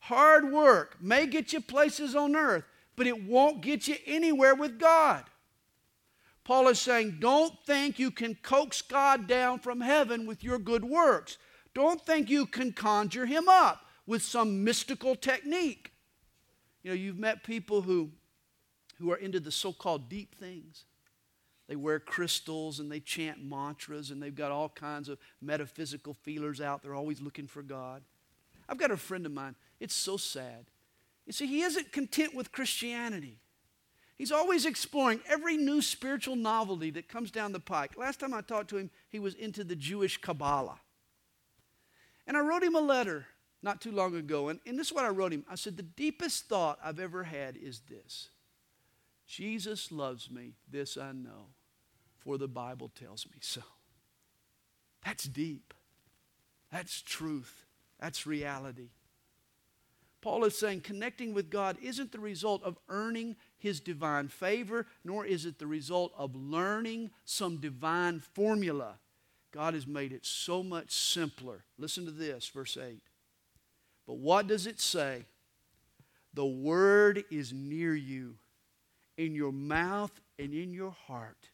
Hard 0.00 0.50
work 0.50 0.96
may 1.00 1.26
get 1.26 1.52
you 1.52 1.60
places 1.60 2.14
on 2.14 2.36
earth, 2.36 2.64
but 2.96 3.06
it 3.06 3.24
won't 3.24 3.60
get 3.60 3.88
you 3.88 3.96
anywhere 4.06 4.54
with 4.54 4.78
God. 4.78 5.24
Paul 6.44 6.68
is 6.68 6.80
saying, 6.80 7.18
don't 7.20 7.52
think 7.66 7.98
you 7.98 8.10
can 8.10 8.34
coax 8.36 8.80
God 8.80 9.26
down 9.26 9.58
from 9.58 9.80
heaven 9.80 10.26
with 10.26 10.42
your 10.42 10.58
good 10.58 10.84
works. 10.84 11.36
Don't 11.74 12.04
think 12.04 12.30
you 12.30 12.46
can 12.46 12.72
conjure 12.72 13.26
him 13.26 13.48
up 13.48 13.84
with 14.06 14.22
some 14.22 14.64
mystical 14.64 15.14
technique. 15.14 15.92
You 16.82 16.90
know, 16.90 16.96
you've 16.96 17.18
met 17.18 17.44
people 17.44 17.82
who, 17.82 18.10
who 18.98 19.12
are 19.12 19.16
into 19.16 19.40
the 19.40 19.52
so 19.52 19.72
called 19.72 20.08
deep 20.08 20.34
things. 20.34 20.84
They 21.68 21.76
wear 21.76 22.00
crystals 22.00 22.80
and 22.80 22.90
they 22.90 23.00
chant 23.00 23.44
mantras 23.44 24.10
and 24.10 24.22
they've 24.22 24.34
got 24.34 24.50
all 24.50 24.70
kinds 24.70 25.08
of 25.08 25.18
metaphysical 25.40 26.14
feelers 26.14 26.60
out. 26.60 26.82
They're 26.82 26.94
always 26.94 27.20
looking 27.20 27.46
for 27.46 27.62
God. 27.62 28.02
I've 28.68 28.78
got 28.78 28.90
a 28.90 28.96
friend 28.96 29.26
of 29.26 29.32
mine. 29.32 29.54
It's 29.78 29.94
so 29.94 30.16
sad. 30.16 30.66
You 31.26 31.32
see, 31.32 31.46
he 31.46 31.62
isn't 31.62 31.92
content 31.92 32.34
with 32.34 32.52
Christianity. 32.52 33.36
He's 34.16 34.32
always 34.32 34.66
exploring 34.66 35.20
every 35.28 35.56
new 35.56 35.80
spiritual 35.80 36.36
novelty 36.36 36.90
that 36.92 37.08
comes 37.08 37.30
down 37.30 37.52
the 37.52 37.60
pike. 37.60 37.96
Last 37.96 38.18
time 38.18 38.34
I 38.34 38.40
talked 38.40 38.70
to 38.70 38.78
him, 38.78 38.90
he 39.10 39.20
was 39.20 39.34
into 39.34 39.62
the 39.62 39.76
Jewish 39.76 40.16
Kabbalah. 40.18 40.80
And 42.26 42.36
I 42.36 42.40
wrote 42.40 42.64
him 42.64 42.74
a 42.74 42.80
letter 42.80 43.26
not 43.62 43.80
too 43.80 43.92
long 43.92 44.16
ago, 44.16 44.48
and, 44.48 44.60
and 44.66 44.78
this 44.78 44.88
is 44.88 44.92
what 44.92 45.04
I 45.04 45.08
wrote 45.08 45.32
him. 45.32 45.44
I 45.50 45.54
said, 45.54 45.76
The 45.76 45.82
deepest 45.82 46.46
thought 46.46 46.78
I've 46.82 47.00
ever 47.00 47.24
had 47.24 47.56
is 47.56 47.80
this 47.88 48.30
Jesus 49.26 49.92
loves 49.92 50.30
me, 50.30 50.54
this 50.68 50.96
I 50.96 51.12
know, 51.12 51.46
for 52.28 52.36
the 52.36 52.46
Bible 52.46 52.90
tells 52.94 53.24
me 53.24 53.38
so. 53.40 53.62
That's 55.02 55.24
deep. 55.24 55.72
That's 56.70 57.00
truth. 57.00 57.64
That's 57.98 58.26
reality. 58.26 58.90
Paul 60.20 60.44
is 60.44 60.58
saying 60.58 60.82
connecting 60.82 61.32
with 61.32 61.48
God 61.48 61.78
isn't 61.82 62.12
the 62.12 62.20
result 62.20 62.62
of 62.64 62.76
earning 62.90 63.36
his 63.56 63.80
divine 63.80 64.28
favor, 64.28 64.84
nor 65.02 65.24
is 65.24 65.46
it 65.46 65.58
the 65.58 65.66
result 65.66 66.12
of 66.18 66.36
learning 66.36 67.12
some 67.24 67.56
divine 67.56 68.20
formula. 68.20 68.98
God 69.50 69.72
has 69.72 69.86
made 69.86 70.12
it 70.12 70.26
so 70.26 70.62
much 70.62 70.90
simpler. 70.90 71.64
Listen 71.78 72.04
to 72.04 72.10
this, 72.10 72.46
verse 72.48 72.76
8. 72.76 73.00
But 74.06 74.18
what 74.18 74.46
does 74.46 74.66
it 74.66 74.82
say? 74.82 75.24
The 76.34 76.44
word 76.44 77.24
is 77.30 77.54
near 77.54 77.94
you, 77.94 78.34
in 79.16 79.34
your 79.34 79.50
mouth 79.50 80.12
and 80.38 80.52
in 80.52 80.74
your 80.74 80.90
heart. 80.90 81.48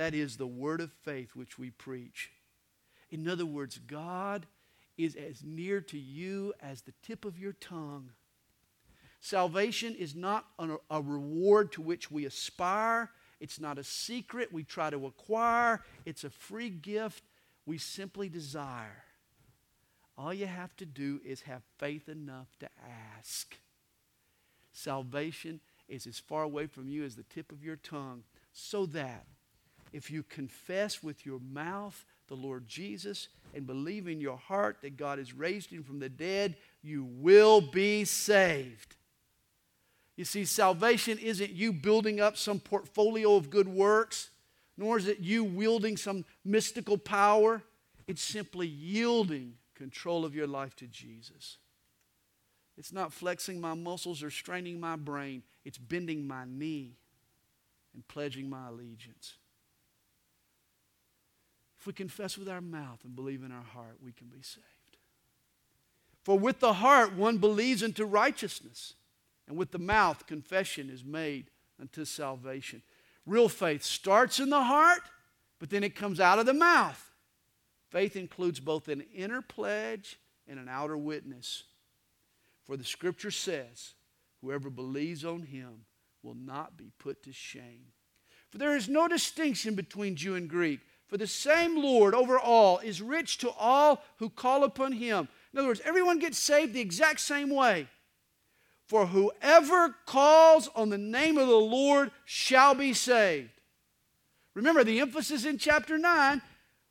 That 0.00 0.14
is 0.14 0.38
the 0.38 0.46
word 0.46 0.80
of 0.80 0.90
faith 1.04 1.36
which 1.36 1.58
we 1.58 1.68
preach. 1.68 2.30
In 3.10 3.28
other 3.28 3.44
words, 3.44 3.76
God 3.76 4.46
is 4.96 5.14
as 5.14 5.44
near 5.44 5.82
to 5.82 5.98
you 5.98 6.54
as 6.58 6.80
the 6.80 6.94
tip 7.02 7.26
of 7.26 7.38
your 7.38 7.52
tongue. 7.52 8.12
Salvation 9.20 9.94
is 9.94 10.14
not 10.14 10.46
a, 10.58 11.02
reward 11.02 11.70
to 11.72 11.82
which 11.82 12.10
we 12.10 12.24
aspire. 12.24 13.10
It's 13.40 13.60
not 13.60 13.76
a 13.76 13.84
secret 13.84 14.50
we 14.50 14.64
try 14.64 14.88
to 14.88 15.04
acquire. 15.04 15.82
It's 16.06 16.24
a 16.24 16.30
free 16.30 16.70
gift 16.70 17.22
we 17.66 17.76
simply 17.76 18.30
desire. 18.30 19.04
All 20.16 20.32
you 20.32 20.46
have 20.46 20.74
to 20.76 20.86
do 20.86 21.20
is 21.26 21.42
have 21.42 21.60
faith 21.76 22.08
enough 22.08 22.58
to 22.60 22.70
ask. 23.18 23.54
Salvation 24.72 25.60
is 25.90 26.06
as 26.06 26.18
far 26.18 26.44
away 26.44 26.68
from 26.68 26.88
you 26.88 27.04
as 27.04 27.16
the 27.16 27.24
tip 27.24 27.52
of 27.52 27.62
your 27.62 27.76
tongue, 27.76 28.22
so 28.54 28.86
that 28.86 29.26
if 29.92 30.10
you 30.10 30.22
confess 30.22 31.02
with 31.02 31.26
your 31.26 31.40
mouth 31.40 32.04
the 32.28 32.36
Lord 32.36 32.68
Jesus 32.68 33.28
and 33.54 33.66
believe 33.66 34.06
in 34.06 34.20
your 34.20 34.36
heart 34.36 34.78
that 34.82 34.96
God 34.96 35.18
has 35.18 35.34
raised 35.34 35.70
him 35.70 35.82
from 35.82 35.98
the 35.98 36.08
dead, 36.08 36.56
you 36.82 37.04
will 37.04 37.60
be 37.60 38.04
saved. 38.04 38.96
You 40.16 40.24
see, 40.24 40.44
salvation 40.44 41.18
isn't 41.18 41.50
you 41.50 41.72
building 41.72 42.20
up 42.20 42.36
some 42.36 42.60
portfolio 42.60 43.36
of 43.36 43.50
good 43.50 43.68
works, 43.68 44.30
nor 44.76 44.98
is 44.98 45.08
it 45.08 45.20
you 45.20 45.44
wielding 45.44 45.96
some 45.96 46.24
mystical 46.44 46.98
power. 46.98 47.62
It's 48.06 48.22
simply 48.22 48.66
yielding 48.66 49.54
control 49.74 50.24
of 50.24 50.34
your 50.34 50.46
life 50.46 50.76
to 50.76 50.86
Jesus. 50.86 51.58
It's 52.76 52.92
not 52.92 53.12
flexing 53.12 53.60
my 53.60 53.74
muscles 53.74 54.22
or 54.22 54.30
straining 54.30 54.78
my 54.78 54.96
brain, 54.96 55.42
it's 55.64 55.78
bending 55.78 56.26
my 56.26 56.44
knee 56.46 56.96
and 57.94 58.06
pledging 58.06 58.48
my 58.48 58.68
allegiance. 58.68 59.34
If 61.80 61.86
we 61.86 61.94
confess 61.94 62.36
with 62.36 62.48
our 62.48 62.60
mouth 62.60 63.00
and 63.04 63.16
believe 63.16 63.42
in 63.42 63.52
our 63.52 63.62
heart, 63.62 63.96
we 64.04 64.12
can 64.12 64.26
be 64.26 64.42
saved. 64.42 64.66
For 66.24 66.38
with 66.38 66.60
the 66.60 66.74
heart 66.74 67.14
one 67.14 67.38
believes 67.38 67.82
unto 67.82 68.04
righteousness, 68.04 68.94
and 69.48 69.56
with 69.56 69.70
the 69.70 69.78
mouth 69.78 70.26
confession 70.26 70.90
is 70.90 71.02
made 71.02 71.50
unto 71.80 72.04
salvation. 72.04 72.82
Real 73.24 73.48
faith 73.48 73.82
starts 73.82 74.38
in 74.40 74.50
the 74.50 74.62
heart, 74.62 75.00
but 75.58 75.70
then 75.70 75.82
it 75.82 75.96
comes 75.96 76.20
out 76.20 76.38
of 76.38 76.44
the 76.44 76.52
mouth. 76.52 77.10
Faith 77.88 78.14
includes 78.14 78.60
both 78.60 78.88
an 78.88 79.02
inner 79.14 79.40
pledge 79.40 80.18
and 80.46 80.58
an 80.58 80.68
outer 80.68 80.98
witness. 80.98 81.64
For 82.64 82.76
the 82.76 82.84
scripture 82.84 83.30
says, 83.30 83.94
whoever 84.42 84.68
believes 84.68 85.24
on 85.24 85.42
him 85.42 85.86
will 86.22 86.34
not 86.34 86.76
be 86.76 86.92
put 86.98 87.22
to 87.22 87.32
shame. 87.32 87.86
For 88.50 88.58
there 88.58 88.76
is 88.76 88.88
no 88.88 89.08
distinction 89.08 89.74
between 89.74 90.16
Jew 90.16 90.34
and 90.34 90.48
Greek, 90.48 90.80
for 91.10 91.18
the 91.18 91.26
same 91.26 91.82
Lord 91.82 92.14
over 92.14 92.38
all 92.38 92.78
is 92.78 93.02
rich 93.02 93.38
to 93.38 93.50
all 93.50 94.04
who 94.18 94.30
call 94.30 94.62
upon 94.62 94.92
him. 94.92 95.28
In 95.52 95.58
other 95.58 95.66
words, 95.66 95.82
everyone 95.84 96.20
gets 96.20 96.38
saved 96.38 96.72
the 96.72 96.80
exact 96.80 97.18
same 97.18 97.50
way. 97.50 97.88
For 98.86 99.06
whoever 99.06 99.96
calls 100.06 100.70
on 100.76 100.88
the 100.88 100.98
name 100.98 101.36
of 101.36 101.48
the 101.48 101.54
Lord 101.54 102.12
shall 102.24 102.76
be 102.76 102.92
saved. 102.92 103.50
Remember, 104.54 104.84
the 104.84 105.00
emphasis 105.00 105.44
in 105.44 105.58
chapter 105.58 105.98
9 105.98 106.42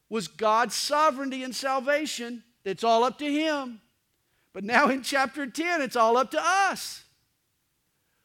was 0.09 0.28
God's 0.28 0.76
sovereignty 0.76 1.41
and 1.43 1.55
salvation. 1.55 2.43
It's 2.65 2.84
all 2.84 3.05
up 3.05 3.20
to 3.20 3.32
Him. 3.32 3.80
But 4.51 4.65
now 4.65 4.89
in 4.89 5.01
chapter 5.01 5.47
10, 5.47 5.82
it's 5.82 5.95
all 5.95 6.17
up 6.17 6.32
to 6.32 6.41
us. 6.41 7.03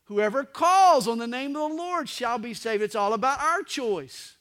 Whoever 0.07 0.43
calls 0.43 1.07
on 1.07 1.19
the 1.19 1.29
name 1.29 1.55
of 1.55 1.71
the 1.71 1.77
Lord 1.77 2.09
shall 2.09 2.39
be 2.39 2.53
saved. 2.53 2.83
It's 2.83 2.97
all 2.97 3.13
about 3.13 3.41
our 3.41 3.63
choice. 3.63 4.34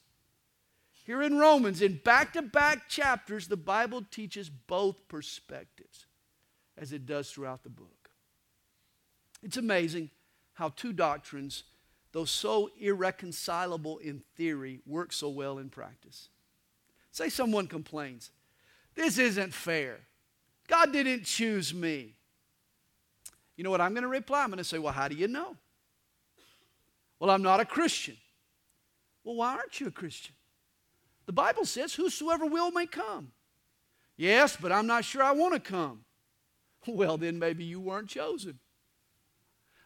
Here 1.04 1.20
in 1.20 1.38
Romans, 1.38 1.82
in 1.82 2.00
back 2.02 2.32
to 2.32 2.42
back 2.42 2.88
chapters, 2.88 3.46
the 3.46 3.58
Bible 3.58 4.02
teaches 4.10 4.48
both 4.48 5.06
perspectives, 5.06 6.06
as 6.78 6.92
it 6.92 7.04
does 7.04 7.30
throughout 7.30 7.62
the 7.62 7.68
book. 7.68 8.10
It's 9.42 9.58
amazing 9.58 10.10
how 10.54 10.70
two 10.70 10.94
doctrines, 10.94 11.64
though 12.12 12.24
so 12.24 12.70
irreconcilable 12.80 13.98
in 13.98 14.22
theory, 14.34 14.80
work 14.86 15.12
so 15.12 15.28
well 15.28 15.58
in 15.58 15.68
practice. 15.68 16.30
Say 17.12 17.28
someone 17.28 17.66
complains, 17.66 18.30
This 18.94 19.18
isn't 19.18 19.52
fair. 19.52 20.00
God 20.68 20.90
didn't 20.90 21.24
choose 21.24 21.74
me. 21.74 22.14
You 23.56 23.64
know 23.64 23.70
what 23.70 23.82
I'm 23.82 23.92
going 23.92 24.02
to 24.02 24.08
reply? 24.08 24.42
I'm 24.42 24.48
going 24.48 24.56
to 24.56 24.64
say, 24.64 24.78
Well, 24.78 24.94
how 24.94 25.08
do 25.08 25.14
you 25.14 25.28
know? 25.28 25.54
Well, 27.20 27.28
I'm 27.28 27.42
not 27.42 27.60
a 27.60 27.66
Christian. 27.66 28.16
Well, 29.22 29.36
why 29.36 29.54
aren't 29.54 29.80
you 29.80 29.88
a 29.88 29.90
Christian? 29.90 30.34
The 31.26 31.32
Bible 31.32 31.64
says, 31.64 31.94
Whosoever 31.94 32.46
will 32.46 32.70
may 32.70 32.86
come. 32.86 33.32
Yes, 34.16 34.56
but 34.60 34.72
I'm 34.72 34.86
not 34.86 35.04
sure 35.04 35.22
I 35.22 35.32
want 35.32 35.54
to 35.54 35.60
come. 35.60 36.00
Well, 36.86 37.16
then 37.16 37.38
maybe 37.38 37.64
you 37.64 37.80
weren't 37.80 38.10
chosen. 38.10 38.58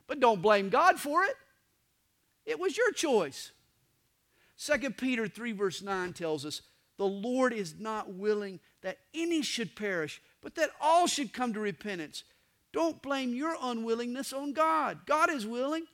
But 0.08 0.18
don't 0.18 0.42
blame 0.42 0.68
God 0.68 0.98
for 0.98 1.22
it. 1.22 1.36
It 2.44 2.58
was 2.58 2.76
your 2.76 2.90
choice. 2.90 3.52
2 4.58 4.90
Peter 4.90 5.28
3, 5.28 5.52
verse 5.52 5.80
9 5.80 6.12
tells 6.12 6.44
us, 6.44 6.62
The 6.96 7.06
Lord 7.06 7.52
is 7.52 7.76
not 7.78 8.14
willing 8.14 8.58
that 8.82 8.98
any 9.14 9.42
should 9.42 9.76
perish, 9.76 10.20
but 10.42 10.56
that 10.56 10.70
all 10.80 11.06
should 11.06 11.32
come 11.32 11.52
to 11.52 11.60
repentance. 11.60 12.24
Don't 12.72 13.00
blame 13.00 13.34
your 13.34 13.54
unwillingness 13.62 14.32
on 14.32 14.52
God. 14.52 15.06
God 15.06 15.30
is 15.30 15.46
willing. 15.46 15.86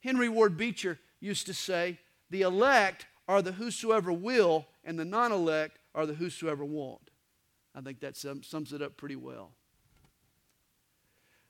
Henry 0.00 0.28
Ward 0.28 0.56
Beecher 0.56 1.00
used 1.20 1.46
to 1.46 1.54
say, 1.54 1.98
The 2.30 2.42
elect 2.42 3.06
are 3.28 3.42
the 3.42 3.52
whosoever 3.52 4.12
will, 4.12 4.66
and 4.84 4.98
the 4.98 5.04
non 5.04 5.32
elect 5.32 5.78
are 5.94 6.06
the 6.06 6.14
whosoever 6.14 6.64
won't. 6.64 7.10
I 7.74 7.80
think 7.80 8.00
that 8.00 8.16
sums 8.16 8.72
it 8.72 8.82
up 8.82 8.96
pretty 8.96 9.16
well. 9.16 9.52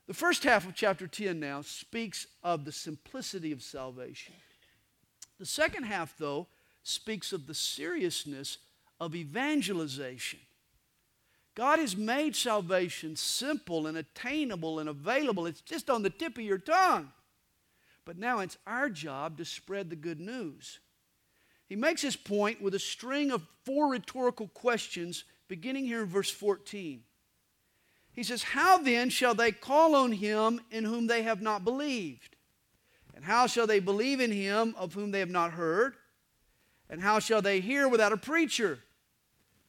The 0.07 0.13
first 0.13 0.43
half 0.43 0.67
of 0.67 0.75
chapter 0.75 1.07
10 1.07 1.39
now 1.39 1.61
speaks 1.61 2.27
of 2.43 2.65
the 2.65 2.71
simplicity 2.71 3.51
of 3.51 3.63
salvation. 3.63 4.33
The 5.39 5.45
second 5.45 5.83
half, 5.83 6.15
though, 6.17 6.47
speaks 6.83 7.33
of 7.33 7.47
the 7.47 7.55
seriousness 7.55 8.59
of 8.99 9.15
evangelization. 9.15 10.39
God 11.55 11.79
has 11.79 11.95
made 11.95 12.35
salvation 12.35 13.15
simple 13.15 13.87
and 13.87 13.97
attainable 13.97 14.79
and 14.79 14.89
available. 14.89 15.47
It's 15.47 15.61
just 15.61 15.89
on 15.89 16.03
the 16.03 16.09
tip 16.09 16.37
of 16.37 16.43
your 16.43 16.57
tongue. 16.57 17.11
But 18.03 18.17
now 18.17 18.39
it's 18.39 18.57
our 18.67 18.89
job 18.89 19.37
to 19.37 19.45
spread 19.45 19.89
the 19.89 19.95
good 19.95 20.19
news. 20.19 20.79
He 21.67 21.75
makes 21.75 22.01
his 22.01 22.15
point 22.15 22.61
with 22.61 22.75
a 22.75 22.79
string 22.79 23.31
of 23.31 23.41
four 23.63 23.89
rhetorical 23.89 24.47
questions 24.49 25.23
beginning 25.47 25.85
here 25.85 26.03
in 26.03 26.07
verse 26.07 26.29
14. 26.29 27.01
He 28.13 28.23
says, 28.23 28.43
How 28.43 28.77
then 28.77 29.09
shall 29.09 29.35
they 29.35 29.51
call 29.51 29.95
on 29.95 30.11
him 30.11 30.61
in 30.71 30.85
whom 30.85 31.07
they 31.07 31.23
have 31.23 31.41
not 31.41 31.63
believed? 31.63 32.35
And 33.15 33.25
how 33.25 33.47
shall 33.47 33.67
they 33.67 33.79
believe 33.79 34.19
in 34.19 34.31
him 34.31 34.75
of 34.77 34.93
whom 34.93 35.11
they 35.11 35.19
have 35.19 35.29
not 35.29 35.51
heard? 35.51 35.95
And 36.89 37.01
how 37.01 37.19
shall 37.19 37.41
they 37.41 37.59
hear 37.59 37.87
without 37.87 38.13
a 38.13 38.17
preacher? 38.17 38.79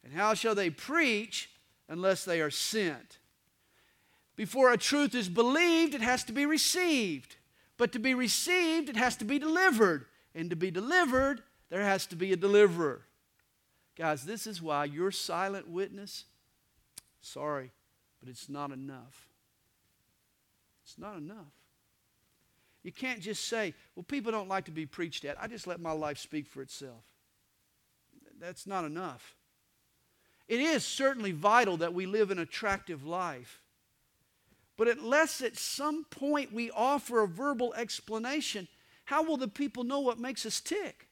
And 0.04 0.12
how 0.12 0.34
shall 0.34 0.54
they 0.54 0.70
preach 0.70 1.50
unless 1.88 2.24
they 2.24 2.40
are 2.40 2.50
sent? 2.50 3.18
Before 4.36 4.70
a 4.70 4.76
truth 4.76 5.14
is 5.14 5.28
believed, 5.28 5.94
it 5.94 6.02
has 6.02 6.22
to 6.24 6.32
be 6.32 6.44
received. 6.44 7.36
But 7.78 7.92
to 7.92 7.98
be 7.98 8.14
received, 8.14 8.88
it 8.88 8.96
has 8.96 9.16
to 9.16 9.24
be 9.24 9.38
delivered. 9.38 10.06
And 10.34 10.50
to 10.50 10.56
be 10.56 10.70
delivered, 10.70 11.42
there 11.70 11.82
has 11.82 12.06
to 12.06 12.16
be 12.16 12.32
a 12.32 12.36
deliverer. 12.36 13.02
Guys, 13.96 14.24
this 14.24 14.46
is 14.46 14.60
why 14.60 14.84
your 14.84 15.10
silent 15.10 15.68
witness, 15.68 16.24
sorry, 17.20 17.72
but 18.20 18.28
it's 18.28 18.48
not 18.48 18.70
enough. 18.70 19.28
It's 20.84 20.98
not 20.98 21.16
enough. 21.16 21.52
You 22.82 22.92
can't 22.92 23.20
just 23.20 23.48
say, 23.48 23.74
well, 23.96 24.04
people 24.04 24.30
don't 24.30 24.48
like 24.48 24.66
to 24.66 24.70
be 24.70 24.86
preached 24.86 25.24
at. 25.24 25.42
I 25.42 25.48
just 25.48 25.66
let 25.66 25.80
my 25.80 25.90
life 25.90 26.18
speak 26.18 26.46
for 26.46 26.62
itself. 26.62 27.02
That's 28.38 28.66
not 28.66 28.84
enough. 28.84 29.34
It 30.46 30.60
is 30.60 30.84
certainly 30.84 31.32
vital 31.32 31.78
that 31.78 31.94
we 31.94 32.06
live 32.06 32.30
an 32.30 32.38
attractive 32.38 33.04
life. 33.04 33.60
But 34.76 34.88
unless 34.88 35.40
at 35.40 35.56
some 35.56 36.04
point 36.04 36.52
we 36.52 36.70
offer 36.70 37.22
a 37.22 37.26
verbal 37.26 37.74
explanation, 37.74 38.68
how 39.06 39.24
will 39.24 39.36
the 39.36 39.48
people 39.48 39.82
know 39.82 40.00
what 40.00 40.20
makes 40.20 40.46
us 40.46 40.60
tick? 40.60 41.05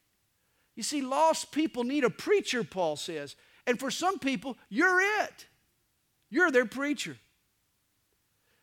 You 0.76 0.82
see, 0.82 1.02
lost 1.02 1.52
people 1.52 1.84
need 1.84 2.04
a 2.04 2.10
preacher, 2.10 2.64
Paul 2.64 2.96
says. 2.96 3.36
And 3.66 3.78
for 3.78 3.90
some 3.90 4.18
people, 4.18 4.56
you're 4.68 5.00
it. 5.00 5.46
You're 6.30 6.50
their 6.50 6.66
preacher. 6.66 7.16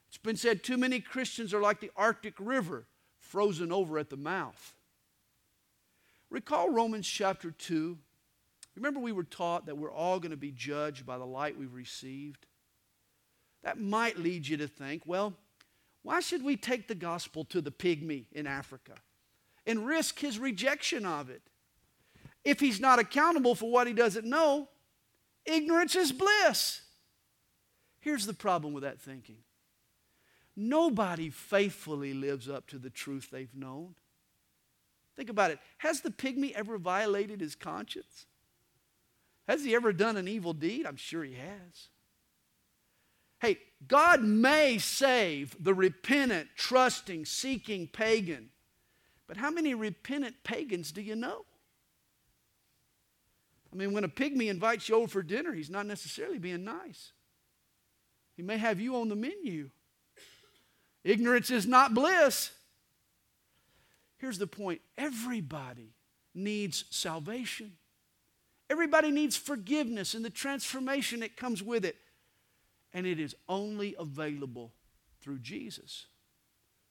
It's 0.10 0.18
been 0.18 0.36
said 0.36 0.64
too 0.64 0.78
many 0.78 1.00
Christians 1.00 1.54
are 1.54 1.62
like 1.62 1.80
the 1.80 1.92
Arctic 1.96 2.34
River, 2.38 2.86
frozen 3.20 3.72
over 3.72 3.98
at 3.98 4.10
the 4.10 4.18
mouth. 4.18 4.74
Recall 6.30 6.70
Romans 6.70 7.08
chapter 7.08 7.52
2. 7.52 7.98
Remember, 8.76 9.00
we 9.00 9.12
were 9.12 9.24
taught 9.24 9.66
that 9.66 9.78
we're 9.78 9.92
all 9.92 10.20
going 10.20 10.32
to 10.32 10.38
be 10.38 10.52
judged 10.52 11.06
by 11.06 11.18
the 11.18 11.26
light 11.26 11.58
we've 11.58 11.74
received? 11.74 12.46
That 13.64 13.80
might 13.80 14.18
lead 14.18 14.48
you 14.48 14.58
to 14.58 14.68
think, 14.68 15.04
well, 15.06 15.34
why 16.04 16.20
should 16.20 16.44
we 16.44 16.58
take 16.58 16.88
the 16.88 16.96
gospel 16.96 17.46
to 17.46 17.62
the 17.62 17.72
pygmy 17.72 18.26
in 18.32 18.48
Africa 18.48 18.94
and 19.66 19.86
risk 19.86 20.20
his 20.20 20.40
rejection 20.40 21.06
of 21.06 21.30
it? 21.30 21.42
If 22.44 22.60
he's 22.60 22.80
not 22.80 23.00
accountable 23.00 23.56
for 23.56 23.70
what 23.70 23.88
he 23.88 23.94
doesn't 23.94 24.26
know, 24.26 24.70
ignorance 25.46 25.96
is 25.96 26.12
bliss. 26.12 26.82
Here's 28.00 28.26
the 28.26 28.34
problem 28.34 28.74
with 28.74 28.84
that 28.84 29.00
thinking 29.00 29.38
nobody 30.56 31.30
faithfully 31.30 32.14
lives 32.14 32.50
up 32.50 32.68
to 32.68 32.78
the 32.78 32.90
truth 32.90 33.30
they've 33.32 33.56
known. 33.56 33.96
Think 35.16 35.30
about 35.30 35.52
it. 35.52 35.60
Has 35.78 36.02
the 36.02 36.10
pygmy 36.10 36.52
ever 36.54 36.78
violated 36.78 37.42
his 37.42 37.56
conscience? 37.56 38.26
Has 39.48 39.64
he 39.64 39.76
ever 39.76 39.92
done 39.92 40.18
an 40.18 40.28
evil 40.28 40.54
deed? 40.54 40.86
I'm 40.86 40.96
sure 40.96 41.24
he 41.24 41.34
has. 41.34 41.90
Hey, 43.40 43.58
God 43.88 44.22
may 44.22 44.78
save 44.78 45.56
the 45.60 45.74
repentant, 45.74 46.50
trusting, 46.56 47.26
seeking 47.26 47.88
pagan, 47.88 48.50
but 49.28 49.38
how 49.38 49.50
many 49.50 49.74
repentant 49.74 50.36
pagans 50.44 50.92
do 50.92 51.02
you 51.02 51.16
know? 51.16 51.46
I 53.72 53.76
mean, 53.76 53.94
when 53.94 54.04
a 54.04 54.10
pygmy 54.10 54.50
invites 54.50 54.90
you 54.90 54.96
over 54.96 55.08
for 55.08 55.24
dinner, 55.24 55.54
he's 55.54 55.70
not 55.70 55.86
necessarily 55.86 56.40
being 56.40 56.64
nice. 56.64 57.14
He 58.36 58.44
may 58.44 58.58
have 58.58 58.80
you 58.80 58.96
on 58.98 59.10
the 59.10 59.16
menu. 59.16 59.70
Ignorance 61.04 61.50
is 61.50 61.66
not 61.66 61.94
bliss. 61.94 62.52
Here's 64.18 64.38
the 64.38 64.48
point 64.48 64.82
everybody 64.98 65.94
needs 66.36 66.86
salvation, 66.90 67.74
everybody 68.70 69.12
needs 69.12 69.36
forgiveness 69.36 70.14
and 70.14 70.24
the 70.24 70.30
transformation 70.30 71.22
that 71.22 71.36
comes 71.38 71.64
with 71.64 71.86
it. 71.86 71.98
And 72.94 73.08
it 73.08 73.22
is 73.22 73.36
only 73.48 73.96
available 73.98 74.74
through 75.22 75.40
Jesus. 75.40 76.08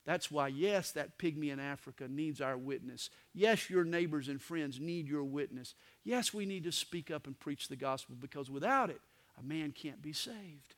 That's 0.07 0.31
why, 0.31 0.49
yes, 0.49 0.93
that 0.93 1.19
pygmy 1.19 1.53
in 1.53 1.61
Africa 1.61 2.09
needs 2.09 2.41
our 2.41 2.57
witness. 2.57 3.11
Yes, 3.35 3.69
your 3.69 3.85
neighbors 3.85 4.29
and 4.29 4.41
friends 4.41 4.81
need 4.81 5.07
your 5.07 5.25
witness. 5.25 5.75
Yes, 6.05 6.33
we 6.33 6.47
need 6.47 6.65
to 6.65 6.73
speak 6.73 7.11
up 7.11 7.27
and 7.27 7.39
preach 7.39 7.69
the 7.69 7.77
gospel 7.77 8.17
because 8.19 8.51
without 8.51 8.91
it, 8.91 9.01
a 9.39 9.43
man 9.43 9.73
can't 9.73 10.01
be 10.01 10.13
saved. 10.13 10.75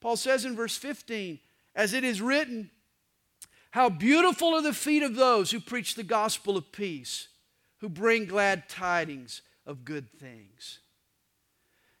Paul 0.00 0.16
says 0.16 0.44
in 0.44 0.54
verse 0.54 0.76
15, 0.76 1.38
as 1.74 1.94
it 1.94 2.04
is 2.04 2.20
written, 2.20 2.70
how 3.70 3.88
beautiful 3.88 4.54
are 4.54 4.62
the 4.62 4.74
feet 4.74 5.02
of 5.02 5.16
those 5.16 5.50
who 5.50 5.58
preach 5.58 5.94
the 5.94 6.04
gospel 6.04 6.56
of 6.56 6.70
peace, 6.70 7.28
who 7.78 7.88
bring 7.88 8.26
glad 8.26 8.68
tidings 8.68 9.42
of 9.66 9.84
good 9.84 10.10
things. 10.20 10.78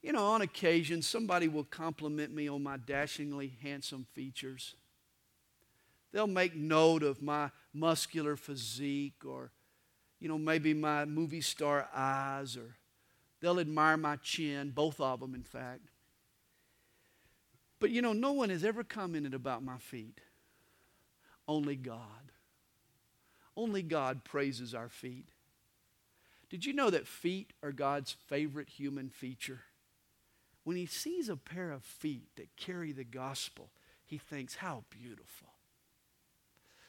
You 0.02 0.12
know, 0.12 0.26
on 0.26 0.42
occasion, 0.42 1.00
somebody 1.00 1.48
will 1.48 1.64
compliment 1.64 2.32
me 2.32 2.48
on 2.48 2.62
my 2.62 2.76
dashingly 2.76 3.56
handsome 3.62 4.06
features. 4.12 4.74
They'll 6.14 6.28
make 6.28 6.54
note 6.54 7.02
of 7.02 7.20
my 7.20 7.50
muscular 7.74 8.36
physique 8.36 9.24
or, 9.26 9.50
you 10.20 10.28
know, 10.28 10.38
maybe 10.38 10.72
my 10.72 11.04
movie 11.04 11.40
star 11.40 11.88
eyes 11.92 12.56
or 12.56 12.76
they'll 13.40 13.58
admire 13.58 13.96
my 13.96 14.14
chin, 14.16 14.70
both 14.70 15.00
of 15.00 15.18
them, 15.18 15.34
in 15.34 15.42
fact. 15.42 15.88
But, 17.80 17.90
you 17.90 18.00
know, 18.00 18.12
no 18.12 18.32
one 18.32 18.48
has 18.48 18.64
ever 18.64 18.84
commented 18.84 19.34
about 19.34 19.64
my 19.64 19.76
feet. 19.76 20.20
Only 21.48 21.74
God. 21.74 22.30
Only 23.56 23.82
God 23.82 24.22
praises 24.24 24.72
our 24.72 24.88
feet. 24.88 25.30
Did 26.48 26.64
you 26.64 26.72
know 26.72 26.90
that 26.90 27.08
feet 27.08 27.52
are 27.60 27.72
God's 27.72 28.12
favorite 28.12 28.68
human 28.68 29.08
feature? 29.08 29.62
When 30.62 30.76
he 30.76 30.86
sees 30.86 31.28
a 31.28 31.36
pair 31.36 31.72
of 31.72 31.82
feet 31.82 32.28
that 32.36 32.56
carry 32.56 32.92
the 32.92 33.04
gospel, 33.04 33.70
he 34.04 34.16
thinks, 34.16 34.56
How 34.56 34.84
beautiful. 34.90 35.53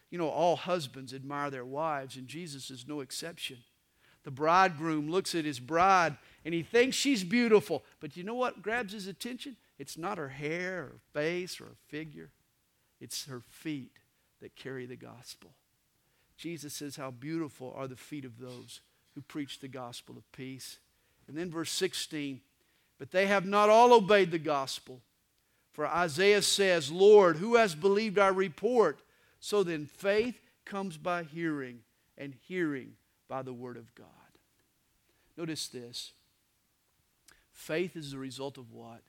You 0.09 0.17
know, 0.17 0.29
all 0.29 0.55
husbands 0.55 1.13
admire 1.13 1.49
their 1.49 1.65
wives, 1.65 2.15
and 2.15 2.27
Jesus 2.27 2.69
is 2.69 2.87
no 2.87 3.01
exception. 3.01 3.57
The 4.23 4.31
bridegroom 4.31 5.09
looks 5.09 5.35
at 5.35 5.45
his 5.45 5.59
bride 5.59 6.17
and 6.43 6.53
he 6.53 6.63
thinks 6.63 6.95
she's 6.95 7.23
beautiful. 7.23 7.83
But 7.99 8.17
you 8.17 8.23
know 8.23 8.33
what 8.33 8.63
grabs 8.63 8.91
his 8.91 9.05
attention? 9.05 9.55
It's 9.77 9.99
not 9.99 10.17
her 10.17 10.29
hair 10.29 10.79
or 10.79 10.95
face 11.13 11.61
or 11.61 11.67
figure, 11.87 12.31
it's 12.99 13.25
her 13.27 13.41
feet 13.47 13.91
that 14.41 14.55
carry 14.55 14.85
the 14.85 14.95
gospel. 14.95 15.51
Jesus 16.37 16.73
says, 16.73 16.95
How 16.95 17.11
beautiful 17.11 17.73
are 17.77 17.87
the 17.87 17.95
feet 17.95 18.25
of 18.25 18.39
those 18.39 18.81
who 19.13 19.21
preach 19.21 19.59
the 19.59 19.67
gospel 19.67 20.17
of 20.17 20.29
peace. 20.31 20.77
And 21.27 21.37
then 21.37 21.49
verse 21.49 21.71
16, 21.71 22.41
but 22.99 23.11
they 23.11 23.27
have 23.27 23.45
not 23.45 23.69
all 23.69 23.93
obeyed 23.93 24.31
the 24.31 24.39
gospel. 24.39 25.01
For 25.71 25.87
Isaiah 25.87 26.41
says, 26.41 26.91
Lord, 26.91 27.37
who 27.37 27.55
has 27.55 27.75
believed 27.75 28.19
our 28.19 28.33
report? 28.33 28.99
So 29.39 29.63
then 29.63 29.85
faith 29.85 30.39
comes 30.65 30.97
by 30.97 31.23
hearing, 31.23 31.79
and 32.17 32.33
hearing 32.47 32.93
by 33.27 33.41
the 33.41 33.53
word 33.53 33.77
of 33.77 33.93
God. 33.95 34.07
Notice 35.37 35.67
this 35.67 36.13
faith 37.51 37.95
is 37.95 38.11
the 38.11 38.17
result 38.17 38.57
of 38.57 38.71
what? 38.71 39.01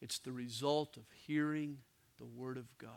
It's 0.00 0.18
the 0.18 0.32
result 0.32 0.96
of 0.96 1.04
hearing 1.26 1.78
the 2.18 2.26
word 2.26 2.56
of 2.56 2.66
God. 2.78 2.90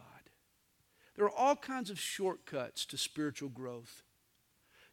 There 1.15 1.25
are 1.25 1.37
all 1.37 1.55
kinds 1.55 1.89
of 1.89 1.99
shortcuts 1.99 2.85
to 2.87 2.97
spiritual 2.97 3.49
growth. 3.49 4.03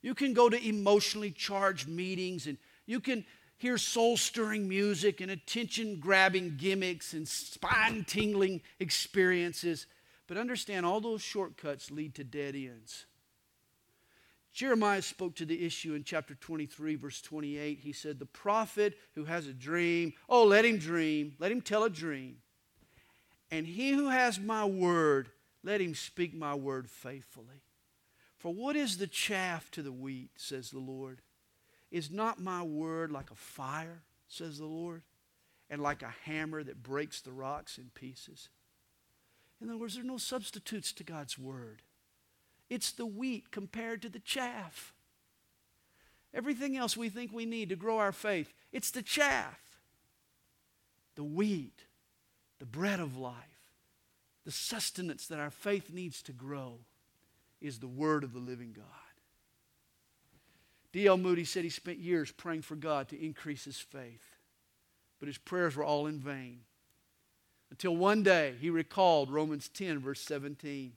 You 0.01 0.15
can 0.15 0.33
go 0.33 0.49
to 0.49 0.69
emotionally 0.69 1.31
charged 1.31 1.89
meetings 1.89 2.47
and 2.47 2.59
you 2.87 3.01
can 3.01 3.25
hear 3.57 3.77
soul 3.77 4.17
stirring 4.17 4.69
music 4.69 5.21
and 5.21 5.31
attention 5.31 5.99
grabbing 5.99 6.57
gimmicks 6.57 7.13
and 7.13 7.27
spine 7.27 8.05
tingling 8.05 8.63
experiences. 8.79 9.87
But 10.29 10.37
understand, 10.37 10.87
all 10.87 11.01
those 11.01 11.23
shortcuts 11.23 11.91
lead 11.91 12.15
to 12.17 12.25
dead 12.25 12.55
ends. 12.55 13.07
Jeremiah 14.53 15.03
spoke 15.03 15.35
to 15.37 15.45
the 15.45 15.65
issue 15.65 15.95
in 15.95 16.05
chapter 16.05 16.35
23, 16.35 16.97
verse 16.97 17.21
28. 17.23 17.81
He 17.81 17.93
said, 17.93 18.19
The 18.19 18.27
prophet 18.27 18.99
who 19.15 19.25
has 19.25 19.47
a 19.47 19.53
dream, 19.53 20.13
oh, 20.29 20.45
let 20.45 20.65
him 20.65 20.79
dream, 20.79 21.35
let 21.39 21.51
him 21.51 21.61
tell 21.61 21.85
a 21.85 21.91
dream. 21.91 22.39
And 23.51 23.67
he 23.67 23.93
who 23.93 24.09
has 24.09 24.39
my 24.39 24.65
word, 24.65 25.31
let 25.65 25.81
him 25.81 25.95
speak 25.95 26.35
my 26.35 26.55
word 26.55 26.91
faithfully. 26.91 27.63
For 28.37 28.53
what 28.53 28.77
is 28.77 28.99
the 28.99 29.07
chaff 29.07 29.71
to 29.73 29.83
the 29.83 29.93
wheat, 29.93 30.31
says 30.37 30.71
the 30.71 30.79
Lord? 30.79 31.23
Is 31.91 32.11
not 32.11 32.41
my 32.41 32.63
word 32.63 33.11
like 33.11 33.31
a 33.31 33.37
fire, 33.37 34.03
says 34.29 34.59
the 34.59 34.67
Lord, 34.67 35.03
and 35.71 35.83
like 35.83 36.03
a 36.03 36.15
hammer 36.25 36.63
that 36.63 36.83
breaks 36.83 37.21
the 37.21 37.33
rocks 37.33 37.79
in 37.79 37.91
pieces? 37.95 38.51
In 39.61 39.69
other 39.69 39.79
words, 39.79 39.95
there 39.95 40.05
are 40.05 40.07
no 40.07 40.19
substitutes 40.19 40.93
to 40.93 41.05
God's 41.05 41.39
word. 41.39 41.83
It's 42.71 42.93
the 42.93 43.07
wheat 43.07 43.51
compared 43.51 44.03
to 44.03 44.09
the 44.09 44.21
chaff. 44.21 44.93
Everything 46.35 46.77
else 46.77 46.97
we 46.97 47.09
think 47.09 47.33
we 47.33 47.47
need 47.47 47.71
to 47.71 47.77
grow 47.77 47.99
our 47.99 48.13
faith, 48.13 48.53
it's 48.73 48.91
the 48.91 49.03
chaff. 49.03 49.61
The 51.17 51.25
wheat, 51.25 51.85
the 52.61 52.67
bread 52.67 53.01
of 53.01 53.17
life, 53.17 53.35
the 54.45 54.53
sustenance 54.53 55.27
that 55.27 55.41
our 55.41 55.51
faith 55.51 55.91
needs 55.93 56.23
to 56.23 56.33
grow 56.33 56.79
is 57.61 57.79
the 57.79 57.89
word 57.89 58.23
of 58.23 58.33
the 58.33 58.39
living 58.39 58.73
God. 58.73 58.85
D.L. 60.93 61.17
Moody 61.17 61.45
said 61.45 61.65
he 61.65 61.71
spent 61.71 61.99
years 61.99 62.31
praying 62.31 62.63
for 62.63 62.77
God 62.77 63.09
to 63.09 63.23
increase 63.23 63.65
his 63.65 63.79
faith, 63.79 64.37
but 65.19 65.27
his 65.27 65.39
prayers 65.39 65.77
were 65.77 65.85
all 65.85 66.07
in 66.07 66.19
vain. 66.19 66.61
Until 67.71 67.97
one 67.97 68.23
day 68.23 68.55
he 68.61 68.71
recalled 68.71 69.31
Romans 69.31 69.69
10, 69.69 69.99
verse 70.01 70.21
17. 70.23 70.93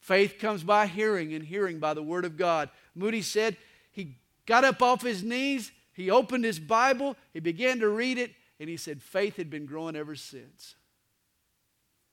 Faith 0.00 0.38
comes 0.38 0.62
by 0.62 0.86
hearing, 0.86 1.34
and 1.34 1.44
hearing 1.44 1.78
by 1.78 1.92
the 1.92 2.02
Word 2.02 2.24
of 2.24 2.36
God. 2.36 2.70
Moody 2.94 3.22
said 3.22 3.56
he 3.90 4.16
got 4.46 4.64
up 4.64 4.80
off 4.80 5.02
his 5.02 5.22
knees, 5.22 5.72
he 5.92 6.10
opened 6.10 6.44
his 6.44 6.60
Bible, 6.60 7.16
he 7.32 7.40
began 7.40 7.80
to 7.80 7.88
read 7.88 8.18
it, 8.18 8.32
and 8.60 8.68
he 8.68 8.76
said 8.76 9.02
faith 9.02 9.36
had 9.36 9.50
been 9.50 9.66
growing 9.66 9.96
ever 9.96 10.14
since. 10.14 10.76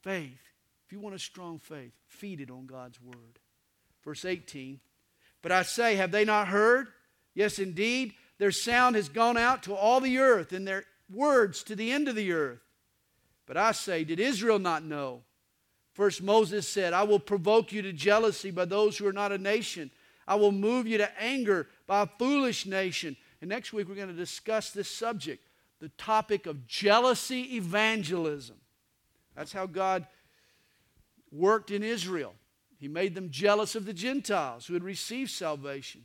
Faith. 0.01 0.39
If 0.85 0.91
you 0.91 0.99
want 0.99 1.15
a 1.15 1.19
strong 1.19 1.59
faith, 1.59 1.93
feed 2.07 2.41
it 2.41 2.51
on 2.51 2.65
God's 2.65 3.01
Word. 3.01 3.39
Verse 4.03 4.25
18 4.25 4.79
But 5.41 5.51
I 5.51 5.63
say, 5.63 5.95
have 5.95 6.11
they 6.11 6.25
not 6.25 6.47
heard? 6.47 6.87
Yes, 7.35 7.59
indeed, 7.59 8.13
their 8.37 8.51
sound 8.51 8.95
has 8.95 9.09
gone 9.09 9.37
out 9.37 9.63
to 9.63 9.73
all 9.75 9.99
the 9.99 10.17
earth, 10.17 10.51
and 10.51 10.67
their 10.67 10.85
words 11.11 11.63
to 11.63 11.75
the 11.75 11.91
end 11.91 12.07
of 12.07 12.15
the 12.15 12.31
earth. 12.31 12.59
But 13.45 13.57
I 13.57 13.71
say, 13.71 14.03
did 14.03 14.19
Israel 14.19 14.59
not 14.59 14.83
know? 14.83 15.21
First, 15.93 16.23
Moses 16.23 16.67
said, 16.67 16.93
I 16.93 17.03
will 17.03 17.19
provoke 17.19 17.71
you 17.71 17.81
to 17.83 17.93
jealousy 17.93 18.51
by 18.51 18.65
those 18.65 18.97
who 18.97 19.07
are 19.07 19.13
not 19.13 19.31
a 19.31 19.37
nation. 19.37 19.91
I 20.27 20.35
will 20.35 20.51
move 20.51 20.87
you 20.87 20.97
to 20.97 21.21
anger 21.21 21.67
by 21.85 22.01
a 22.01 22.07
foolish 22.17 22.65
nation. 22.65 23.15
And 23.41 23.49
next 23.49 23.73
week, 23.73 23.87
we're 23.87 23.95
going 23.95 24.07
to 24.07 24.13
discuss 24.13 24.71
this 24.71 24.89
subject 24.89 25.45
the 25.79 25.89
topic 25.89 26.45
of 26.45 26.65
jealousy 26.65 27.57
evangelism. 27.57 28.55
That's 29.35 29.51
how 29.51 29.65
God 29.65 30.07
worked 31.29 31.71
in 31.71 31.83
Israel. 31.83 32.33
He 32.77 32.87
made 32.87 33.15
them 33.15 33.29
jealous 33.29 33.75
of 33.75 33.85
the 33.85 33.93
Gentiles 33.93 34.65
who 34.65 34.75
had 34.75 34.83
received 34.83 35.31
salvation. 35.31 36.03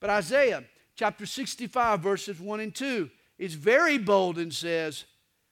But 0.00 0.08
Isaiah 0.08 0.64
chapter 0.94 1.26
65, 1.26 2.00
verses 2.00 2.40
1 2.40 2.60
and 2.60 2.74
2 2.74 3.10
is 3.38 3.52
very 3.52 3.98
bold 3.98 4.38
and 4.38 4.52
says, 4.52 5.04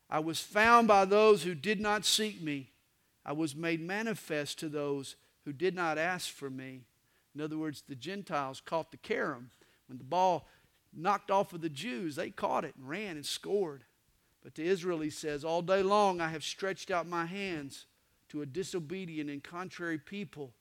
I 0.09 0.21
was 0.21 0.41
found 0.41 0.89
by 0.89 1.05
those 1.05 1.43
who 1.43 1.55
did 1.55 1.81
not 1.81 2.05
seek 2.05 2.41
me. 2.41 2.71
I 3.25 3.33
was 3.33 3.57
made 3.57 3.81
manifest 3.81 4.59
to 4.61 4.69
those 4.69 5.17
who 5.45 5.53
did 5.53 5.75
not 5.75 5.99
ask 5.99 6.31
for 6.31 6.49
me. 6.49 6.83
In 7.35 7.41
other 7.41 7.59
words, 7.59 7.83
the 7.89 7.97
Gentiles 7.97 8.63
caught 8.65 8.91
the 8.91 8.97
carom. 8.97 9.51
When 9.89 9.99
the 9.99 10.05
ball 10.05 10.49
knocked 10.93 11.31
off 11.31 11.53
of 11.53 11.61
the 11.61 11.69
Jews, 11.69 12.17
they 12.17 12.31
caught 12.31 12.65
it 12.65 12.75
and 12.77 12.89
ran 12.89 13.17
and 13.17 13.27
scored. 13.27 13.85
But 14.43 14.55
to 14.55 14.65
Israel, 14.65 15.01
he 15.01 15.11
says, 15.11 15.45
All 15.45 15.61
day 15.61 15.83
long 15.83 16.21
I 16.21 16.29
have 16.29 16.45
stretched 16.45 16.91
out 16.91 17.09
my 17.09 17.27
hands 17.27 17.87
to 18.29 18.43
a 18.43 18.47
disobedient 18.47 19.29
and 19.29 19.43
contrary 19.43 19.99
people. 19.99 20.53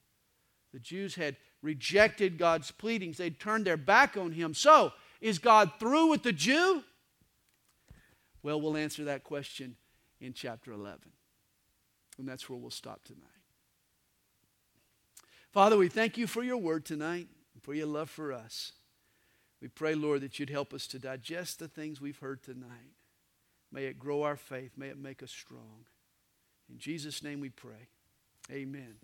The 0.72 0.80
Jews 0.80 1.14
had 1.14 1.36
rejected 1.62 2.36
God's 2.36 2.70
pleadings, 2.70 3.16
they'd 3.16 3.40
turned 3.40 3.64
their 3.64 3.76
back 3.76 4.16
on 4.16 4.32
him. 4.32 4.54
So, 4.54 4.92
is 5.20 5.38
God 5.38 5.72
through 5.78 6.08
with 6.08 6.22
the 6.22 6.32
Jew? 6.32 6.82
Well, 8.46 8.60
we'll 8.60 8.76
answer 8.76 9.02
that 9.06 9.24
question 9.24 9.74
in 10.20 10.32
chapter 10.32 10.70
11. 10.70 11.00
And 12.16 12.28
that's 12.28 12.48
where 12.48 12.56
we'll 12.56 12.70
stop 12.70 13.02
tonight. 13.02 13.24
Father, 15.50 15.76
we 15.76 15.88
thank 15.88 16.16
you 16.16 16.28
for 16.28 16.44
your 16.44 16.58
word 16.58 16.84
tonight 16.84 17.26
and 17.54 17.62
for 17.64 17.74
your 17.74 17.88
love 17.88 18.08
for 18.08 18.32
us. 18.32 18.70
We 19.60 19.66
pray, 19.66 19.96
Lord, 19.96 20.20
that 20.20 20.38
you'd 20.38 20.50
help 20.50 20.72
us 20.72 20.86
to 20.86 21.00
digest 21.00 21.58
the 21.58 21.66
things 21.66 22.00
we've 22.00 22.20
heard 22.20 22.40
tonight. 22.40 22.94
May 23.72 23.86
it 23.86 23.98
grow 23.98 24.22
our 24.22 24.36
faith. 24.36 24.74
May 24.76 24.90
it 24.90 24.98
make 24.98 25.24
us 25.24 25.32
strong. 25.32 25.86
In 26.70 26.78
Jesus' 26.78 27.24
name 27.24 27.40
we 27.40 27.48
pray. 27.48 27.88
Amen. 28.48 28.94